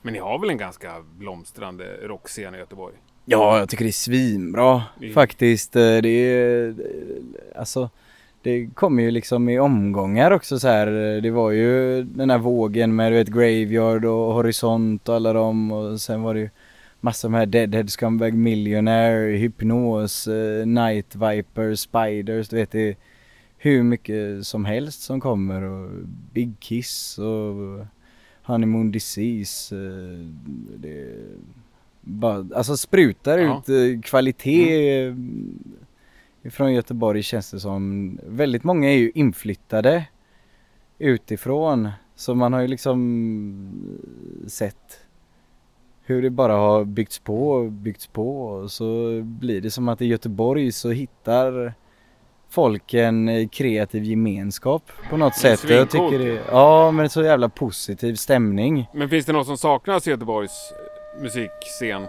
Men 0.02 0.12
ni 0.12 0.18
har 0.18 0.38
väl 0.38 0.50
en 0.50 0.58
ganska 0.58 0.92
blomstrande 1.18 1.84
rockscen 2.02 2.54
i 2.54 2.58
Göteborg? 2.58 2.94
Ja, 3.24 3.58
jag 3.58 3.68
tycker 3.68 3.84
det 3.84 3.90
är 3.90 3.92
svinbra 3.92 4.82
är- 5.00 5.12
faktiskt. 5.12 5.76
Eh, 5.76 5.96
Det 5.96 6.08
är, 6.08 6.74
alltså, 7.56 7.90
det 8.45 8.66
kommer 8.74 9.03
ju 9.03 9.11
liksom 9.11 9.49
i 9.49 9.59
omgångar 9.59 10.30
också 10.30 10.59
så 10.59 10.68
här. 10.68 10.86
Det 11.20 11.30
var 11.30 11.51
ju 11.51 12.03
den 12.03 12.30
här 12.30 12.38
vågen 12.38 12.97
med 12.97 13.12
du 13.12 13.16
vet 13.16 13.28
Graveyard 13.28 14.05
och 14.05 14.34
Horisont 14.34 15.09
och 15.09 15.14
alla 15.14 15.32
dem 15.32 15.72
och 15.72 16.01
sen 16.01 16.22
var 16.22 16.34
det 16.34 16.40
ju 16.40 16.49
massa 17.01 17.28
med 17.28 17.49
Deadhead 17.49 17.86
Scumbag 17.88 18.34
Millionaire, 18.34 19.36
Hypnos, 19.36 20.26
eh, 20.28 20.66
Night 20.66 21.16
Viper, 21.16 21.74
Spiders, 21.74 22.49
du 22.49 22.57
vet 22.57 22.70
det 22.72 22.95
hur 23.59 23.82
mycket 23.82 24.47
som 24.47 24.64
helst 24.64 25.03
som 25.03 25.20
kommer 25.20 25.62
och 25.62 25.90
Big 26.32 26.53
Kiss 26.61 27.18
och 27.18 27.86
Honeymoon 28.42 28.90
Disease. 28.90 29.76
eh, 29.76 30.18
Det 30.76 31.07
bara, 32.01 32.47
alltså 32.55 32.76
sprutar 32.76 33.38
Ja. 33.38 33.59
ut 33.59 33.68
eh, 33.68 34.01
kvalitet 34.01 35.07
eh, 35.07 35.14
från 36.51 36.72
Göteborg 36.72 37.22
känns 37.22 37.51
det 37.51 37.61
som. 37.61 38.18
Väldigt 38.26 38.64
många 38.64 38.88
är 38.88 38.97
ju 38.97 39.12
inflyttade 39.14 40.05
utifrån. 40.99 41.90
Så 42.14 42.34
man 42.34 42.53
har 42.53 42.61
ju 42.61 42.66
liksom 42.66 43.99
sett 44.47 45.01
hur 46.05 46.22
det 46.22 46.30
bara 46.30 46.53
har 46.53 46.84
byggts 46.84 47.18
på 47.18 47.51
och 47.51 47.72
byggts 47.72 48.07
på 48.07 48.45
och 48.45 48.70
så 48.70 49.20
blir 49.22 49.61
det 49.61 49.70
som 49.70 49.88
att 49.88 50.03
i 50.03 50.07
Göteborg 50.07 50.72
så 50.72 50.90
hittar 50.90 51.74
folk 52.49 52.95
en 52.95 53.49
kreativ 53.49 54.05
gemenskap 54.05 54.82
på 55.11 55.16
något 55.16 55.34
sätt. 55.34 55.64
Och 55.64 55.70
Jag 55.70 55.90
tycker 55.90 56.18
det, 56.18 56.42
ja 56.51 56.90
men 56.90 57.09
så 57.09 57.22
jävla 57.22 57.49
positiv 57.49 58.14
stämning. 58.14 58.88
Men 58.95 59.09
finns 59.09 59.26
det 59.26 59.32
något 59.32 59.47
som 59.47 59.59
saknas 59.59 60.07
i 60.07 60.11
Göteborgs 60.11 60.72
musikscen? 61.20 62.07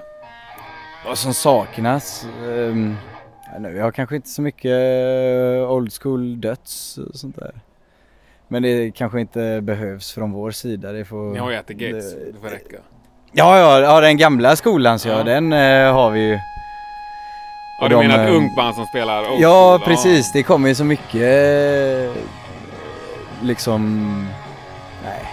Vad 1.06 1.18
som 1.18 1.34
saknas? 1.34 2.28
Um, 2.44 2.96
nu, 3.60 3.76
jag 3.78 3.84
har 3.84 3.92
kanske 3.92 4.16
inte 4.16 4.30
så 4.30 4.42
mycket 4.42 4.72
eh, 4.72 5.72
old 5.72 5.94
school 6.02 6.42
döds 6.42 6.98
och 6.98 7.16
sånt 7.16 7.36
där. 7.36 7.52
Men 8.48 8.64
det 8.64 8.92
kanske 8.96 9.22
inte 9.22 9.60
behövs 9.64 10.14
från 10.14 10.32
vår 10.32 10.52
sida. 10.52 10.92
Det 10.92 11.06
får, 11.06 11.34
Ni 11.34 11.40
har 11.40 11.52
ju 11.52 11.58
Äter 11.58 11.74
Gates, 11.74 12.14
det- 12.14 12.32
det 12.32 12.40
får 12.42 12.50
räcka. 12.50 12.78
Ja, 13.32 13.60
ja, 13.60 13.80
ja 13.80 14.02
den 14.02 14.18
gamla 14.18 14.56
skolan 14.56 15.00
så 15.00 15.08
ja, 15.10 15.18
Ja. 15.18 15.24
den 15.24 15.54
eh, 15.54 15.94
har 15.94 16.12
vi 16.12 16.20
ju. 16.20 16.34
Ja, 16.34 16.40
Och 17.84 17.90
du 17.90 17.96
de, 17.96 18.08
menar 18.08 18.24
ett 18.24 18.30
eh, 18.30 18.36
ungt 18.36 18.56
band 18.56 18.76
som 18.76 18.86
spelar 18.86 19.20
old 19.32 19.42
Ja, 19.42 19.78
school? 19.78 19.88
precis. 19.88 20.32
Det 20.32 20.44
kommer 20.44 20.70
ju 20.70 20.76
så 20.76 20.84
mycket 20.84 22.12
liksom... 23.42 24.06
Nej. 25.04 25.26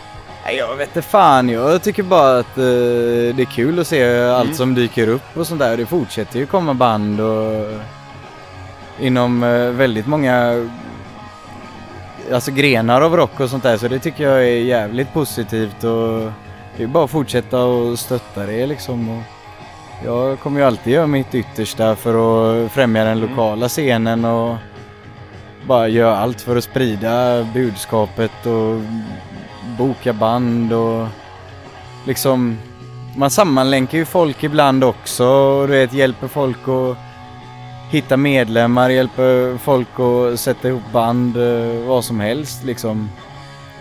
Nej, 0.45 0.57
jag 0.57 0.77
vet 0.77 0.89
inte 0.89 1.03
fan. 1.03 1.49
Jag 1.49 1.83
tycker 1.83 2.03
bara 2.03 2.39
att 2.39 2.59
eh, 2.59 2.65
det 3.37 3.43
är 3.43 3.53
kul 3.53 3.79
att 3.79 3.87
se 3.87 4.03
Mm. 4.03 4.35
allt 4.35 4.57
som 4.57 4.75
dyker 4.75 5.09
upp 5.09 5.37
och 5.37 5.47
sånt 5.47 5.61
där. 5.61 5.77
Det 5.77 5.87
fortsätter 5.87 6.39
ju 6.39 6.47
komma 6.47 6.75
band 6.75 7.21
och 7.21 7.67
inom 9.01 9.43
eh, 9.43 9.71
väldigt 9.71 10.07
många 10.07 10.67
alltså 12.33 12.51
grenar 12.51 13.01
av 13.01 13.17
rock 13.17 13.41
och 13.41 13.51
sånt 13.51 13.63
där. 13.63 13.77
Så 13.77 13.89
det 13.89 13.99
tycker 13.99 14.25
jag 14.25 14.39
är 14.43 14.63
jävligt 14.63 15.13
positivt 15.13 15.85
och 15.85 16.33
det 16.77 16.83
är 16.83 16.87
bara 16.87 17.05
att 17.05 17.11
fortsätta 17.11 17.65
och 17.65 17.99
stötta 17.99 18.47
det 18.47 18.67
liksom. 18.67 19.09
Och 19.09 19.23
jag 20.05 20.41
kommer 20.41 20.61
ju 20.61 20.67
alltid 20.67 20.93
göra 20.93 21.07
mitt 21.07 21.35
yttersta 21.35 21.97
för 21.97 22.15
att 22.65 22.73
främja 22.73 23.05
den 23.05 23.19
Mm. 23.19 23.31
lokala 23.31 23.69
scenen 23.69 24.25
och 24.25 24.57
bara 25.67 25.89
göra 25.89 26.17
allt 26.19 26.41
för 26.41 26.57
att 26.57 26.65
sprida 26.65 27.45
budskapet 27.55 28.47
och 28.47 28.81
boka 29.79 30.13
band 30.13 30.73
och 30.73 31.07
liksom 32.07 32.59
man 33.17 33.31
sammanlänkar 33.31 33.99
ju 33.99 34.05
folk 34.05 34.45
ibland 34.45 34.85
också 34.85 35.27
och 35.27 35.69
du 35.69 35.73
vet 35.73 35.93
hjälper 35.93 36.29
folk 36.29 36.69
att 36.69 36.97
hitta 37.93 38.17
medlemmar, 38.17 38.91
hjälper 38.91 39.59
folk 39.59 39.89
att 40.01 40.41
sätta 40.41 40.69
ihop 40.69 40.93
band, 40.93 41.37
eh, 41.37 41.87
vad 41.87 42.05
som 42.05 42.21
helst 42.21 42.65
liksom. 42.65 43.11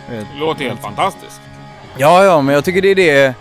Vet. 0.10 0.26
Det 0.34 0.40
låter 0.40 0.64
helt 0.64 0.82
fantastiskt. 0.82 1.42
Ja, 1.98 2.24
ja, 2.24 2.42
men 2.42 2.56
jag 2.56 2.66
tycker 2.66 2.82
det 2.82 2.92
är 2.92 2.96
det 2.96 3.34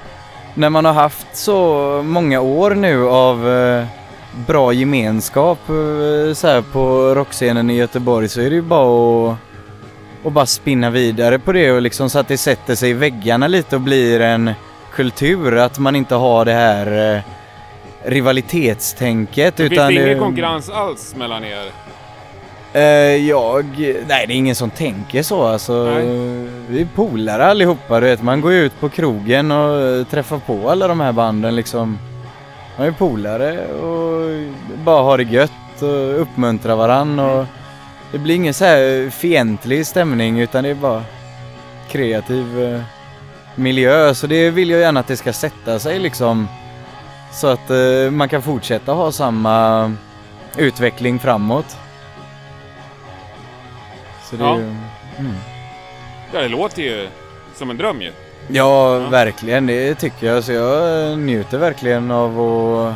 när 0.55 0.71
man 0.71 0.85
har 0.85 0.93
haft 0.93 1.27
så 1.33 2.03
många 2.05 2.41
år 2.41 2.71
nu 2.71 3.09
av 3.09 3.49
eh, 3.49 3.85
bra 4.47 4.73
gemenskap 4.73 5.59
eh, 5.69 6.35
så 6.35 6.47
här 6.47 6.63
på 6.73 7.15
rockscenen 7.15 7.71
i 7.71 7.75
Göteborg 7.75 8.29
så 8.29 8.41
är 8.41 8.51
det 8.51 8.57
ju 8.57 8.63
bara 8.63 9.33
att, 9.33 9.39
att 10.25 10.33
bara 10.33 10.47
spinna 10.47 10.91
vidare 10.91 11.39
på 11.39 11.53
det 11.53 11.73
och 11.73 11.83
liksom 11.83 12.11
så 12.11 12.19
att 12.19 12.29
det 12.29 12.39
sätter 12.39 12.75
sig 12.75 12.91
i 12.91 12.93
väggarna 12.93 13.49
lite 13.49 13.77
och 13.77 13.83
blir 13.83 14.21
en 14.21 14.53
kultur. 14.93 15.57
Att 15.57 15.79
man 15.79 15.97
inte 15.97 16.15
har 16.15 16.45
det 16.45 16.53
här 16.53 17.17
eh, 17.17 17.23
rivalitetstänket. 18.05 19.57
Finns 19.57 19.73
utan 19.73 19.87
det 19.87 19.93
ingen 19.95 20.09
det- 20.09 20.15
konkurrens 20.19 20.71
alls 20.71 21.15
mellan 21.17 21.45
er? 21.45 21.71
Eh, 22.73 22.83
jag, 23.29 23.65
nej 24.09 24.25
det 24.27 24.33
är 24.33 24.37
ingen 24.37 24.55
som 24.55 24.71
tänker 24.71 25.23
så 25.23 25.43
alltså. 25.45 25.85
Nej. 25.85 26.05
Vi 26.69 26.81
är 26.81 26.89
polare 26.95 27.47
allihopa 27.47 28.01
du 28.01 28.07
vet. 28.07 28.23
Man 28.23 28.41
går 28.41 28.53
ju 28.53 28.59
ut 28.65 28.81
på 28.81 28.89
krogen 28.89 29.51
och 29.51 30.09
träffar 30.11 30.39
på 30.39 30.71
alla 30.71 30.89
de 30.89 31.01
här 31.01 31.13
banden 31.13 31.57
liksom. 31.57 31.99
Man 32.79 32.87
är 32.87 32.93
polare 32.93 33.67
och 33.67 34.41
bara 34.85 35.03
har 35.03 35.19
det 35.19 35.25
gött 35.25 35.83
och 35.83 36.21
uppmuntrar 36.21 36.77
varann 36.77 37.19
och 37.19 37.45
det 38.13 38.19
blir 38.19 38.35
ingen 38.35 38.55
så 38.55 38.65
här 38.65 39.11
fientlig 39.11 39.87
stämning 39.87 40.41
utan 40.41 40.65
det 40.65 40.71
är 40.71 40.75
bara 40.75 41.03
kreativ 41.91 42.63
eh, 42.63 42.81
miljö. 43.55 44.15
Så 44.15 44.27
det 44.27 44.51
vill 44.51 44.71
jag 44.71 44.81
gärna 44.81 45.01
att 45.01 45.07
det 45.07 45.17
ska 45.17 45.33
sätta 45.33 45.79
sig 45.79 45.99
liksom. 45.99 46.49
Så 47.33 47.47
att 47.47 47.71
eh, 47.71 48.11
man 48.11 48.29
kan 48.29 48.43
fortsätta 48.43 48.93
ha 48.93 49.13
samma 49.13 49.93
utveckling 50.57 51.19
framåt. 51.19 51.77
Så 54.31 54.37
det 54.37 54.45
Ja. 54.45 54.55
mm. 54.55 55.35
Ja, 56.33 56.41
det 56.41 56.49
låter 56.49 56.83
ju 56.83 57.09
som 57.57 57.71
en 57.71 57.77
dröm 57.77 58.03
ju. 58.03 58.13
Ja, 58.49 58.99
Ja. 59.01 59.09
verkligen. 59.09 59.67
Det 59.67 59.95
tycker 59.95 60.27
jag. 60.27 60.45
Så 60.45 60.53
jag 60.53 61.19
njuter 61.19 61.59
verkligen 61.59 62.11
av 62.11 62.41
att, 62.41 62.95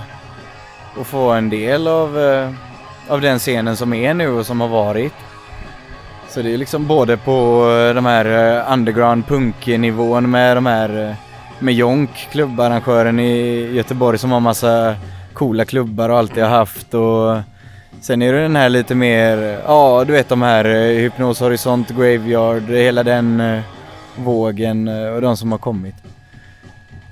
att 1.00 1.06
få 1.06 1.30
en 1.30 1.50
del 1.50 1.88
av, 1.88 2.18
eh, 2.20 2.50
av 3.08 3.20
den 3.20 3.38
scenen 3.38 3.76
som 3.76 3.94
är 3.94 4.14
nu 4.14 4.28
och 4.28 4.46
som 4.46 4.60
har 4.60 4.68
varit. 4.68 5.12
Så 6.28 6.42
det 6.42 6.54
är 6.54 6.58
liksom 6.58 6.86
både 6.86 7.16
på 7.16 7.68
eh, 7.88 7.94
de 7.94 8.06
här 8.06 8.56
eh, 8.58 8.72
underground 8.72 9.26
punk-nivån 9.26 10.30
med 10.30 10.56
de 10.56 10.66
här 10.66 11.16
med 11.64 11.74
Jonk, 11.74 12.10
klubbarrangören 12.30 13.20
i 13.20 13.60
Göteborg 13.74 14.18
som 14.18 14.32
har 14.32 14.40
massa 14.40 14.94
coola 15.32 15.64
klubbar 15.64 16.08
och 16.08 16.18
alltid 16.18 16.42
har 16.42 16.50
haft 16.50 16.94
och 16.94 17.36
sen 18.00 18.22
är 18.22 18.32
det 18.32 18.42
den 18.42 18.56
här 18.56 18.68
lite 18.68 18.94
mer, 18.94 19.58
ja 19.66 20.04
du 20.06 20.12
vet 20.12 20.28
de 20.28 20.42
här 20.42 20.64
eh, 20.64 20.72
Hypnos 21.00 21.40
Horisont, 21.40 21.88
Graveyard, 21.90 22.62
hela 22.70 23.02
den 23.02 23.40
eh, 23.40 23.60
vågen 24.16 24.88
eh, 24.88 25.12
och 25.12 25.20
de 25.20 25.36
som 25.36 25.52
har 25.52 25.58
kommit. 25.58 25.94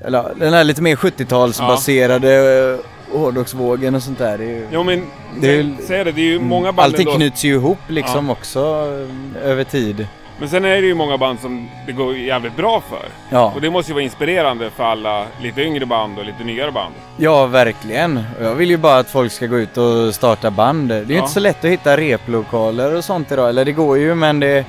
Eller 0.04 0.18
ja, 0.18 0.30
den 0.38 0.52
här 0.52 0.64
lite 0.64 0.82
mer 0.82 0.96
70-talsbaserade 0.96 2.30
ja. 2.30 2.78
hårdrocksvågen 3.18 3.94
och 3.94 4.02
sånt 4.02 4.18
där. 4.18 4.38
Det 4.38 4.44
är 4.44 4.48
ju, 4.48 4.66
Jo 4.72 4.82
men, 4.82 5.06
Det 5.40 5.58
är 5.58 5.74
säg- 5.86 6.04
det, 6.04 6.12
det 6.12 6.20
är 6.20 6.24
ju 6.24 6.40
många 6.40 6.72
band 6.72 6.84
Allting 6.84 7.06
ändå. 7.06 7.16
knyts 7.18 7.44
ju 7.44 7.54
ihop 7.54 7.78
liksom 7.88 8.30
också 8.30 8.60
eh, 8.60 9.50
över 9.50 9.64
tid. 9.64 10.06
Men 10.42 10.48
sen 10.48 10.64
är 10.64 10.80
det 10.80 10.86
ju 10.86 10.94
många 10.94 11.18
band 11.18 11.40
som 11.40 11.68
det 11.86 11.92
går 11.92 12.16
jävligt 12.16 12.56
bra 12.56 12.80
för. 12.88 13.08
Ja, 13.30 13.52
Och 13.54 13.60
det 13.60 13.70
måste 13.70 13.90
ju 13.90 13.94
vara 13.94 14.02
inspirerande 14.04 14.70
för 14.70 14.84
alla 14.84 15.26
lite 15.40 15.62
yngre 15.62 15.86
band 15.86 16.18
och 16.18 16.24
lite 16.24 16.44
nyare 16.44 16.72
band. 16.72 16.94
ja 17.16 17.46
verkligen. 17.46 18.24
Jag 18.40 18.54
vill 18.54 18.70
ju 18.70 18.76
bara 18.76 18.98
att 18.98 19.10
folk 19.10 19.32
ska 19.32 19.46
gå 19.46 19.58
ut 19.58 19.76
och 19.76 20.14
starta 20.14 20.50
band. 20.50 20.88
Det 20.88 20.94
är 20.94 21.04
ju 21.04 21.14
Ja. 21.14 21.20
inte 21.20 21.32
så 21.32 21.40
lätt 21.40 21.64
att 21.64 21.70
hitta 21.70 21.96
replokaler 21.96 22.94
och 22.96 23.04
sånt 23.04 23.32
idag. 23.32 23.48
Eller 23.48 23.64
det 23.64 23.72
går 23.72 23.98
ju 23.98 24.14
men 24.14 24.40
det, 24.40 24.64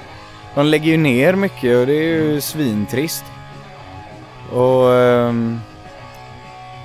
de 0.56 0.66
lägger 0.66 0.92
ju 0.92 0.98
ner 0.98 1.34
mycket 1.34 1.78
och 1.78 1.86
det 1.88 1.94
är 1.94 2.04
ju 2.04 2.42
svintrist. 2.42 3.26
Och 4.52 4.94
ehm, 4.94 5.60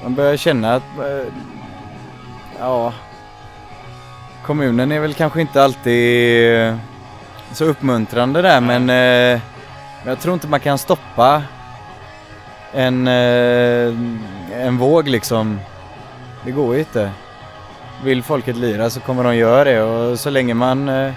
man 0.02 0.14
börjar 0.14 0.36
känna 0.36 0.74
att 0.74 0.98
eh, 0.98 1.32
ja 2.58 2.92
kommunen 4.46 4.92
är 4.92 5.00
väl 5.00 5.14
kanske 5.14 5.40
inte 5.40 5.62
alltid 5.64 6.52
eh, 6.60 6.74
så 7.58 7.64
uppmuntrande 7.64 8.42
där 8.42 8.60
men 8.60 8.90
eh, 8.90 9.40
jag 10.06 10.20
tror 10.20 10.34
inte 10.34 10.48
man 10.48 10.60
kan 10.60 10.78
stoppa 10.78 11.42
en, 12.72 13.08
eh, 13.08 13.94
en 14.52 14.78
våg 14.78 15.08
liksom. 15.08 15.60
Det 16.44 16.50
går 16.50 16.74
ju 16.74 16.80
inte. 16.80 17.10
Vill 18.04 18.22
folket 18.22 18.56
lira 18.56 18.90
så 18.90 19.00
kommer 19.00 19.24
de 19.24 19.36
göra 19.36 19.64
det 19.64 19.82
och 19.82 20.18
så 20.18 20.30
länge 20.30 20.54
man 20.54 20.88
eh, 20.88 21.12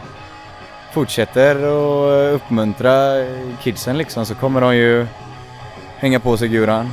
fortsätter 0.91 1.65
och 1.65 2.35
uppmuntra 2.35 3.25
kidsen 3.61 3.97
liksom 3.97 4.25
så 4.25 4.35
kommer 4.35 4.61
de 4.61 4.75
ju 4.75 5.07
hänga 5.97 6.19
på 6.19 6.37
sig 6.37 6.47
guran. 6.47 6.89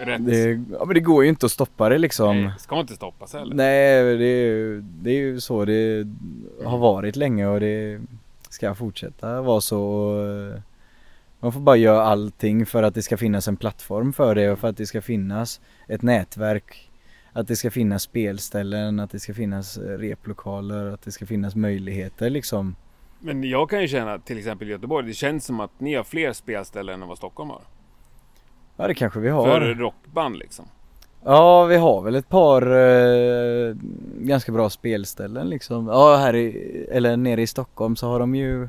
Rätt. 0.00 0.26
Det, 0.26 0.60
ja, 0.78 0.84
men 0.84 0.94
det 0.94 1.00
går 1.00 1.24
ju 1.24 1.28
inte 1.28 1.46
att 1.46 1.52
stoppa 1.52 1.88
det 1.88 1.98
liksom. 1.98 2.42
Nej, 2.42 2.52
det 2.56 2.62
ska 2.62 2.80
inte 2.80 2.94
stoppas 2.94 3.32
heller. 3.32 3.54
Nej, 3.54 4.16
det 4.16 4.80
det 4.80 5.10
är 5.10 5.18
ju 5.18 5.40
så 5.40 5.64
det 5.64 6.06
har 6.64 6.78
varit 6.78 7.16
länge 7.16 7.46
och 7.46 7.60
det 7.60 8.00
ska 8.48 8.74
fortsätta 8.74 9.42
vara 9.42 9.60
så. 9.60 9.82
och 9.82 10.60
Man 11.40 11.52
får 11.52 11.60
bara 11.60 11.76
göra 11.76 12.02
allting 12.02 12.66
för 12.66 12.82
att 12.82 12.94
det 12.94 13.02
ska 13.02 13.16
finnas 13.16 13.48
en 13.48 13.56
plattform 13.56 14.12
för 14.12 14.34
det 14.34 14.50
och 14.50 14.58
för 14.58 14.68
att 14.68 14.76
det 14.76 14.86
ska 14.86 15.02
finnas 15.02 15.60
ett 15.88 16.02
nätverk. 16.02 16.90
Att 17.32 17.48
det 17.48 17.56
ska 17.56 17.70
finnas 17.70 18.02
spelställen, 18.02 19.00
att 19.00 19.10
det 19.10 19.20
ska 19.20 19.34
finnas 19.34 19.76
eh, 19.76 19.98
replokaler, 19.98 20.86
att 20.86 21.02
det 21.02 21.12
ska 21.12 21.26
finnas 21.26 21.54
möjligheter 21.54 22.30
liksom. 22.30 22.76
Men 23.20 23.44
jag 23.44 23.70
kan 23.70 23.80
ju 23.80 23.88
känna, 23.88 24.18
till 24.18 24.38
exempel 24.38 24.68
i 24.68 24.70
Göteborg, 24.70 25.06
det 25.06 25.14
känns 25.14 25.44
som 25.44 25.60
att 25.60 25.80
ni 25.80 25.94
har 25.94 26.04
fler 26.04 26.32
spelställen 26.32 27.02
än 27.02 27.08
vad 27.08 27.18
Stockholm 27.18 27.50
har. 27.50 27.62
Ja 28.76 28.86
det 28.86 28.94
kanske 28.94 29.20
vi 29.20 29.28
har. 29.28 29.44
För 29.44 29.74
rockband 29.74 30.36
liksom. 30.36 30.68
Ja, 31.24 31.64
vi 31.64 31.76
har 31.76 32.02
väl 32.02 32.14
ett 32.14 32.28
par 32.28 32.62
eh, 32.62 33.74
ganska 34.18 34.52
bra 34.52 34.70
spelställen 34.70 35.48
liksom. 35.48 35.86
Ja, 35.86 36.16
här 36.16 36.36
i, 36.36 36.86
eller 36.90 37.16
nere 37.16 37.42
i 37.42 37.46
Stockholm 37.46 37.96
så 37.96 38.08
har 38.08 38.20
de 38.20 38.34
ju 38.34 38.68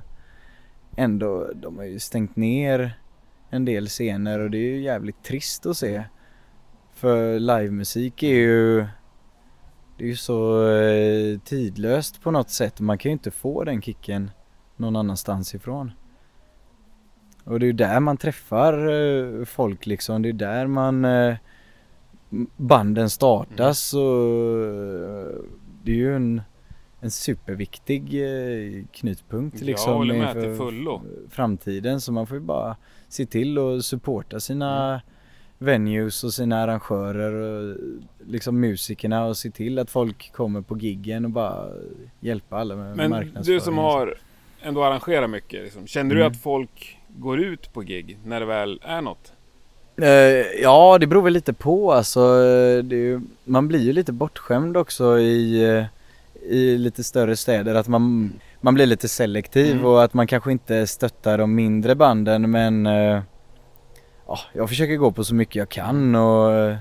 ändå, 0.95 1.49
de 1.55 1.77
har 1.77 1.85
ju 1.85 1.99
stängt 1.99 2.35
ner 2.35 2.99
en 3.49 3.65
del 3.65 3.87
scener 3.87 4.39
och 4.39 4.51
det 4.51 4.57
är 4.57 4.69
ju 4.71 4.81
jävligt 4.81 5.23
trist 5.23 5.65
att 5.65 5.77
se. 5.77 6.03
För 6.93 7.39
livemusik 7.39 8.23
är 8.23 8.33
ju, 8.33 8.85
det 9.97 10.03
är 10.03 10.07
ju 10.07 10.15
så 10.15 10.69
eh, 10.71 11.39
tidlöst 11.39 12.21
på 12.21 12.31
något 12.31 12.49
sätt. 12.49 12.79
Man 12.79 12.97
kan 12.97 13.09
ju 13.09 13.13
inte 13.13 13.31
få 13.31 13.63
den 13.63 13.81
kicken 13.81 14.31
någon 14.77 14.95
annanstans 14.95 15.55
ifrån. 15.55 15.91
Och 17.43 17.59
det 17.59 17.65
är 17.65 17.67
ju 17.67 17.73
där 17.73 17.99
man 17.99 18.17
träffar 18.17 18.89
eh, 18.89 19.45
folk 19.45 19.85
liksom. 19.85 20.21
Det 20.21 20.29
är 20.29 20.33
där 20.33 20.67
man 20.67 21.05
eh, 21.05 21.35
banden 22.57 23.09
startas 23.09 23.93
och 23.93 24.01
eh, 24.65 25.35
det 25.83 25.91
är 25.91 25.95
ju 25.95 26.15
en, 26.15 26.41
en 26.99 27.11
superviktig 27.11 28.03
eh, 28.23 28.83
knutpunkt 28.91 29.57
Jag 29.59 29.65
liksom 29.65 29.93
håller 29.93 30.17
med 30.17 30.33
till 30.41 30.55
fullo. 30.55 31.01
framtiden. 31.29 32.01
Så 32.01 32.11
man 32.11 32.27
får 32.27 32.37
ju 32.37 32.43
bara 32.43 32.75
se 33.07 33.25
till 33.25 33.59
och 33.59 33.85
supporta 33.85 34.39
sina 34.39 35.01
venues 35.57 36.23
och 36.23 36.33
sina 36.33 36.57
arrangörer 36.61 37.33
och 37.33 37.77
liksom 38.27 38.59
musikerna 38.59 39.25
och 39.25 39.37
se 39.37 39.51
till 39.51 39.79
att 39.79 39.89
folk 39.91 40.31
kommer 40.31 40.61
på 40.61 40.77
giggen 40.77 41.25
och 41.25 41.31
bara 41.31 41.67
hjälpa 42.19 42.57
alla 42.57 42.75
med 42.75 42.97
Men 42.97 43.09
marknadsföring. 43.09 43.57
du 43.59 43.63
som 43.65 43.77
har 43.77 44.15
ändå 44.61 44.83
arrangerat 44.83 45.29
mycket, 45.29 45.63
liksom, 45.63 45.87
känner 45.87 46.15
du 46.15 46.21
Mm. 46.21 46.31
att 46.31 46.37
folk 46.41 46.97
går 47.07 47.39
ut 47.39 47.73
på 47.73 47.81
gig 47.81 48.17
när 48.25 48.39
det 48.39 48.45
väl 48.45 48.79
är 48.83 49.01
något? 49.01 49.33
Eh, 50.01 50.61
ja, 50.61 50.97
det 50.97 51.07
beror 51.07 51.21
väl 51.21 51.33
lite 51.33 51.53
på 51.53 51.93
alltså. 51.93 52.19
eh, 52.19 52.85
ju, 52.85 53.21
man 53.43 53.67
blir 53.67 53.79
ju 53.79 53.93
lite 53.93 54.11
bortskämd 54.11 54.77
också 54.77 55.19
i, 55.19 55.63
eh, 55.77 55.85
i 56.51 56.77
lite 56.77 57.03
större 57.03 57.35
städer. 57.35 57.75
Att 57.75 57.87
man, 57.87 58.33
man 58.61 58.73
blir 58.73 58.85
lite 58.85 59.07
selektiv 59.07 59.71
Mm. 59.71 59.85
och 59.85 60.03
att 60.03 60.13
man 60.13 60.27
kanske 60.27 60.51
inte 60.51 60.87
stöttar 60.87 61.37
de 61.37 61.55
mindre 61.55 61.95
banden 61.95 62.51
men 62.51 62.85
ja, 64.27 64.39
jag 64.53 64.69
försöker 64.69 64.95
gå 64.95 65.11
på 65.11 65.23
så 65.23 65.35
mycket 65.35 65.55
jag 65.55 65.69
kan 65.69 66.15
och 66.15 66.75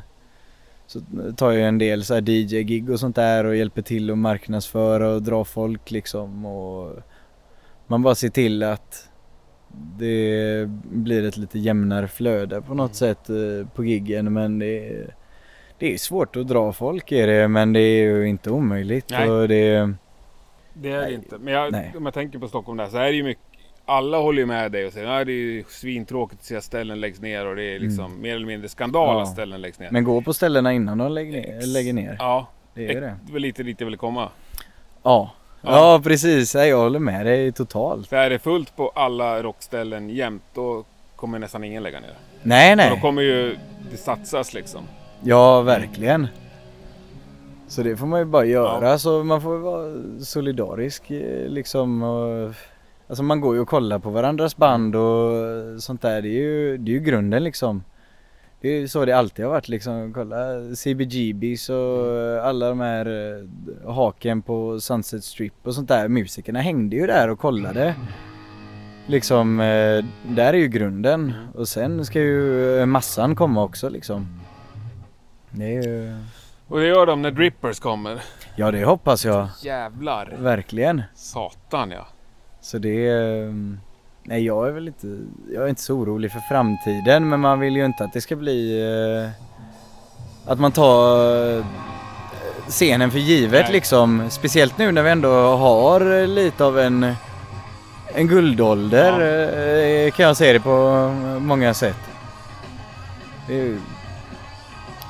så 0.86 1.00
tar 1.36 1.52
jag 1.52 1.68
en 1.68 1.78
del 1.78 2.04
så 2.04 2.14
DJ-gig 2.18 2.90
och 2.90 3.00
sånt 3.00 3.16
där 3.16 3.44
och 3.44 3.56
hjälper 3.56 3.82
till 3.82 4.10
att 4.10 4.18
marknadsföra 4.18 5.08
och 5.08 5.22
dra 5.22 5.44
folk 5.44 5.90
liksom 5.90 6.46
och 6.46 6.96
man 7.86 8.02
bara 8.02 8.14
ser 8.14 8.28
till 8.28 8.62
att 8.62 9.07
det 9.72 10.66
blir 10.90 11.24
ett 11.28 11.36
lite 11.36 11.58
jämnare 11.58 12.08
flöde 12.08 12.62
på 12.62 12.74
något 12.74 12.94
sätt 12.94 13.30
eh, 13.30 13.68
på 13.74 13.84
giggen 13.84 14.32
men 14.32 14.58
det 14.58 14.88
är, 14.88 15.14
det 15.78 15.94
är 15.94 15.98
svårt 15.98 16.36
att 16.36 16.48
dra 16.48 16.72
folk 16.72 17.12
är 17.12 17.26
det 17.26 17.48
men 17.48 17.72
det 17.72 17.80
är 17.80 18.02
ju 18.04 18.28
inte 18.28 18.50
omöjligt 18.50 19.10
Nej. 19.10 19.30
och 19.30 19.48
det 19.48 19.92
Det 20.74 20.90
är 20.90 21.00
det 21.06 21.12
inte. 21.14 21.38
Men 21.38 21.54
jag, 21.54 21.74
om 21.96 22.04
jag 22.04 22.14
tänker 22.14 22.38
på 22.38 22.48
Stockholm 22.48 22.78
där 22.78 22.86
så 22.86 22.96
är 22.96 23.04
det 23.06 23.12
ju 23.16 23.22
mycket 23.22 23.42
alla 23.84 24.18
håller 24.18 24.38
ju 24.40 24.46
med 24.46 24.72
dig 24.72 24.86
och 24.86 24.92
säger 24.92 25.08
att 25.08 25.26
det 25.26 25.32
är 25.32 25.64
svintråkigt 25.68 26.40
att 26.40 26.46
se 26.46 26.56
att 26.56 26.64
ställen 26.64 27.00
läggs 27.00 27.20
ner 27.20 27.46
och 27.46 27.56
det 27.56 27.62
är 27.62 27.78
liksom 27.78 28.20
mer 28.20 28.36
eller 28.36 28.46
mindre 28.46 28.68
skandal 28.68 29.08
Mm. 29.08 29.16
Ja. 29.16 29.22
att 29.22 29.28
ställen 29.32 29.60
läggs 29.60 29.78
ner. 29.78 29.88
Men 29.90 30.04
gå 30.04 30.20
på 30.22 30.32
ställena 30.32 30.72
innan 30.72 30.98
de 30.98 31.12
lägger 31.12 31.32
ner, 31.32 31.66
lägger 31.66 31.92
ner. 31.92 32.16
Ja, 32.18 32.46
Det 32.74 32.92
är 32.96 33.00
det. 33.00 33.16
det 33.26 33.32
var 33.32 33.38
lite 33.38 33.62
dit 33.62 33.80
jag 33.80 33.84
ville 33.86 33.96
komma. 33.96 34.28
Ja. 35.02 35.30
Ja. 35.62 35.70
Ja 35.94 36.00
precis, 36.04 36.54
Nej, 36.54 36.68
jag 36.68 36.78
håller 36.78 36.98
med 36.98 37.26
dig 37.26 37.52
totalt. 37.52 38.08
För 38.08 38.16
är 38.16 38.30
det 38.30 38.38
fullt 38.38 38.76
på 38.76 38.92
alla 38.94 39.42
rockställen 39.42 40.10
jämt 40.10 40.42
då 40.54 40.84
kommer 41.16 41.38
nästan 41.38 41.64
ingen 41.64 41.82
lägga 41.82 42.00
ner. 42.00 42.14
Nej 42.42 42.72
Och 42.72 42.78
då 42.78 42.84
nej. 42.84 43.00
kommer 43.00 43.22
ju 43.22 43.56
det 43.90 43.96
satsas 43.96 44.54
liksom. 44.54 44.80
Ja 45.22 45.60
verkligen. 45.60 46.26
Så 47.68 47.82
det 47.82 47.96
får 47.96 48.06
man 48.06 48.18
ju 48.20 48.24
bara 48.24 48.44
göra. 48.44 48.90
Ja. 48.90 48.98
Så 48.98 49.24
man 49.24 49.42
får 49.42 49.58
vara 49.58 49.94
solidarisk 50.20 51.10
eh, 51.10 51.48
liksom. 51.48 52.02
Och, 52.02 52.52
alltså 53.08 53.22
man 53.22 53.40
går 53.40 53.54
ju 53.54 53.60
och 53.60 53.68
kollar 53.68 53.98
på 53.98 54.10
varandras 54.10 54.56
band 54.56 54.96
och 54.96 55.32
sånt 55.82 56.02
där. 56.02 56.22
Det 56.22 56.28
är 56.28 56.32
ju, 56.32 56.76
det 56.78 56.90
är 56.90 56.92
ju 56.94 57.00
grunden 57.00 57.44
liksom. 57.44 57.82
Det 58.60 58.68
är 58.68 58.86
så 58.86 59.04
det 59.04 59.12
alltid 59.12 59.44
har 59.44 59.52
varit 59.52 59.68
liksom. 59.68 60.12
Kolla 60.14 60.36
CBGBs 60.74 61.68
och 61.68 62.06
alla 62.42 62.68
de 62.68 62.80
här 62.80 63.06
eh, 63.06 63.94
haken 63.94 64.42
på 64.42 64.80
Sunset 64.80 65.24
Strip 65.24 65.52
och 65.62 65.74
sånt 65.74 65.88
där. 65.88 66.08
Musikerna 66.08 66.60
hängde 66.60 66.96
ju 66.96 67.06
där 67.06 67.28
och 67.28 67.38
kollade. 67.38 67.94
Liksom, 69.06 69.60
eh, 69.60 70.04
där 70.22 70.52
är 70.52 70.58
ju 70.58 70.68
grunden. 70.68 71.32
Och 71.54 71.68
sen 71.68 72.04
ska 72.04 72.20
ju 72.20 72.78
eh, 72.78 72.86
massan 72.86 73.36
komma 73.36 73.62
också 73.62 73.88
liksom. 73.88 74.40
Det 75.50 75.76
är 75.76 75.82
ju... 75.82 76.16
Och 76.68 76.78
det 76.78 76.86
gör 76.86 77.06
de 77.06 77.22
när 77.22 77.30
Drippers 77.30 77.80
kommer. 77.80 78.22
Ja 78.56 78.70
det 78.70 78.84
hoppas 78.84 79.24
jag. 79.24 79.48
Jävlar. 79.62 80.36
Verkligen. 80.38 81.02
Satan 81.14 81.90
ja. 81.90 82.06
Så 82.60 82.78
det 82.78 83.08
är... 83.08 83.54
Nej 84.28 84.44
jag 84.44 84.68
är 84.68 84.72
väl 84.72 84.86
inte... 84.88 85.18
Jag 85.54 85.64
är 85.64 85.68
inte 85.68 85.82
så 85.82 85.94
orolig 85.94 86.32
för 86.32 86.40
framtiden 86.40 87.28
men 87.28 87.40
man 87.40 87.60
vill 87.60 87.76
ju 87.76 87.84
inte 87.84 88.04
att 88.04 88.12
det 88.12 88.20
ska 88.20 88.36
bli... 88.36 88.80
eh, 89.24 89.30
Att 90.52 90.58
man 90.60 90.72
tar 90.72 91.56
eh, 91.58 91.64
scenen 92.68 93.10
för 93.10 93.18
givet 93.18 93.64
Nej. 93.64 93.72
liksom. 93.72 94.30
Speciellt 94.30 94.78
nu 94.78 94.92
när 94.92 95.02
vi 95.02 95.10
ändå 95.10 95.56
har 95.56 96.20
eh, 96.20 96.26
lite 96.28 96.64
av 96.64 96.78
en... 96.78 97.14
En 98.14 98.26
guldålder 98.28 99.12
eh, 100.06 100.10
kan 100.10 100.26
jag 100.26 100.36
säga 100.36 100.52
det 100.52 100.60
på 100.60 101.14
många 101.40 101.74
sätt. 101.74 101.96
Ju... 103.48 103.80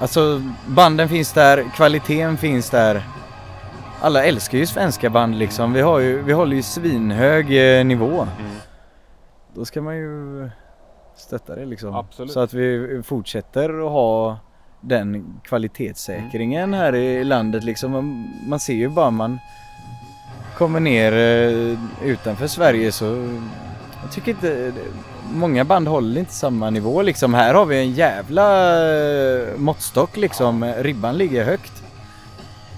Alltså 0.00 0.42
banden 0.66 1.08
finns 1.08 1.32
där, 1.32 1.64
kvaliteten 1.74 2.36
finns 2.36 2.70
där. 2.70 3.02
Alla 4.00 4.24
älskar 4.24 4.58
ju 4.58 4.66
svenska 4.66 5.10
band 5.10 5.34
liksom. 5.38 5.72
Vi, 5.72 5.80
har 5.80 5.98
ju, 5.98 6.22
vi 6.22 6.32
håller 6.32 6.56
ju 6.56 6.62
svinhög 6.62 7.46
nivå. 7.86 8.26
Mm. 8.38 8.50
Då 9.58 9.64
ska 9.64 9.82
man 9.82 9.96
ju 9.96 10.50
stötta 11.16 11.54
det 11.54 11.64
liksom. 11.64 11.94
Absolut. 11.94 12.32
Så 12.32 12.40
att 12.40 12.54
vi 12.54 13.00
fortsätter 13.04 13.86
att 13.86 13.92
ha 13.92 14.38
den 14.80 15.40
kvalitetssäkringen 15.44 16.74
här 16.74 16.94
i 16.94 17.24
landet 17.24 17.64
liksom. 17.64 17.90
Man, 17.90 18.28
man 18.46 18.60
ser 18.60 18.74
ju 18.74 18.88
bara 18.88 19.10
man 19.10 19.38
kommer 20.56 20.80
ner 20.80 21.12
eh, 21.12 21.78
utanför 22.04 22.46
Sverige 22.46 22.92
så 22.92 23.04
jag 24.02 24.12
tycker 24.12 24.30
inte 24.30 24.72
Många 25.32 25.64
band 25.64 25.88
håller 25.88 26.20
inte 26.20 26.32
samma 26.32 26.70
nivå 26.70 27.02
liksom. 27.02 27.34
Här 27.34 27.54
har 27.54 27.66
vi 27.66 27.78
en 27.78 27.92
jävla 27.92 28.46
måttstock 29.56 30.16
liksom. 30.16 30.64
Ribban 30.64 31.18
ligger 31.18 31.44
högt. 31.44 31.77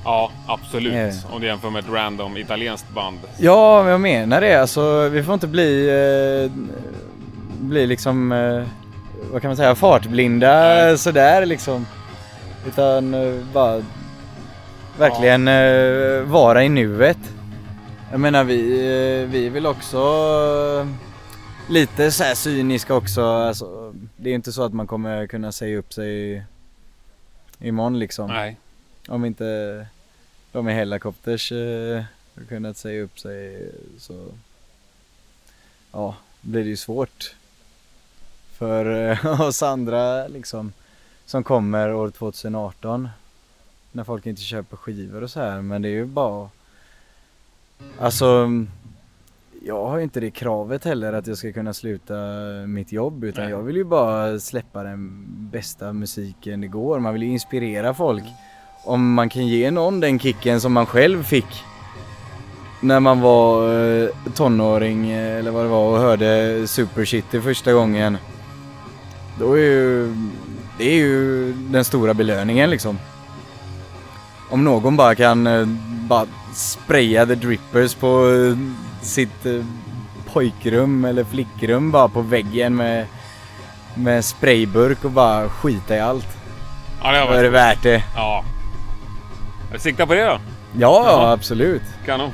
Ja, 0.05 0.31
absolut. 0.47 0.95
Eh. 0.95 1.35
Om 1.35 1.41
du 1.41 1.47
jämför 1.47 1.71
med 1.71 1.85
ett 1.85 1.91
random 1.91 2.37
italienskt 2.37 2.91
band. 2.91 3.19
Ja, 3.39 3.91
jag 3.91 4.01
menar 4.01 4.41
det. 4.41 4.61
Alltså, 4.61 5.09
vi 5.09 5.23
får 5.23 5.35
inte 5.35 5.47
bli, 5.47 5.89
eh, 5.89 6.53
bli 7.61 7.87
liksom, 7.87 8.33
eh, 8.33 8.63
vad 9.33 9.43
kan 9.43 9.49
man 9.49 9.57
säga, 9.57 9.75
fartblinda 9.75 10.65
Nej. 10.65 10.99
sådär 10.99 11.47
liksom. 11.47 11.87
Utan 12.67 13.15
eh, 13.15 13.35
bara 13.53 13.83
verkligen 14.99 15.49
eh, 15.49 16.23
vara 16.23 16.65
i 16.65 16.69
nuet. 16.69 17.19
Jag 18.11 18.21
menar 18.21 18.45
vi, 18.45 18.61
eh, 19.23 19.31
vi 19.31 19.49
vill 19.49 19.67
också 19.67 19.99
eh, 20.81 20.87
lite 21.73 22.11
så 22.11 22.25
här 22.25 22.35
cyniska 22.35 22.95
också. 22.95 23.25
Alltså, 23.25 23.95
det 24.17 24.31
är 24.31 24.35
inte 24.35 24.53
så 24.53 24.63
att 24.63 24.73
man 24.73 24.87
kommer 24.87 25.27
kunna 25.27 25.53
säga 25.53 25.79
upp 25.79 25.93
sig 25.93 26.43
imorgon 27.61 27.99
liksom. 27.99 28.29
Nej. 28.29 28.57
Om 29.11 29.25
inte 29.25 29.87
de 30.53 30.69
i 30.69 30.73
Hellacopters 30.73 31.53
eh, 31.53 32.05
kunnat 32.49 32.77
säga 32.77 33.03
upp 33.03 33.19
sig 33.19 33.73
så 33.99 34.27
ja, 35.93 36.17
blir 36.41 36.63
det 36.63 36.69
ju 36.69 36.77
svårt 36.77 37.35
för 38.53 39.11
eh, 39.11 39.41
oss 39.49 39.63
andra 39.63 40.29
liksom 40.29 40.73
som 41.25 41.45
kommer 41.45 41.95
år 41.95 42.11
2018 42.11 43.09
när 43.93 44.05
folk 44.05 44.27
inte 44.27 44.43
köper 44.43 44.77
skivor 44.77 45.23
och 45.23 45.31
så 45.31 45.41
här 45.41 45.63
men 45.63 45.83
det 45.83 45.89
är 45.89 45.93
ju 45.93 46.05
bara 46.05 46.49
alltså 47.99 48.51
jag 49.63 49.87
har 49.87 49.97
ju 49.97 50.03
inte 50.03 50.21
det 50.21 50.31
kravet 50.31 50.85
heller 50.85 51.13
att 51.13 51.27
jag 51.27 51.39
ska 51.39 51.53
kunna 51.53 51.73
sluta 51.73 52.15
mitt 52.67 52.93
jobb 52.93 53.25
utan 53.25 53.45
Nej. 53.45 53.53
jag 53.53 53.63
vill 53.63 53.77
ju 53.77 53.85
bara 53.85 54.39
släppa 54.39 54.83
den 54.83 55.27
bästa 55.53 55.93
musiken 55.93 56.61
det 56.61 56.67
går. 56.67 56.99
Man 56.99 57.13
vill 57.13 57.23
ju 57.23 57.29
inspirera 57.29 57.95
folk. 57.95 58.25
Om 58.85 59.15
man 59.15 59.29
kan 59.29 59.47
ge 59.47 59.71
någon 59.71 60.01
den 60.01 60.19
kicken 60.19 60.61
som 60.61 60.73
man 60.73 60.87
själv 60.87 61.25
fick 61.25 61.65
när 62.81 63.01
man 63.01 63.21
var 63.21 63.75
eh, 64.03 64.09
tonåring 64.35 65.11
eh, 65.11 65.39
eller 65.39 65.51
vad 65.51 65.65
det 65.65 65.69
var 65.69 65.93
och 65.93 65.99
hörde 65.99 66.63
Super 66.67 67.05
City 67.05 67.41
första 67.41 67.73
gången. 67.73 68.19
Då 69.39 69.53
är 69.53 69.63
ju, 69.63 70.15
det 70.79 70.85
är 70.85 70.95
ju 70.95 71.53
den 71.53 71.85
stora 71.85 72.15
belöningen 72.15 72.71
liksom. 72.71 72.99
Om 74.51 74.65
någon 74.65 74.97
bara 74.97 75.15
kan 75.15 75.47
eh, 75.47 75.67
bara 76.09 76.27
spraya 76.55 77.27
the 77.27 77.35
drippers 77.35 77.95
på 77.95 78.31
sitt 79.03 79.47
pojkrum 80.33 81.05
eller 81.05 81.25
flickrum 81.25 81.91
bara 81.91 82.09
på 82.09 82.21
väggen 82.21 82.77
med, 82.77 83.07
med 83.95 84.25
sprayburk 84.25 85.05
och 85.05 85.11
bara 85.11 85.49
skita 85.49 85.97
i 85.97 86.01
allt. 86.01 86.29
Ja, 87.03 87.13
det 87.13 87.19
har 87.19 87.27
Då 87.27 87.33
är 87.33 87.43
det 87.43 87.51
värt 87.51 87.83
det. 87.83 88.05
Ja. 88.17 88.45
Jag 89.73 89.81
siktar 89.81 90.07
på 90.07 90.15
det 90.15 90.25
då. 90.25 90.41
Ja, 90.79 91.05
ja 91.07 91.33
absolut. 91.33 91.83
Kanon. 92.07 92.33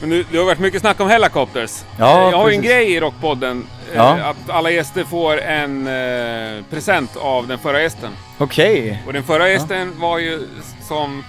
Men 0.00 0.08
nu, 0.10 0.24
det 0.30 0.38
har 0.38 0.44
varit 0.44 0.58
mycket 0.58 0.80
snack 0.80 1.00
om 1.00 1.08
helicopters. 1.10 1.84
Ja, 1.98 2.30
jag 2.30 2.38
har 2.38 2.48
ju 2.48 2.54
en 2.56 2.62
grej 2.62 2.92
i 2.92 3.00
Rockpodden. 3.00 3.66
eh, 3.90 3.96
Ja. 3.96 4.18
Att 4.30 4.50
alla 4.50 4.70
gäster 4.70 5.04
får 5.04 5.40
en 5.40 5.86
eh, 5.86 6.64
present 6.70 7.16
av 7.16 7.46
den 7.48 7.58
förra 7.58 7.82
gästen. 7.82 8.10
Okej. 8.38 9.02
Och 9.06 9.12
den 9.12 9.22
förra 9.24 9.48
gästen 9.48 9.92
var 10.00 10.18
ju 10.18 10.48
som... 10.88 11.24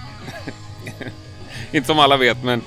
inte 1.72 1.86
som 1.86 1.98
alla 1.98 2.16
vet, 2.16 2.44
men 2.44 2.62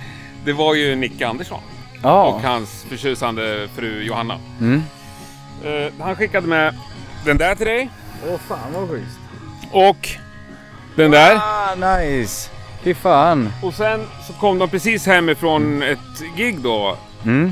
det 0.45 0.53
var 0.53 0.73
ju 0.73 0.95
Nicke 0.95 1.27
Andersson. 1.27 1.59
Och 1.93 1.99
Ja. 2.03 2.39
hans 2.43 2.85
förtjusande 2.89 3.67
fru 3.75 4.03
Johanna. 4.03 4.39
Mm. 4.59 4.83
Eh, 5.65 5.93
han 6.05 6.15
skickade 6.15 6.47
med 6.47 6.75
den 7.25 7.37
där 7.37 7.55
till 7.55 7.65
dig. 7.67 7.89
Åh 8.31 8.37
fan 8.47 8.73
vad 8.73 8.89
schysst. 8.89 9.17
Och 9.71 10.09
den 10.95 11.11
där. 11.11 11.35
Ah, 11.35 11.75
nice. 11.97 12.49
Fy 12.87 12.93
fan. 12.93 13.49
Och 13.63 13.73
sen 13.73 13.99
så 14.27 14.33
kom 14.33 14.59
de 14.59 14.69
precis 14.69 15.05
hemifrån 15.05 15.83
ett 15.83 16.37
gig 16.37 16.59
då. 16.59 16.97
Mm. 17.25 17.51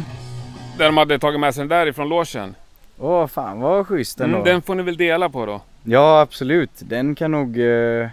Där 0.78 0.86
de 0.86 0.98
hade 0.98 1.20
tagit 1.20 1.40
med 1.40 1.56
sig 1.56 1.62
den 1.62 1.68
där 1.68 1.88
ifrån 1.88 2.10
logen. 2.10 2.56
Åh 2.98 3.28
fan 3.28 3.60
vad 3.60 3.88
schysst 3.88 4.20
ändå. 4.20 4.38
Mm, 4.38 4.46
den 4.46 4.62
får 4.62 4.76
ni 4.76 4.84
väl 4.84 4.98
dela 4.98 5.30
på 5.30 5.46
då. 5.46 5.62
Ja 5.84 6.22
absolut. 6.22 6.70
Den 6.80 7.16
kan 7.16 7.32
nog 7.32 7.60
eh, 7.60 8.08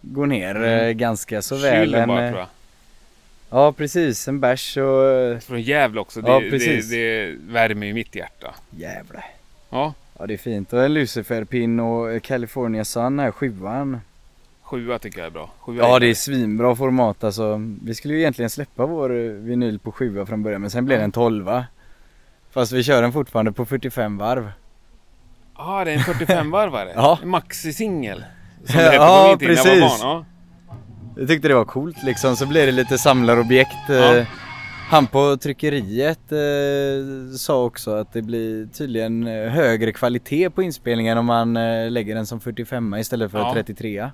gå 0.00 0.26
ner 0.26 0.64
eh, 0.64 0.90
ganska 0.90 1.42
så 1.42 1.56
väl. 1.56 1.82
Kyl 1.84 1.90
den 1.90 2.02
En, 2.02 2.08
bara 2.08 2.24
eh, 2.24 2.30
tror 2.30 2.40
jag. 2.40 2.48
Ja 3.50 3.72
precis, 3.72 4.28
en 4.28 4.40
bärs 4.40 4.76
och... 4.76 5.42
Från 5.42 5.62
Gävle 5.62 6.00
också. 6.00 6.20
Det, 6.20 6.30
Ja, 6.30 6.40
det, 6.40 6.50
precis. 6.50 6.90
det 6.90 7.34
värmer 7.48 7.86
ju 7.86 7.92
mitt 7.94 8.14
hjärta. 8.14 8.54
Jävlar. 8.70 9.24
Ja, 9.70 9.94
Ja 10.18 10.26
det 10.26 10.34
är 10.34 10.38
fint. 10.38 10.72
Och 10.72 10.84
en 10.84 10.94
luciferpin 10.94 11.80
och 11.80 12.12
eh, 12.12 12.20
California 12.20 12.84
Sun 12.84 13.18
här, 13.18 13.30
sjuan. 13.30 14.00
Sjua 14.66 14.98
tycker 14.98 15.18
jag 15.18 15.26
är 15.26 15.30
bra. 15.30 15.50
Sjua 15.60 15.76
Ja 15.88 15.98
det 15.98 16.06
är 16.06 16.10
bra. 16.10 16.14
svinbra 16.14 16.76
format 16.76 17.24
alltså. 17.24 17.60
Vi 17.84 17.94
skulle 17.94 18.14
ju 18.14 18.20
egentligen 18.20 18.50
släppa 18.50 18.86
vår 18.86 19.10
eh, 19.16 19.30
vinyl 19.32 19.78
på 19.78 19.92
sjua 19.92 20.26
från 20.26 20.42
början 20.42 20.60
men 20.60 20.70
sen 20.70 20.84
blev 20.84 20.98
det 20.98 21.04
en 21.04 21.12
tolva. 21.12 21.64
Fast 22.50 22.72
vi 22.72 22.82
kör 22.82 23.02
den 23.02 23.12
fortfarande 23.12 23.52
på 23.52 23.64
45 23.64 24.18
varv. 24.18 24.50
Ja, 25.58 25.84
det 25.84 25.90
är 25.90 25.94
en 25.94 26.00
45-varvare. 26.00 26.92
Ja. 26.94 27.18
Maxi-singel. 27.24 28.24
Som 28.64 28.76
det 28.76 28.82
hette 28.82 28.94
Ja, 28.96 29.36
på 29.40 29.44
min 29.44 29.56
tid 29.56 29.64
när 29.64 29.74
jag 29.74 29.80
var 29.80 29.88
barn. 29.88 29.98
Ja. 30.00 30.24
Jag 31.18 31.28
tyckte 31.28 31.48
det 31.48 31.54
var 31.54 31.64
coolt 31.64 32.02
liksom, 32.04 32.36
så 32.36 32.46
blev 32.46 32.66
det 32.66 32.72
lite 32.72 32.98
samlarobjekt. 32.98 33.90
eh, 33.90 33.96
Ja. 33.96 34.24
Han 34.88 35.06
på 35.06 35.36
tryckeriet 35.36 36.32
eh, 36.32 37.36
sa 37.36 37.64
också 37.64 37.90
att 37.90 38.12
det 38.12 38.22
blir 38.22 38.66
tydligen 38.66 39.26
eh, 39.26 39.48
högre 39.50 39.92
kvalitet 39.92 40.50
på 40.50 40.62
inspelningen 40.62 41.18
om 41.18 41.26
man 41.26 41.56
eh, 41.56 41.90
lägger 41.90 42.14
den 42.14 42.26
som 42.26 42.40
45 42.40 42.94
istället 42.94 43.30
för 43.30 43.38
Ja. 43.38 43.52
33. 43.54 44.10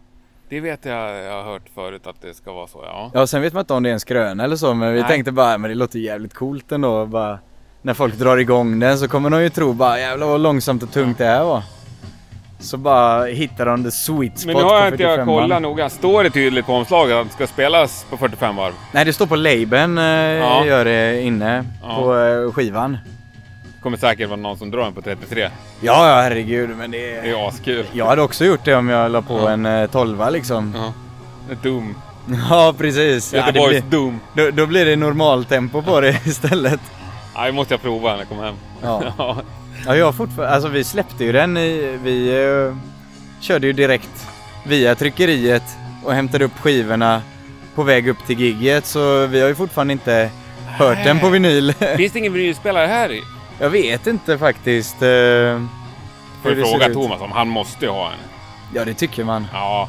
Det 0.53 0.61
vet 0.61 0.85
jag, 0.85 1.25
jag 1.25 1.33
har 1.43 1.53
hört 1.53 1.69
förut 1.75 2.07
att 2.07 2.23
det 2.23 2.35
ska 2.35 2.53
vara 2.53 2.67
så. 2.67 2.81
Ja. 2.85 3.11
Ja 3.15 3.27
sen 3.27 3.43
vet 3.43 3.53
man 3.53 3.61
inte 3.61 3.75
om 3.75 3.83
det 3.83 3.89
är 3.89 3.93
en 3.93 4.01
skröna 4.01 4.45
eller 4.45 4.57
så 4.57 4.75
men 4.75 4.93
vi 4.93 5.01
Nej. 5.01 5.09
tänkte 5.09 5.33
bara 5.33 5.59
men 5.59 5.71
det 5.71 5.75
låter 5.75 5.99
jävligt 5.99 6.35
coolt 6.35 6.73
ändå 6.73 7.07
bara 7.07 7.39
När 7.83 7.95
folk 7.95 8.15
drar 8.15 8.37
igång 8.37 8.81
den 8.81 8.99
så 8.99 9.09
kommer 9.09 9.31
de 9.31 9.43
ju 9.43 9.49
tro 9.49 9.73
bara 9.73 9.99
jävlar 9.99 10.27
vad 10.27 10.41
långsamt 10.41 10.83
och 10.83 10.91
tungt 10.93 11.19
det 11.19 11.25
här 11.25 11.45
var. 11.45 11.63
Så 12.61 12.77
bara 12.77 13.25
hittar 13.25 13.67
de 13.67 13.85
the 13.85 13.91
sweet 13.91 14.39
spot 14.39 14.47
Men 14.47 14.57
nu 14.57 14.63
har 14.63 14.79
jag 14.79 14.89
inte 14.89 15.03
jag 15.03 15.11
45 15.11 15.27
kollat 15.27 15.63
noga. 15.63 15.89
Står 15.91 16.25
det 16.25 16.31
tydligt 16.31 16.67
på 16.67 16.73
omslaget 16.73 17.17
att 17.17 17.27
det 17.27 17.33
ska 17.33 17.47
spelas 17.47 18.07
på 18.11 18.17
45 18.17 18.57
varv? 18.57 18.73
Nej 18.93 19.05
det 19.05 19.13
står 19.13 19.27
på 19.27 19.37
labeln 19.37 19.99
eh, 19.99 20.05
Ja. 20.05 20.65
gör 20.67 20.85
det 20.85 21.23
inne 21.23 21.65
Ja. 21.83 21.97
på 21.97 22.19
eh, 22.19 22.53
skivan. 22.53 22.99
Kommer 23.83 23.97
säkert 23.97 24.29
vara 24.29 24.41
någon 24.41 24.59
som 24.59 24.71
drar 24.71 24.83
den 24.85 24.93
på 24.93 25.03
33. 25.03 25.43
Ja 25.81 26.09
ja 26.09 26.23
herregud 26.23 26.71
men 26.79 26.91
det 26.91 26.99
Det 27.23 27.31
är 27.31 27.49
askul. 27.49 27.87
Jag 27.93 28.07
hade 28.07 28.23
också 28.23 28.45
gjort 28.45 28.65
det 28.65 28.75
om 28.75 28.89
jag 28.89 29.11
la 29.11 29.23
på 29.23 29.39
Ja. 29.39 29.51
en 29.51 29.67
eh, 29.67 29.91
12 29.91 30.31
liksom. 30.33 30.75
Ja. 30.77 30.93
Ett 31.53 31.63
Doom. 31.63 31.95
Ja 32.51 32.75
precis. 32.79 33.33
Ja, 33.33 33.39
Göteborgs 33.47 33.83
blir, 33.85 33.91
Doom. 33.99 34.21
då, 34.35 34.51
då 34.51 34.67
blir 34.67 34.85
det 34.85 34.97
normaltempo 34.97 35.83
på 35.83 36.01
det 36.01 36.27
istället. 36.27 36.81
Ja, 37.35 37.45
det 37.45 37.53
måste 37.53 37.75
jag 37.75 37.83
prova 37.83 38.11
när 38.11 38.19
jag 38.19 38.29
kommer 38.29 38.45
hem. 38.45 38.55
Ja. 38.83 39.03
Ja. 39.19 39.37
Ja, 39.87 39.97
jag 39.97 40.15
fortfarande, 40.15 40.55
alltså 40.55 40.69
vi 40.69 40.85
släppte 40.85 41.25
ju 41.25 41.33
den 41.33 41.57
i, 41.57 41.99
vi 42.03 42.45
eh, 42.45 42.77
körde 43.41 43.67
ju 43.67 43.73
direkt 43.73 44.27
via 44.67 44.95
tryckeriet 44.95 45.63
och 46.05 46.13
hämtade 46.15 46.45
upp 46.45 46.59
skivorna 46.61 47.23
på 47.75 47.83
väg 47.83 48.09
upp 48.09 48.27
till 48.27 48.41
gigget 48.41 48.87
så 48.87 49.27
vi 49.27 49.41
har 49.41 49.49
ju 49.49 49.55
fortfarande 49.55 49.93
inte 49.93 50.31
hört 50.67 50.99
den 51.05 51.19
på 51.21 51.29
vinyl. 51.29 51.73
Finns 51.97 52.13
det 52.13 52.19
ingen 52.19 52.33
vinylspelare 52.33 52.87
här 52.87 53.13
i? 53.13 53.23
Jag 53.61 53.71
vet 53.71 54.07
inte 54.07 54.39
faktiskt. 54.39 54.95
Eh, 55.03 55.63
Får 56.43 56.65
fråga. 56.71 56.93
Thomas 56.93 57.21
om 57.21 57.33
han 57.33 57.49
måste 57.49 57.89
ha 57.89 58.07
en. 58.07 58.19
Ja 58.75 58.85
det 58.85 58.95
tycker 58.95 59.25
man. 59.25 59.47
Ja. 59.53 59.89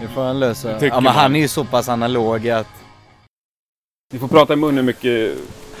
Det 0.00 0.08
får 0.08 0.24
han 0.24 0.40
lösa. 0.40 0.72
Tycker 0.74 0.86
Ja 0.86 0.94
men 0.94 1.04
man. 1.04 1.14
han 1.14 1.36
är 1.36 1.40
ju 1.40 1.48
så 1.48 1.64
pass 1.64 1.88
analog 1.88 2.48
att... 2.48 2.66
Ni 4.12 4.18
får 4.18 4.28
prata 4.28 4.52
i 4.52 4.56
mun 4.56 4.76
hur 4.76 4.82
mycket 4.82 5.34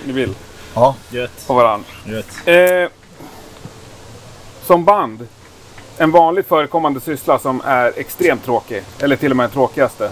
ni 0.04 0.12
vill 0.12 0.34
Ja. 0.74 0.94
Gött. 1.10 1.44
på 1.46 1.54
varandra. 1.54 1.86
Gött. 2.06 2.48
Eh, 2.48 2.88
som 4.62 4.84
band. 4.84 5.28
En 5.98 6.10
vanligt 6.10 6.48
förekommande 6.48 7.00
syssla 7.00 7.38
som 7.38 7.62
är 7.64 7.92
extremt 7.96 8.44
tråkig. 8.44 8.82
Eller 9.00 9.16
till 9.16 9.30
och 9.30 9.36
med 9.36 9.44
den 9.44 9.50
tråkigaste. 9.50 10.10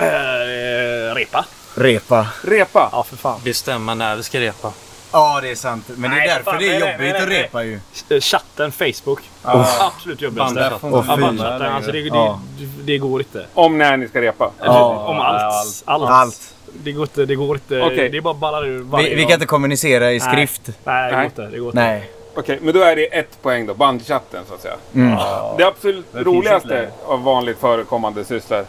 Eh, 0.00 1.14
repa. 1.14 1.44
Repa. 1.74 2.26
Repa. 2.44 2.88
Ja, 2.92 3.02
för 3.02 3.16
fan. 3.16 3.40
Bestämma 3.44 3.94
när 3.94 4.16
vi 4.16 4.22
ska 4.22 4.40
repa. 4.40 4.72
Ja 5.12 5.38
det 5.42 5.50
är 5.50 5.54
sant. 5.54 5.84
Men 5.88 6.10
Nej, 6.10 6.20
det 6.20 6.32
är 6.32 6.34
därför 6.36 6.50
fan, 6.50 6.60
det 6.60 6.66
är 6.66 6.70
nej, 6.70 6.80
nej, 6.80 6.92
jobbigt 6.92 7.12
nej, 7.12 7.22
att 7.22 7.28
nej. 7.28 7.42
repa 7.42 7.64
ju. 7.64 7.80
Eh, 8.08 8.20
Chatten, 8.20 8.72
Facebook. 8.72 9.20
Absolut 9.42 10.20
jobbigaste. 10.20 10.60
Ja, 10.60 10.78
fy. 10.80 11.20
bandchatten. 11.20 11.62
Alltså, 11.72 11.92
det, 11.92 12.00
det, 12.00 12.08
Ja. 12.08 12.40
det, 12.84 12.98
går 12.98 13.20
inte. 13.20 13.46
Om 13.54 13.78
när 13.78 13.96
ni 13.96 14.08
ska 14.08 14.20
repa. 14.20 14.50
Ja. 14.58 15.04
Om 15.06 15.20
allt. 15.20 15.82
Allt. 15.84 16.10
Allt. 16.10 16.54
Det 16.72 16.92
går 16.92 17.02
inte. 17.02 17.26
Det 17.26 17.34
går 17.34 17.56
inte. 17.56 17.82
Okej. 17.82 18.08
Det 18.08 18.16
är 18.16 18.20
bara 18.20 18.34
ballar 18.34 18.66
ur 18.66 18.82
varje 18.82 19.08
Vi, 19.08 19.14
vi 19.14 19.22
gång. 19.22 19.28
kan 19.28 19.34
inte 19.34 19.46
kommunicera 19.46 20.12
i 20.12 20.18
Nej. 20.18 20.20
skrift. 20.20 20.70
Nej, 20.84 21.04
det 21.04 21.10
går 21.10 21.16
Nej. 21.16 21.24
inte. 21.26 21.42
Det 21.42 21.58
går 21.58 21.66
inte. 21.68 21.80
Nej. 21.80 22.10
Okej, 22.34 22.58
men 22.62 22.74
då 22.74 22.80
är 22.82 22.96
det 22.96 23.04
ett 23.06 23.42
poäng 23.42 23.66
då. 23.66 23.74
Bandchatten 23.74 24.44
så 24.48 24.54
att 24.54 24.60
säga. 24.62 24.74
Mm. 24.94 25.18
Det 25.58 25.64
absolut 25.64 26.06
finns 26.12 26.26
roligaste 26.26 26.90
av 27.06 27.22
vanligt 27.22 27.58
förekommande 27.58 28.24
sysslor. 28.24 28.58
Eh, 28.58 28.64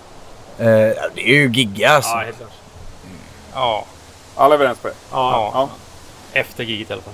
det 1.16 1.22
är 1.22 1.34
ju 1.34 1.50
gigga 1.54 1.90
alltså. 1.90 2.10
Ja, 2.10 2.18
helt 2.20 2.38
klart. 2.38 2.50
Ja. 3.54 3.86
Alla 4.36 4.56
är 4.56 4.60
överens 4.60 4.80
på 4.80 4.88
det? 4.88 4.94
Ja. 5.12 5.52
Ja. 5.54 5.70
Efter 6.34 6.64
giget 6.64 6.90
i 6.90 6.94
alla 6.94 7.02
fall. 7.02 7.14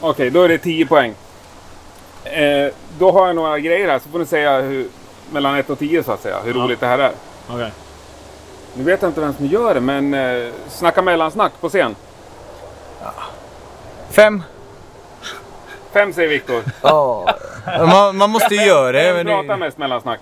Okej, 0.00 0.30
då 0.30 0.42
är 0.42 0.48
det 0.48 0.58
10 0.58 0.86
poäng. 0.86 1.14
Eh, 2.24 2.72
då 2.98 3.10
har 3.12 3.26
jag 3.26 3.36
några 3.36 3.58
grejer 3.58 3.88
här 3.88 3.98
så 3.98 4.08
får 4.08 4.18
ni 4.18 4.26
säga 4.26 4.60
hur, 4.60 4.86
mellan 5.32 5.56
1 5.56 5.70
och 5.70 5.78
10 5.78 6.02
så 6.02 6.12
att 6.12 6.22
säga. 6.22 6.36
Hur 6.44 6.54
Ja. 6.54 6.64
roligt 6.64 6.80
det 6.80 6.86
här 6.86 6.98
är. 6.98 7.12
Okej. 7.50 7.70
Nu 8.74 8.84
vet 8.84 9.02
jag 9.02 9.08
inte 9.08 9.20
vem 9.20 9.34
som 9.34 9.46
gör 9.46 9.74
det 9.74 9.80
men 9.80 10.14
eh, 10.14 10.52
snacka 10.68 11.02
mellansnack 11.02 11.52
på 11.60 11.68
scen. 11.68 11.94
Fem. 14.10 14.42
Fem 15.92 16.12
säger 16.12 16.28
Viktor. 16.28 16.62
Ja. 16.82 17.34
man, 17.66 18.16
man 18.16 18.30
måste 18.30 18.54
ju 18.54 18.62
göra 18.66 18.92
det. 18.92 19.12
Vem 19.12 19.26
pratar 19.26 19.48
det 19.48 19.56
mest 19.56 19.78
mellansnack? 19.78 20.20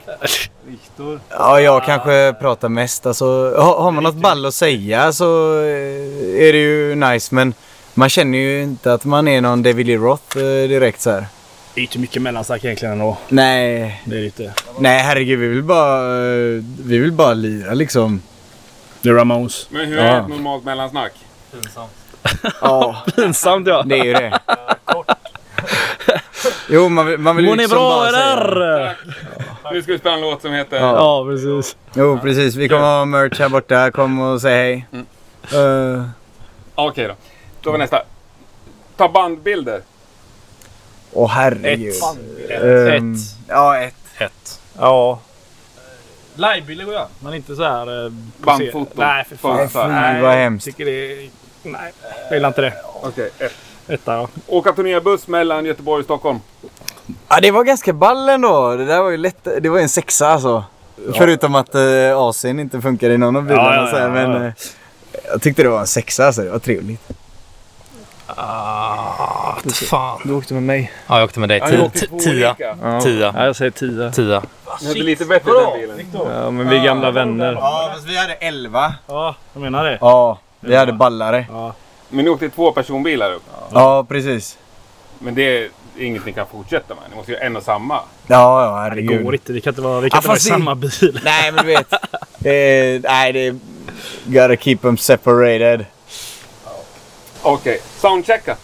Viktor. 0.67 1.21
ja, 1.31 1.61
jag 1.61 1.85
kanske 1.85 2.35
pratar 2.41 2.69
mest. 2.69 3.07
Alltså, 3.07 3.55
har, 3.57 3.79
har 3.83 3.91
man 3.91 4.05
något 4.05 4.15
ball 4.15 4.47
att 4.47 4.55
säga 4.55 5.13
så 5.13 5.53
eh, 5.61 6.47
är 6.49 6.53
det 6.53 6.59
ju 6.59 6.95
nice. 6.95 7.35
Men 7.35 7.55
man 7.95 8.09
känner 8.09 8.39
ju 8.39 8.63
inte 8.63 8.93
att 8.93 9.05
man 9.05 9.29
är 9.29 9.41
någon 9.41 9.63
David 9.63 9.87
Lee 9.87 9.97
Roth 9.97 10.39
eh, 10.39 10.43
direkt 10.69 11.01
så 11.01 11.11
här. 11.11 11.27
Det 11.75 11.81
är 11.81 11.83
inte 11.83 11.99
mycket 11.99 12.23
mellansnack 12.23 12.65
egentligen 12.65 12.93
ändå. 12.93 13.17
Nej, 13.29 14.03
Det 14.05 14.17
är 14.17 14.21
lite. 14.21 14.53
nej 14.79 15.03
herregud. 15.03 15.39
Vi 15.39 15.49
vill 15.49 15.63
bara, 15.63 15.99
eh, 16.27 16.63
vi 16.85 16.99
vill 16.99 17.13
bara 17.13 17.35
lira 17.35 17.75
liksom. 17.75 18.23
The 19.03 19.11
Ramones. 19.11 19.67
Men 19.71 19.87
hur 19.87 19.97
Ja. 19.97 20.03
är 20.03 20.21
ett 20.21 20.29
normalt 20.29 20.65
mellansnack? 20.65 21.13
Pinsamt. 21.53 21.91
Ja, 22.61 23.05
Pinsamt 23.17 23.67
ja. 23.67 23.83
det 23.83 23.99
är 23.99 24.05
ju 24.05 24.13
det. 24.13 24.39
Jo, 26.71 26.89
man 26.89 27.07
vill, 27.07 27.19
man 27.19 27.37
vill 27.37 27.45
Mår 27.45 27.53
ni 27.57 27.63
liksom 27.63 27.77
bra 27.79 27.97
bara 27.97 28.11
säga- 28.11 28.33
eller? 28.33 28.97
Nu 29.73 29.83
ska 29.83 29.93
vi 29.93 29.99
spela 29.99 30.15
en 30.15 30.21
låt 30.21 30.43
som 30.43 30.53
heter... 30.53 30.77
Ja. 30.77 30.93
Ja, 30.97 31.25
precis. 31.31 31.77
Jo, 31.95 32.19
precis. 32.23 32.55
Vi 32.55 32.69
kommer 32.69 32.83
ha 32.99 33.05
merch 33.05 33.39
här 33.39 33.49
borta. 33.49 33.91
Kom 33.91 34.21
och 34.21 34.41
säg 34.41 34.53
hej. 34.55 34.87
Mm. 35.53 35.97
Eh, 36.01 36.05
Okej 36.75 37.09
då. 37.09 37.15
Då 37.65 37.71
var 37.71 37.79
nästa. 37.79 38.03
Ta 38.97 39.09
bandbilder. 39.09 39.81
Åh 41.13 41.29
herregud. 41.31 41.95
Ett. 42.49 42.63
Ehm, 42.63 43.17
Ja, 43.49 43.79
ett. 43.79 43.95
Ett. 44.19 44.61
Ja. 44.79 45.19
Livebilder 46.35 46.85
går 46.85 46.95
jag. 46.95 47.07
Men 47.21 47.35
inte 47.35 47.57
så 47.57 47.63
här... 47.63 48.05
Eh, 48.07 48.13
Bandfoton. 48.39 48.87
Nej, 48.95 49.25
för 49.25 49.37
fan. 49.37 49.57
Nej, 49.57 49.69
fy, 49.69 49.79
Nej, 49.79 50.23
vad 50.23 50.35
hemskt. 50.35 50.65
Tycker 50.65 50.85
det 50.85 50.91
är... 51.13 51.31
Nej, 51.63 51.93
jag 52.29 52.33
gillar 52.37 52.49
inte 52.49 52.61
det. 52.61 52.73
Okej, 53.03 53.31
ett. 53.39 53.53
Etta 53.89 54.17
då. 54.17 54.29
Åka 54.47 54.73
turnébuss 54.73 55.29
mellan 55.29 55.65
Göteborg 55.65 55.99
och 55.99 56.05
Stockholm. 56.05 56.39
Ja, 57.29 57.41
det 57.43 57.51
var 57.51 57.65
ganska 57.65 57.93
ball 57.93 58.29
ändå. 58.29 58.77
Det 58.77 58.85
där 58.85 59.03
var 59.03 59.11
ju 59.11 59.17
lätt. 59.17 59.49
Det 59.61 59.69
var 59.69 59.79
en 59.79 59.89
sexa 59.89 60.29
alltså. 60.29 60.65
Förutom 61.15 61.55
att 61.55 61.75
eh, 61.75 61.81
AC'n 61.81 62.61
inte 62.61 62.81
funkar 62.81 63.11
i 63.11 63.19
någon 63.19 63.37
av 63.37 63.43
bilarna. 63.43 63.77
Ja, 63.77 63.91
ja, 63.93 64.01
ja, 64.01 64.09
men 64.09 64.31
ja. 64.31 64.47
eh, 64.47 64.53
jag 65.33 65.43
tyckte 65.43 65.63
det 65.63 65.69
var 65.69 65.81
en 65.81 65.87
sexa 65.87 66.27
alltså. 66.27 66.43
Det 66.43 66.51
var 66.51 66.59
trevligt. 66.59 67.01
Ah, 68.37 69.57
fan. 69.91 70.21
Du 70.25 70.33
åkte 70.35 70.55
med 70.55 70.63
mig. 70.63 70.93
Ja, 71.07 71.19
jag 71.19 71.25
åkte 71.25 71.41
med 71.41 71.49
dig. 71.49 71.59
Ja, 71.59 71.69
Tia. 71.69 72.07
två 72.09 72.19
Tia. 72.19 72.55
Tia. 73.03 73.33
Ja, 73.37 73.45
jag 73.47 73.57
säger 73.57 73.71
tio. 73.71 74.11
Tia. 74.13 74.43
Ni 74.83 74.89
hade 74.89 75.01
lite 75.03 75.25
bättre 75.25 75.51
den 75.53 75.81
bilen. 75.97 76.07
Ja, 76.35 76.51
men 76.51 76.69
vi 76.69 76.77
är 76.77 76.85
gamla 76.85 77.11
vänner. 77.11 77.53
Ja, 77.53 77.91
fast 77.95 78.07
vi 78.09 78.17
hade 78.17 78.35
11. 78.35 78.95
Ja, 79.07 79.35
jag 79.53 79.61
menar 79.63 79.85
det. 79.85 79.99
Ja, 80.01 80.39
vi 80.61 80.77
hade 80.77 80.93
ballare. 80.93 81.47
Men 82.09 82.25
ni 82.25 82.31
åkte 82.31 82.49
två 82.51 82.73
personbilar 82.73 83.33
upp. 83.33 83.43
Ja, 83.73 84.05
precis. 84.09 84.59
Men 85.19 85.35
det 85.35 85.43
är 85.43 85.69
inget 85.99 86.27
ni 86.27 86.33
kan 86.33 86.47
fortsätta 86.47 86.95
med. 86.95 87.05
Ni 87.11 87.17
måste 87.17 87.33
ju 87.33 87.39
ha 87.39 87.45
en 87.45 87.57
och 87.57 87.63
samma. 87.63 87.95
Ja, 88.27 88.65
ja, 88.65 88.75
Det 88.75 88.81
herregud. 88.83 89.25
går 89.25 89.35
inte. 89.35 89.53
Vi 89.53 89.61
kan 89.61 89.71
inte 89.71 89.83
vara, 89.83 90.01
vi 90.01 90.11
kan 90.11 90.17
Ja, 90.17 90.19
inte 90.19 90.29
vara 90.29 90.37
i 90.37 90.39
det- 90.39 90.45
samma 90.45 90.75
bil. 90.75 91.21
Nej, 91.25 91.53
men 91.53 91.67
du 91.67 91.73
vet. 91.75 91.91
det, 92.39 93.01
nej, 93.05 93.33
det 93.33 93.47
är... 93.47 93.57
Gotta 94.27 94.57
keep 94.57 94.77
them 94.77 94.97
separated. 94.97 95.85
Okej, 97.45 97.81
soundchecka. 98.01 98.57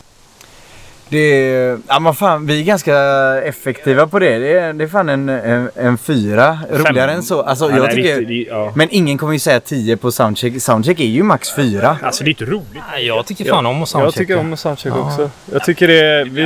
Det 1.08 1.18
är, 1.18 1.78
ja 1.88 1.98
men 2.00 2.14
fan, 2.14 2.46
vi 2.46 2.60
är 2.60 2.64
ganska 2.64 2.96
effektiva 3.44 4.06
på 4.06 4.18
det. 4.18 4.38
Det 4.38 4.52
är, 4.58 4.72
det 4.72 4.84
är 4.84 4.88
fan 4.88 5.08
en, 5.08 5.28
en, 5.28 5.70
en 5.76 5.98
fyra. 5.98 6.58
Roligare 6.70 7.12
än 7.12 7.22
så. 7.22 7.42
Alltså, 7.42 7.64
Ja, 7.70 7.76
jag 7.76 7.86
nej, 7.86 7.94
tycker... 7.96 8.16
riktigt, 8.16 8.48
ja. 8.50 8.72
Men 8.74 8.88
ingen 8.90 9.18
kommer 9.18 9.32
ju 9.32 9.38
säga 9.38 9.60
10 9.60 9.96
på 9.96 10.12
soundcheck. 10.12 10.62
Soundcheck 10.62 11.00
är 11.00 11.04
ju 11.04 11.22
max 11.22 11.54
4. 11.54 11.96
Alltså 12.02 12.24
det 12.24 12.28
är 12.28 12.32
inte 12.32 12.44
roligt. 12.44 12.82
Nej, 12.92 13.06
jag 13.06 13.26
tycker 13.26 13.44
fan 13.44 13.66
om 13.66 13.74
att 13.74 13.78
Jag 13.80 13.88
soundchecka. 13.88 14.18
tycker 14.18 14.38
om 14.38 14.56
soundcheck 14.56 14.92
också. 14.96 15.30
Jag 15.52 15.64
tycker 15.64 15.88
det 15.88 16.00
är, 16.00 16.24
vi, 16.24 16.42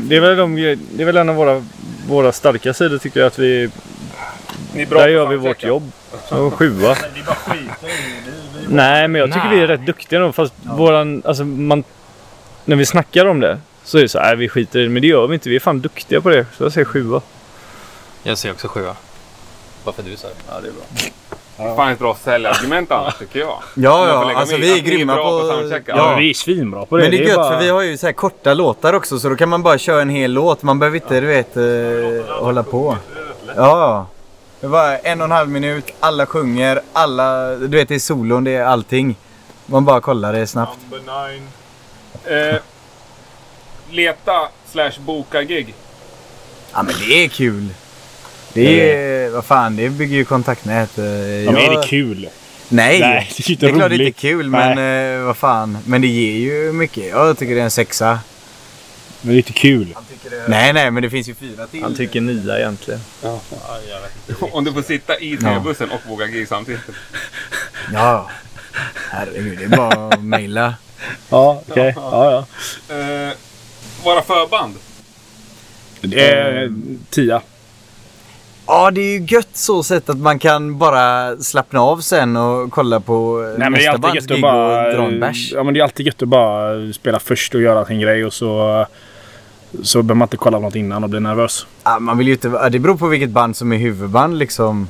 det 0.00 0.16
är 0.16 0.20
väl 0.20 0.36
de, 0.36 0.54
det 0.94 1.02
är 1.02 1.06
väl 1.06 1.16
en 1.16 1.28
av 1.28 1.34
våra, 1.34 1.64
våra 2.08 2.32
starka 2.32 2.74
sidor 2.74 2.98
tycker 2.98 3.20
jag 3.20 3.26
att 3.26 3.38
vi, 3.38 3.70
Ni 4.74 4.82
är 4.82 4.86
bra 4.86 5.00
där 5.00 5.08
gör 5.08 5.26
vi 5.26 5.34
soundchecka. 5.36 5.48
vårt 5.48 5.62
jobb. 5.68 5.92
Och 6.46 6.54
sjua. 6.54 6.96
Nej 8.70 9.08
men 9.08 9.18
jag 9.20 9.28
tycker 9.32 9.46
Nej. 9.48 9.56
vi 9.56 9.62
är 9.62 9.66
rätt 9.66 9.86
duktiga 9.86 10.20
då. 10.20 10.32
Fast 10.32 10.52
våran, 10.62 11.22
alltså 11.24 11.44
man, 11.44 11.84
när 12.64 12.76
vi 12.76 12.86
snackar 12.86 13.26
om 13.26 13.40
det 13.40 13.58
så 13.84 13.98
är 13.98 14.02
det 14.02 14.08
så 14.08 14.18
här, 14.18 14.36
vi 14.36 14.48
skiter 14.48 14.78
i 14.78 14.82
det. 14.82 14.88
Men 14.88 15.02
det 15.02 15.08
gör 15.08 15.26
vi 15.26 15.34
inte. 15.34 15.48
Vi 15.48 15.56
är 15.56 15.60
fan 15.60 15.80
duktiga 15.80 16.20
på 16.20 16.28
det. 16.28 16.46
Så 16.56 16.64
jag 16.64 16.72
säger 16.72 16.84
sjua. 16.84 17.20
Jag 18.22 18.38
ser 18.38 18.50
också 18.50 18.68
sjua. 18.68 18.96
Bara 19.84 19.92
för 19.92 20.02
att 20.02 20.08
du 20.08 20.16
sa 20.16 20.28
det. 20.28 20.34
Ja, 20.48 20.54
det 20.62 20.68
är 20.68 20.72
bra. 20.72 20.82
Det 21.56 21.62
är 21.62 21.76
fan 21.76 21.92
ett 21.92 21.98
bra 21.98 22.16
säljargument 22.24 22.90
annars 22.90 23.14
tycker 23.18 23.40
jag. 23.40 23.48
Ja, 23.74 24.08
ja. 24.08 24.32
Alltså 24.34 24.56
vi 24.56 24.68
är 24.70 24.72
att 24.72 24.78
är 24.78 24.82
grymma 24.82 25.16
på... 25.16 25.68
Ja, 25.70 25.80
Ja. 25.86 26.16
vi 26.18 26.30
är 26.30 26.34
svinbra 26.34 26.86
på 26.86 26.96
det. 26.96 27.02
Men 27.02 27.10
det 27.10 27.18
är 27.18 27.26
gött 27.28 27.36
bara- 27.36 27.52
för 27.52 27.64
vi 27.64 27.68
har 27.70 27.82
ju 27.82 27.96
så 27.96 28.06
här 28.06 28.12
korta 28.12 28.54
låtar 28.54 28.92
också 28.92 29.18
så 29.18 29.28
då 29.28 29.36
kan 29.36 29.48
man 29.48 29.62
bara 29.62 29.78
köra 29.78 30.02
en 30.02 30.08
hel 30.08 30.32
låt. 30.32 30.62
Man 30.62 30.78
behöver 30.78 30.96
inte, 30.96 31.20
du 31.20 31.26
vet, 31.26 31.56
eh, 31.56 32.34
hålla 32.40 32.62
på. 32.62 32.96
Ja. 33.56 34.06
Det 34.60 34.66
var 34.66 34.98
en 35.04 35.20
och 35.20 35.24
en 35.24 35.30
halv 35.30 35.48
minut, 35.48 35.84
alla 36.00 36.26
sjunger, 36.26 36.80
alla... 36.92 37.56
Du 37.56 37.66
vet 37.68 37.88
det 37.88 37.94
är 37.94 37.98
solon, 37.98 38.44
det 38.44 38.50
är 38.50 38.64
allting. 38.64 39.16
Man 39.66 39.84
bara 39.84 40.00
kollar 40.00 40.32
det 40.32 40.46
snabbt. 40.46 40.78
Eh, 42.24 42.56
leta 43.90 44.48
slash 44.70 44.92
boka 45.00 45.42
gig. 45.42 45.74
Ja 46.72 46.82
men 46.82 46.94
det 47.08 47.24
är 47.24 47.28
kul. 47.28 47.68
Det 48.52 48.90
är... 48.92 49.30
Vad 49.30 49.44
fan, 49.44 49.76
det 49.76 49.88
bygger 49.90 50.16
ju 50.16 50.24
kontaktnät. 50.24 50.98
eh, 50.98 51.04
Ja, 51.04 51.52
men 51.52 51.62
är 51.62 51.76
det 51.76 51.86
kul? 51.86 52.28
Nej, 52.68 53.00
Nej, 53.00 53.30
det 53.36 53.42
är 53.48 53.50
inte 53.50 53.66
det 53.66 53.72
är 53.72 53.74
klart 53.76 53.90
det 53.90 53.94
inte 53.94 54.08
är 54.08 54.20
kul 54.30 54.50
men 54.50 55.18
eh, 55.18 55.24
vad 55.26 55.36
fan. 55.36 55.78
Men 55.86 56.00
det 56.00 56.06
ger 56.08 56.32
ju 56.38 56.72
mycket. 56.72 57.06
Jag 57.08 57.38
tycker 57.38 57.54
det 57.54 57.60
är 57.60 57.64
en 57.64 57.70
sexa. 57.70 58.18
Men 59.20 59.30
det 59.30 59.36
är 59.36 59.36
inte 59.36 59.52
kul. 59.52 59.94
Nej 60.48 60.72
nej 60.72 60.90
men 60.90 61.02
det 61.02 61.10
finns 61.10 61.28
ju 61.28 61.34
fyra 61.34 61.66
till. 61.66 61.82
Han 61.82 61.94
tycker 61.94 62.20
nia 62.20 62.58
egentligen. 62.58 63.00
Om 64.40 64.64
du 64.64 64.72
får 64.72 64.82
sitta 64.82 65.18
i 65.18 65.36
TV-bussen 65.36 65.90
och 65.90 66.00
boka 66.08 66.26
gig 66.26 66.48
samtidigt. 66.48 66.80
Ja. 67.92 68.30
Herregud, 69.10 69.58
det 69.58 69.64
är 69.64 69.68
bara 69.68 70.08
att 70.08 70.22
mejla. 70.22 70.74
Ja, 71.30 71.62
okej. 71.68 71.92
Ja, 71.96 72.46
ja. 72.88 72.94
Eh, 72.96 73.32
våra 74.04 74.22
förband. 74.22 74.74
Det 76.00 76.30
är 76.30 76.72
tia. 77.10 77.42
Ja, 78.66 78.90
det 78.90 79.00
är 79.00 79.18
ju 79.18 79.26
gött 79.28 79.48
så 79.52 79.82
sätt 79.82 80.08
att 80.08 80.18
man 80.18 80.38
kan 80.38 80.78
bara 80.78 81.36
slappna 81.36 81.80
av 81.80 82.00
sen 82.00 82.36
och 82.36 82.72
kolla 82.72 83.00
på 83.00 83.36
Nej, 83.58 83.70
men 83.70 83.72
det 83.72 83.86
är 83.86 83.92
nästa 83.92 84.08
alltid 84.08 84.12
bands 84.12 84.26
gig 84.26 84.44
och 84.44 84.94
dra 84.94 85.04
en 85.04 85.20
bärs. 85.20 85.52
Ja, 85.52 85.62
men 85.62 85.74
det 85.74 85.80
är 85.80 85.84
alltid 85.84 86.06
gött 86.06 86.22
att 86.22 86.28
bara 86.28 86.92
spela 86.92 87.20
först 87.20 87.54
och 87.54 87.60
göra 87.60 87.84
sin 87.84 88.00
grej 88.00 88.24
och 88.24 88.32
så... 88.32 88.86
Så 89.82 90.02
behöver 90.02 90.14
man 90.14 90.26
inte 90.26 90.36
kolla 90.36 90.58
något 90.58 90.74
innan 90.74 91.04
och 91.04 91.10
bli 91.10 91.20
nervös. 91.20 91.66
Ja, 91.84 91.98
man 91.98 92.18
vill 92.18 92.26
ju 92.26 92.32
inte, 92.32 92.48
ja, 92.48 92.68
det 92.68 92.78
beror 92.78 92.96
på 92.96 93.06
vilket 93.06 93.30
band 93.30 93.56
som 93.56 93.72
är 93.72 93.76
huvudband 93.76 94.38
liksom. 94.38 94.88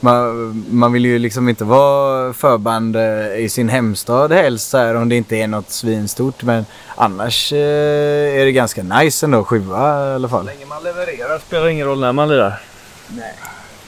Man, 0.00 0.64
man 0.70 0.92
vill 0.92 1.04
ju 1.04 1.18
liksom 1.18 1.48
inte 1.48 1.64
vara 1.64 2.32
förband 2.32 2.96
eh, 2.96 3.36
i 3.38 3.48
sin 3.48 3.68
hemstad 3.68 4.32
helst 4.32 4.70
så 4.70 4.78
här, 4.78 4.94
om 4.94 5.08
det 5.08 5.16
inte 5.16 5.36
är 5.36 5.46
något 5.46 5.70
svinstort. 5.70 6.42
Men 6.42 6.66
annars 6.96 7.52
eh, 7.52 8.40
är 8.40 8.44
det 8.44 8.52
ganska 8.52 8.82
nice 8.82 9.26
ändå. 9.26 9.44
Sjua 9.44 10.10
i 10.10 10.14
alla 10.14 10.28
fall. 10.28 10.46
länge 10.46 10.66
man 10.66 10.82
levererar 10.82 11.38
spelar 11.38 11.68
ingen 11.68 11.86
roll 11.86 12.00
när 12.00 12.12
man 12.12 12.28
lirar. 12.28 12.60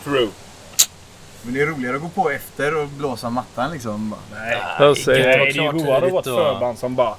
True. 0.04 0.28
Men 1.42 1.54
det 1.54 1.60
är 1.60 1.66
roligare 1.66 1.96
att 1.96 2.02
gå 2.02 2.08
på 2.08 2.30
efter 2.30 2.82
och 2.82 2.88
blåsa 2.88 3.30
mattan 3.30 3.70
liksom. 3.72 4.14
Nej, 4.32 4.62
vara 4.78 4.94
det 4.94 5.22
är 5.22 5.72
godare 5.72 6.06
att 6.06 6.12
vara 6.12 6.20
ett 6.20 6.24
förband 6.24 6.78
som 6.78 6.94
bara 6.94 7.14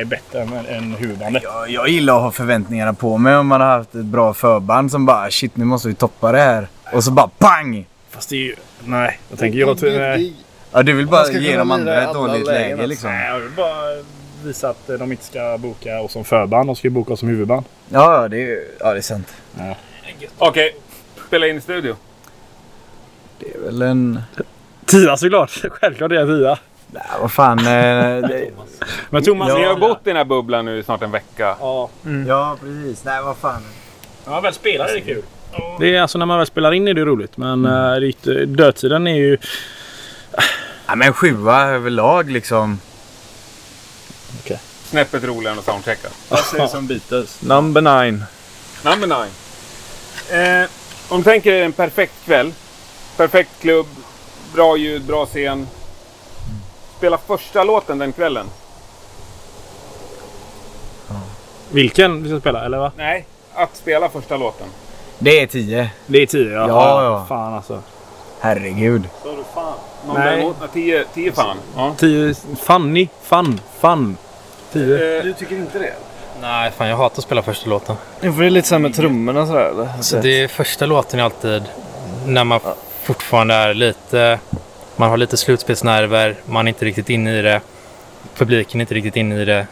är 0.00 0.04
bättre 0.04 0.42
än, 0.42 0.66
än 0.66 0.94
huvudbandet. 0.94 1.42
Jag, 1.42 1.70
jag 1.70 1.88
gillar 1.88 2.16
att 2.16 2.22
ha 2.22 2.30
förväntningarna 2.30 2.94
på 2.94 3.18
mig 3.18 3.36
om 3.36 3.46
man 3.46 3.60
har 3.60 3.68
haft 3.68 3.94
ett 3.94 4.04
bra 4.04 4.34
förband 4.34 4.90
som 4.90 5.06
bara 5.06 5.30
shit 5.30 5.56
nu 5.56 5.64
måste 5.64 5.88
vi 5.88 5.94
toppa 5.94 6.32
det 6.32 6.38
här. 6.38 6.68
Och 6.92 7.04
så 7.04 7.10
bara 7.10 7.30
pang! 7.38 7.86
Fast 8.10 8.28
det 8.28 8.36
är 8.36 8.40
ju... 8.40 8.54
Nej, 8.84 9.18
jag 9.30 9.38
tänker 9.38 9.58
jag... 9.58 9.82
Nej, 9.82 10.34
Ja 10.72 10.82
du 10.82 10.92
vill 10.92 11.06
bara 11.06 11.30
ge 11.32 11.56
de 11.56 11.70
andra 11.70 12.02
ett 12.02 12.12
dåligt 12.12 12.46
lägen, 12.46 12.62
läge 12.62 12.72
alltså. 12.72 12.86
liksom. 12.86 13.10
nej, 13.10 13.28
jag 13.28 13.40
vill 13.40 13.50
bara 13.50 14.02
visa 14.44 14.68
att 14.68 14.86
de 14.86 15.12
inte 15.12 15.24
ska 15.24 15.58
boka 15.58 16.00
oss 16.00 16.12
som 16.12 16.24
förband. 16.24 16.68
De 16.68 16.76
ska 16.76 16.88
ju 16.88 16.92
boka 16.92 17.12
oss 17.12 17.20
som 17.20 17.28
huvudband. 17.28 17.64
Ja, 17.88 18.22
ja, 18.22 18.28
det 18.28 18.52
är, 18.52 18.64
ja 18.80 18.92
det 18.92 18.98
är 18.98 19.02
sant. 19.02 19.34
Okej, 20.38 20.76
spela 21.26 21.46
in 21.46 21.56
i 21.56 21.60
studio. 21.60 21.96
Det 23.38 23.54
är 23.54 23.58
väl 23.58 23.82
en... 23.82 24.20
Tia 24.84 25.16
såklart. 25.16 25.50
Självklart 25.70 26.12
är 26.12 26.14
jag 26.14 26.28
tia. 26.28 26.58
Nej, 26.90 27.02
vad 27.20 27.32
fan. 27.32 27.58
Eh, 27.58 27.64
det... 27.64 28.50
Men 29.10 29.22
Thomas... 29.22 29.54
Ni 29.54 29.64
har 29.64 29.76
bott 29.76 30.00
i 30.04 30.08
den 30.10 30.16
här 30.16 30.24
bubblan 30.24 30.64
nu 30.64 30.78
i 30.78 30.82
snart 30.82 31.02
en 31.02 31.10
vecka. 31.10 31.56
Ja. 31.60 31.88
Ja, 32.28 32.56
precis. 32.60 33.04
Nej, 33.04 33.22
vad 33.22 33.36
fan. 33.36 33.62
När 34.24 34.32
man 34.32 34.42
väl 34.42 34.54
spelar 34.54 34.88
är 34.88 34.94
det 34.94 35.00
kul. 35.00 35.22
Det 35.78 35.96
är 35.96 36.02
alltså 36.02 36.18
när 36.18 36.26
man 36.26 36.38
väl 36.38 36.46
spelar 36.46 36.72
in 36.72 36.88
är 36.88 36.94
det 36.94 37.04
roligt. 37.04 37.36
Men 37.36 37.66
mm. 37.66 38.12
äh, 38.24 38.32
dödtiden 38.32 39.06
är 39.06 39.16
ju... 39.16 39.38
Ja, 40.86 40.94
men 40.94 41.12
sjua 41.12 41.62
överlag 41.62 42.30
liksom. 42.30 42.80
Snäppet 44.84 45.24
roligare 45.24 45.52
än 45.52 45.58
att 45.58 45.64
soundchecka. 45.64 46.08
Jag 46.30 46.38
ser 46.38 46.66
som 46.66 46.86
Beatles. 46.86 47.42
Number 47.42 47.80
nine. 47.80 48.24
Number 48.84 49.06
nine. 49.06 49.32
Eh, 50.30 50.68
om 51.08 51.18
du 51.18 51.24
tänker 51.24 51.52
dig 51.52 51.62
en 51.62 51.72
perfekt 51.72 52.24
kväll. 52.24 52.52
Perfekt 53.16 53.50
klubb. 53.60 53.86
Bra 54.54 54.76
ljud, 54.76 55.02
bra 55.02 55.26
scen. 55.26 55.68
Spela 57.06 57.18
första 57.18 57.64
låten 57.64 57.98
den 57.98 58.12
kvällen. 58.12 58.46
Vilken 61.70 62.22
vi 62.22 62.28
ska 62.28 62.40
spela, 62.40 62.64
eller 62.64 62.78
va? 62.78 62.92
Nej, 62.96 63.26
att 63.54 63.76
spela 63.76 64.08
första 64.08 64.36
låten. 64.36 64.66
Det 65.18 65.40
är 65.40 65.46
tio. 65.46 65.90
Det 66.06 66.22
är 66.22 66.26
tio, 66.26 66.52
ja. 66.52 66.68
Ja, 66.68 67.04
ja. 67.04 67.24
Fan 67.28 67.54
alltså. 67.54 67.82
Herregud. 68.40 69.08
Sa 69.22 69.30
du 69.30 69.44
fan? 69.54 69.72
Någon 70.06 70.16
Nej. 70.16 70.36
däremot? 70.36 70.56
Tio, 70.72 71.04
tio 71.14 71.32
fan. 71.32 71.56
Ja. 71.76 71.94
Tio... 71.98 72.34
Funny. 72.62 73.08
Fun. 73.22 73.60
Fun. 73.80 74.16
Tio. 74.72 75.18
Eh, 75.18 75.24
Du 75.24 75.32
tycker 75.32 75.56
inte 75.56 75.78
det? 75.78 75.94
Nej, 76.40 76.70
fan 76.76 76.88
jag 76.88 76.96
hatar 76.96 77.18
att 77.18 77.24
spela 77.24 77.42
första 77.42 77.70
låten. 77.70 77.96
Ja, 78.20 78.32
för 78.32 78.40
det 78.40 78.46
är 78.46 78.50
lite 78.50 78.68
så 78.68 78.78
med 78.78 78.94
trummorna 78.94 79.46
sådär 79.46 79.70
eller? 79.70 79.88
Så 80.02 80.16
det 80.16 80.42
är 80.42 80.48
första 80.48 80.86
låten 80.86 81.20
är 81.20 81.24
alltid 81.24 81.62
när 82.26 82.44
man 82.44 82.60
fortfarande 83.02 83.54
är 83.54 83.74
lite... 83.74 84.38
Man 84.96 85.10
har 85.10 85.16
lite 85.16 85.36
slutspelsnerver, 85.36 86.34
man 86.46 86.66
är 86.66 86.68
inte 86.68 86.84
riktigt 86.84 87.10
inne 87.10 87.38
i 87.38 87.42
det. 87.42 87.60
Publiken 88.36 88.80
är 88.80 88.82
inte 88.82 88.94
riktigt 88.94 89.16
inne 89.16 89.42
i 89.42 89.44
det. 89.44 89.66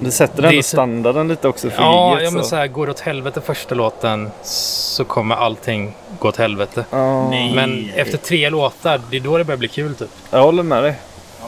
Det 0.00 0.10
sätter 0.10 0.42
ändå 0.42 0.62
standarden 0.62 1.28
lite 1.28 1.48
också 1.48 1.70
för 1.70 1.82
Ja, 1.82 2.10
giget, 2.14 2.24
ja 2.24 2.30
men 2.30 2.42
så. 2.42 2.48
så 2.48 2.56
här, 2.56 2.66
går 2.66 2.86
det 2.86 2.92
åt 2.92 3.00
helvete 3.00 3.40
första 3.40 3.74
låten 3.74 4.30
så 4.42 5.04
kommer 5.04 5.34
allting 5.36 5.96
gå 6.18 6.28
åt 6.28 6.36
helvete. 6.36 6.84
Ja, 6.90 7.30
Men 7.30 7.90
efter 7.96 8.18
tre 8.18 8.50
låtar, 8.50 9.00
det 9.10 9.16
är 9.16 9.20
då 9.20 9.38
det 9.38 9.44
börjar 9.44 9.58
bli 9.58 9.68
kul 9.68 9.94
typ. 9.94 10.08
jag 10.30 10.42
håller 10.42 10.62
med 10.62 10.82
dig. 10.82 10.94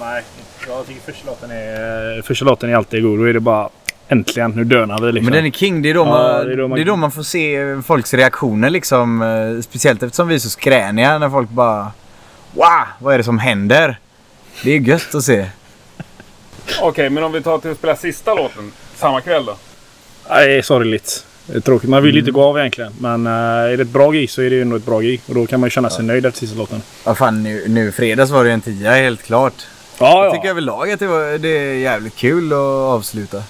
nej. 0.00 0.22
Jag 0.68 0.86
tycker 0.86 1.00
första 1.12 1.26
låten 1.26 1.50
är... 1.50 2.22
Första 2.22 2.44
låten 2.44 2.70
är 2.70 2.74
alltid 2.76 3.02
god. 3.02 3.18
Då 3.18 3.24
är 3.28 3.32
det 3.32 3.40
bara... 3.40 3.68
Äntligen, 4.08 4.50
nu 4.50 4.64
dönar 4.64 5.00
vi 5.00 5.12
liksom. 5.12 5.24
Men 5.24 5.32
den 5.34 5.46
är 5.46 5.50
king. 5.50 5.82
Det 5.82 5.90
är 5.90 5.94
då, 5.94 6.00
Ja, 6.00 6.04
man, 6.04 6.46
det 6.46 6.52
är 6.52 6.56
då 6.56 6.68
man- 6.68 6.76
det 6.76 6.82
är 6.82 6.86
då 6.86 6.96
man 6.96 7.10
får 7.12 7.22
se 7.22 7.58
folks 7.86 8.14
reaktioner 8.14 8.70
liksom. 8.70 9.22
eh, 9.22 9.62
Speciellt 9.62 10.02
eftersom 10.02 10.28
vi 10.28 10.34
är 10.34 10.38
så 10.38 10.50
skräniga 10.50 11.18
när 11.18 11.30
folk 11.30 11.48
bara 11.48 11.92
Wow! 12.54 12.84
Vad 12.98 13.14
är 13.14 13.18
det 13.18 13.24
som 13.24 13.38
händer? 13.38 13.98
Det 14.64 14.70
är 14.76 14.78
gött 14.80 15.14
att 15.14 15.24
se. 15.24 15.46
Okej, 16.80 17.10
men 17.10 17.24
om 17.24 17.32
vi 17.32 17.42
tar 17.42 17.58
till 17.58 17.70
att 17.70 17.78
spela 17.78 17.96
sista 17.96 18.34
låten 18.34 18.72
samma 18.96 19.20
kväll 19.20 19.44
då? 19.44 19.56
Nej, 20.30 20.62
sorgligt. 20.62 21.26
Det 21.46 21.56
är 21.56 21.60
tråkigt. 21.60 21.90
Man 21.90 22.02
vill 22.02 22.14
ju 22.14 22.20
inte 22.20 22.30
gå 22.30 22.42
av 22.44 22.58
egentligen. 22.58 22.92
Men 22.98 23.26
äh, 23.26 23.32
är 23.32 23.76
det 23.76 23.82
ett 23.82 23.88
bra 23.88 24.10
gig 24.10 24.30
så 24.30 24.42
är 24.42 24.50
det 24.50 24.56
ju 24.56 24.62
ändå 24.62 24.76
ett 24.76 24.86
bra 24.86 25.00
gig. 25.00 25.20
Och 25.28 25.34
då 25.34 25.46
kan 25.46 25.60
man 25.60 25.66
ju 25.66 25.70
känna 25.70 25.90
sig 25.90 26.04
nöjd 26.04 26.26
efter 26.26 26.40
sista 26.40 26.58
låten. 26.58 26.82
Vad 27.04 27.18
fan 27.18 27.42
nu, 27.42 27.64
nu 27.68 27.92
fredags 27.92 28.30
var 28.30 28.44
det 28.44 28.52
en 28.52 28.60
tia 28.60 28.92
helt 28.92 29.22
klart. 29.22 29.54
Ja, 29.98 30.24
Jag 30.24 30.34
tycker 30.34 30.48
överlag 30.48 30.90
att 30.90 31.00
det, 31.00 31.06
var, 31.06 31.38
det 31.38 31.48
är 31.48 31.74
jävligt 31.74 32.16
kul 32.16 32.52
att 32.52 32.58
avsluta. 32.58 33.42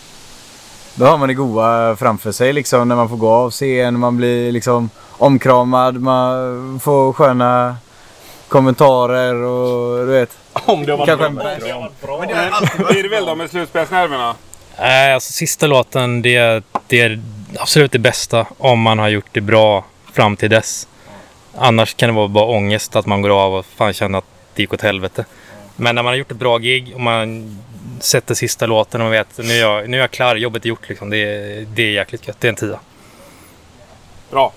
Då 0.94 1.05
har 1.05 1.18
man 1.18 1.28
det 1.28 1.34
goa 1.34 1.96
framför 1.96 2.32
sig 2.32 2.53
liksom 2.53 2.88
när 2.88 2.96
man 2.96 3.09
får 3.09 3.16
gå 3.16 3.30
av 3.30 3.50
scen, 3.50 3.98
man 3.98 4.16
blir 4.16 4.53
liksom 4.53 4.90
omkramad, 5.11 6.00
man 6.00 6.80
får 6.80 7.12
sköna 7.12 7.76
kommentarer 8.53 9.34
och 9.34 10.07
du 10.07 10.12
vet. 10.12 10.38
Om 10.53 10.86
det 10.86 10.96
var 10.96 11.07
Kanske 11.07 11.28
bra. 11.28 11.42
en- 11.42 11.48
Men 11.48 11.61
det 12.28 12.34
är 12.34 12.92
Blir 12.92 13.03
det 13.03 13.09
väl 13.09 13.26
då 13.26 13.34
med 13.34 13.50
slutspelsnerverna? 13.50 14.34
Nej, 14.78 15.14
alltså 15.14 15.32
sista 15.32 15.66
låten, 15.66 16.22
det, 16.22 16.64
det 16.86 17.00
är 17.00 17.22
absolut 17.59 17.92
det 17.92 17.98
bästa 17.98 18.46
om 18.59 18.80
man 18.80 18.98
har 18.98 19.09
gjort 19.09 19.28
det 19.32 19.40
bra 19.40 19.84
fram 20.12 20.36
till 20.36 20.50
dess. 20.50 20.88
Annars 21.57 21.94
kan 21.94 22.09
det 22.09 22.14
vara 22.14 22.28
bara 22.28 22.44
ångest 22.44 22.96
att 22.96 23.07
man 23.07 23.22
går 23.22 23.30
av 23.44 23.55
och 23.55 23.66
fan 23.66 23.92
känner 23.92 24.18
att 24.18 24.24
det 24.55 24.62
gick 24.62 24.72
åt 24.72 24.80
helvete. 24.82 25.24
Men 25.76 25.94
när 25.94 26.03
man 26.03 26.11
har 26.11 26.16
gjort 26.18 26.30
ett 26.30 26.36
bra 26.36 26.59
gig 26.59 26.92
och 26.94 27.00
man 27.00 27.59
sätter 28.00 28.34
sista 28.34 28.66
låten 28.66 29.00
och 29.00 29.05
man 29.05 29.11
vet 29.12 29.38
nu 29.38 29.53
är 29.53 29.61
jag, 29.61 29.88
nu 29.88 29.96
är 29.96 30.00
jag 30.00 30.11
klar, 30.11 30.36
jobbet 30.36 30.64
är 30.64 30.68
gjort 30.68 30.88
liksom. 30.88 31.11
Det, 31.11 31.16
är- 31.18 31.66
det 31.74 31.82
är 31.82 31.90
jäkligt 31.92 32.28
gött. 32.28 32.36
Det 32.40 32.46
är 32.46 32.48
en 32.48 32.57
tia. 32.57 32.78
Bra. 34.30 34.53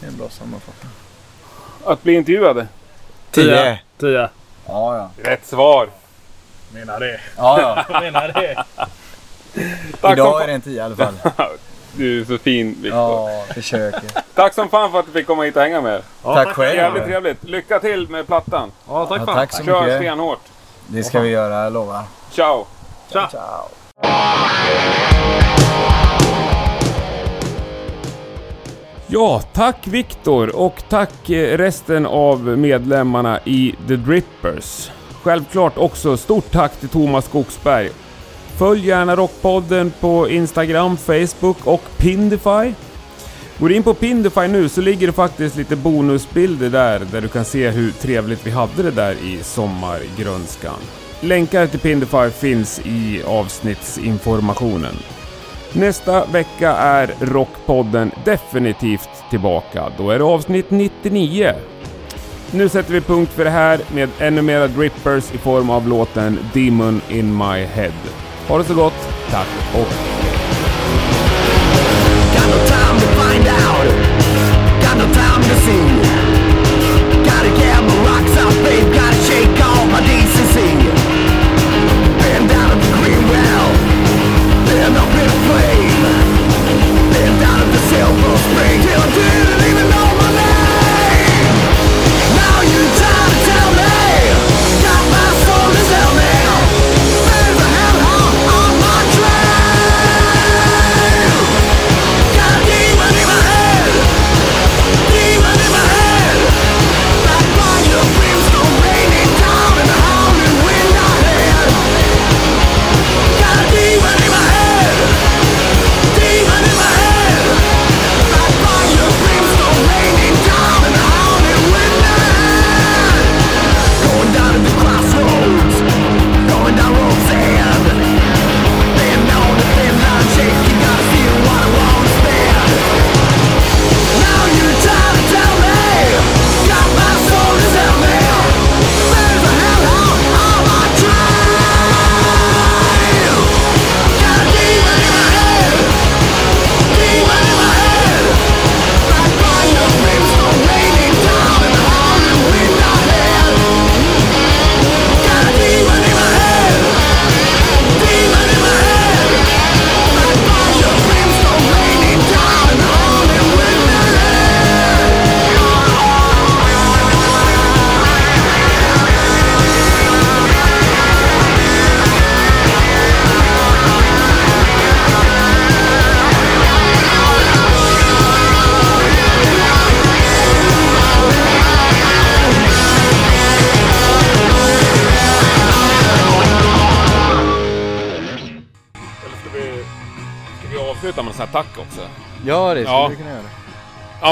Det 0.00 0.06
är 0.06 0.10
en 0.10 0.16
bra 0.16 0.28
sammanfattning. 0.30 0.90
Att 1.84 2.02
bli 2.02 2.14
intervjuad? 2.14 2.66
Tio. 3.42 3.78
Tio. 4.00 4.28
Ja, 4.66 4.96
ja. 4.96 5.10
Rätt 5.30 5.46
svar. 5.46 5.88
Menar 6.74 7.00
det. 7.00 7.20
ja, 7.36 7.84
ja. 7.88 8.00
Menar 8.00 8.28
det. 8.28 8.64
Tack 10.00 10.12
Idag 10.12 10.42
är 10.42 10.46
det 10.46 10.52
en 10.52 10.60
tio 10.60 10.76
i 10.76 10.80
alla 10.80 10.96
fall. 10.96 11.14
Du 11.98 12.20
är 12.20 12.24
så 12.24 12.38
fin 12.38 12.76
Viktor. 12.82 13.00
Ja, 13.00 13.44
försöker. 13.54 14.02
Tack 14.34 14.54
som 14.54 14.68
fan 14.68 14.92
för 14.92 14.98
att 15.00 15.06
du 15.06 15.12
fick 15.12 15.26
komma 15.26 15.42
hit 15.42 15.56
och 15.56 15.62
hänga 15.62 15.80
med 15.80 15.94
er. 15.94 16.02
Tack 16.22 16.48
själv. 16.48 16.76
Jävligt 16.76 17.04
trevligt. 17.04 17.44
Lycka 17.44 17.80
till 17.80 18.08
med 18.08 18.26
plattan. 18.26 18.72
Ja, 18.88 19.06
tack 19.06 19.20
Ja, 19.20 19.26
fan. 19.26 19.34
tack 19.34 19.52
så 19.52 19.64
Kör 19.64 19.80
mycket. 19.82 19.96
stenhårt. 19.98 20.40
Det 20.86 21.04
ska 21.04 21.20
vi 21.20 21.28
göra, 21.28 21.64
jag 21.64 21.72
lovar. 21.72 22.02
Ciao! 22.30 22.66
Tja. 23.12 23.28
Ciao. 23.30 23.68
Ja, 29.08 29.42
tack 29.52 29.86
Viktor 29.86 30.56
och 30.56 30.82
tack 30.88 31.30
eh, 31.30 31.56
resten 31.58 32.06
av 32.06 32.58
medlemmarna 32.58 33.40
i 33.44 33.74
The 33.88 33.96
Drippers. 33.96 34.90
Självklart 35.22 35.78
också 35.78 36.16
stort 36.16 36.52
tack 36.52 36.80
till 36.80 36.88
Thomas 36.88 37.24
Skogsberg. 37.24 37.90
Följ 38.58 38.86
gärna 38.86 39.16
Rockpodden 39.16 39.92
på 40.00 40.28
Instagram, 40.28 40.96
Facebook 40.96 41.56
och 41.64 41.82
Pindify. 41.96 42.72
Går 43.58 43.68
du 43.68 43.74
in 43.74 43.82
på 43.82 43.94
Pindify 43.94 44.48
nu 44.48 44.68
så 44.68 44.80
ligger 44.80 45.06
det 45.06 45.12
faktiskt 45.12 45.56
lite 45.56 45.76
bonusbilder 45.76 46.70
där, 46.70 47.00
där 47.12 47.20
du 47.20 47.28
kan 47.28 47.44
se 47.44 47.70
hur 47.70 47.90
trevligt 47.90 48.46
vi 48.46 48.50
hade 48.50 48.82
det 48.82 48.90
där 48.90 49.12
i 49.12 49.38
sommargrönskan. 49.42 50.78
Länkar 51.20 51.66
till 51.66 51.80
Pindify 51.80 52.30
finns 52.30 52.80
i 52.84 53.22
avsnittsinformationen. 53.26 54.96
Nästa 55.78 56.26
vecka 56.26 56.70
är 56.70 57.14
Rockpodden 57.20 58.10
definitivt 58.24 59.08
tillbaka. 59.30 59.92
Då 59.98 60.10
är 60.10 60.18
det 60.18 60.24
avsnitt 60.24 60.70
99. 60.70 61.52
Nu 62.50 62.68
sätter 62.68 62.92
vi 62.92 63.00
punkt 63.00 63.32
för 63.32 63.44
det 63.44 63.50
här 63.50 63.80
med 63.94 64.08
ännu 64.18 64.42
mera 64.42 64.68
drippers 64.68 65.34
i 65.34 65.38
form 65.38 65.70
av 65.70 65.88
låten 65.88 66.38
Demon 66.54 67.00
in 67.08 67.36
my 67.36 67.64
head. 67.64 67.92
Ha 68.48 68.58
det 68.58 68.64
så 68.64 68.74
gott, 68.74 69.08
tack 69.30 69.48
och 69.74 70.35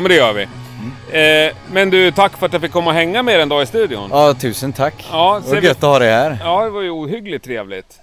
men 0.05 0.09
det 0.11 0.15
gör 0.17 0.33
vi. 0.33 0.43
Eh, 1.49 1.57
men 1.73 1.91
du, 1.91 2.11
tack 2.13 2.37
för 2.37 2.47
att 2.47 2.53
jag 2.53 2.63
fick 2.63 2.73
komma 2.73 2.91
och 2.91 2.95
hänga 2.97 3.23
med 3.23 3.35
er 3.35 3.39
en 3.39 3.49
dag 3.49 3.63
i 3.63 3.67
studion. 3.67 4.09
Ja, 4.13 4.35
tusen 4.35 4.73
tack. 4.73 5.09
Ja, 5.13 5.41
Det 5.45 5.51
var 5.55 5.61
vi, 5.61 5.67
gött 5.67 5.77
att 5.77 5.83
ha 5.83 5.99
dig 5.99 6.11
här. 6.11 6.39
ja 6.41 6.65
det 6.65 6.71
var 6.71 6.83
ju 6.83 6.91
ohyggligt 6.91 7.45
trevligt. 7.45 8.01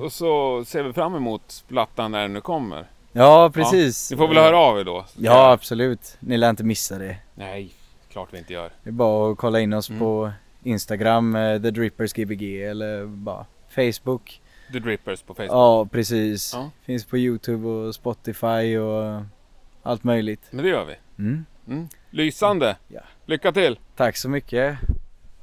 Och 0.00 0.12
så 0.12 0.64
ser 0.66 0.82
vi 0.82 0.92
fram 0.92 1.14
emot 1.14 1.64
plattan 1.68 2.12
när 2.12 2.22
den 2.22 2.32
nu 2.32 2.40
kommer. 2.40 2.84
Ja, 3.12 3.50
precis. 3.54 4.10
Ni 4.10 4.16
får 4.16 4.28
väl 4.28 4.36
höra 4.36 4.58
av 4.58 4.80
er 4.80 4.84
då? 4.84 5.04
Ja, 5.16 5.50
absolut. 5.52 6.16
Ni 6.20 6.36
lär 6.36 6.50
inte 6.50 6.64
missa 6.64 6.98
det. 6.98 7.16
Nej, 7.34 7.70
klart 8.12 8.28
vi 8.30 8.38
inte 8.38 8.52
gör. 8.52 8.70
Det 8.82 8.90
är 8.90 8.92
bara 8.92 9.32
att 9.32 9.38
kolla 9.38 9.60
in 9.60 9.72
oss 9.72 9.88
Mm. 9.88 10.00
på 10.00 10.30
Instagram, 10.62 11.36
eh, 11.36 11.62
The 11.62 11.70
Drippers 11.70 12.12
Gbg 12.12 12.62
eller 12.62 13.04
bara 13.06 13.46
Facebook. 13.74 14.40
The 14.72 14.78
Drippers 14.78 15.22
på 15.22 15.34
Facebook. 15.34 15.52
Ja, 15.52 15.86
precis. 15.86 16.52
Ja. 16.54 16.70
Finns 16.86 17.04
på 17.04 17.18
Youtube 17.18 17.68
och 17.68 17.94
Spotify 17.94 18.78
och 18.78 19.22
allt 19.82 20.04
möjligt. 20.04 20.42
Men 20.50 20.64
det 20.64 20.70
gör 20.70 20.84
vi. 20.84 20.94
Mm. 21.20 21.44
Mm. 21.68 21.88
Lysande! 22.10 22.76
Ja. 22.88 23.00
Lycka 23.26 23.52
till! 23.52 23.78
Tack 23.96 24.16
så 24.16 24.28
mycket. 24.28 24.78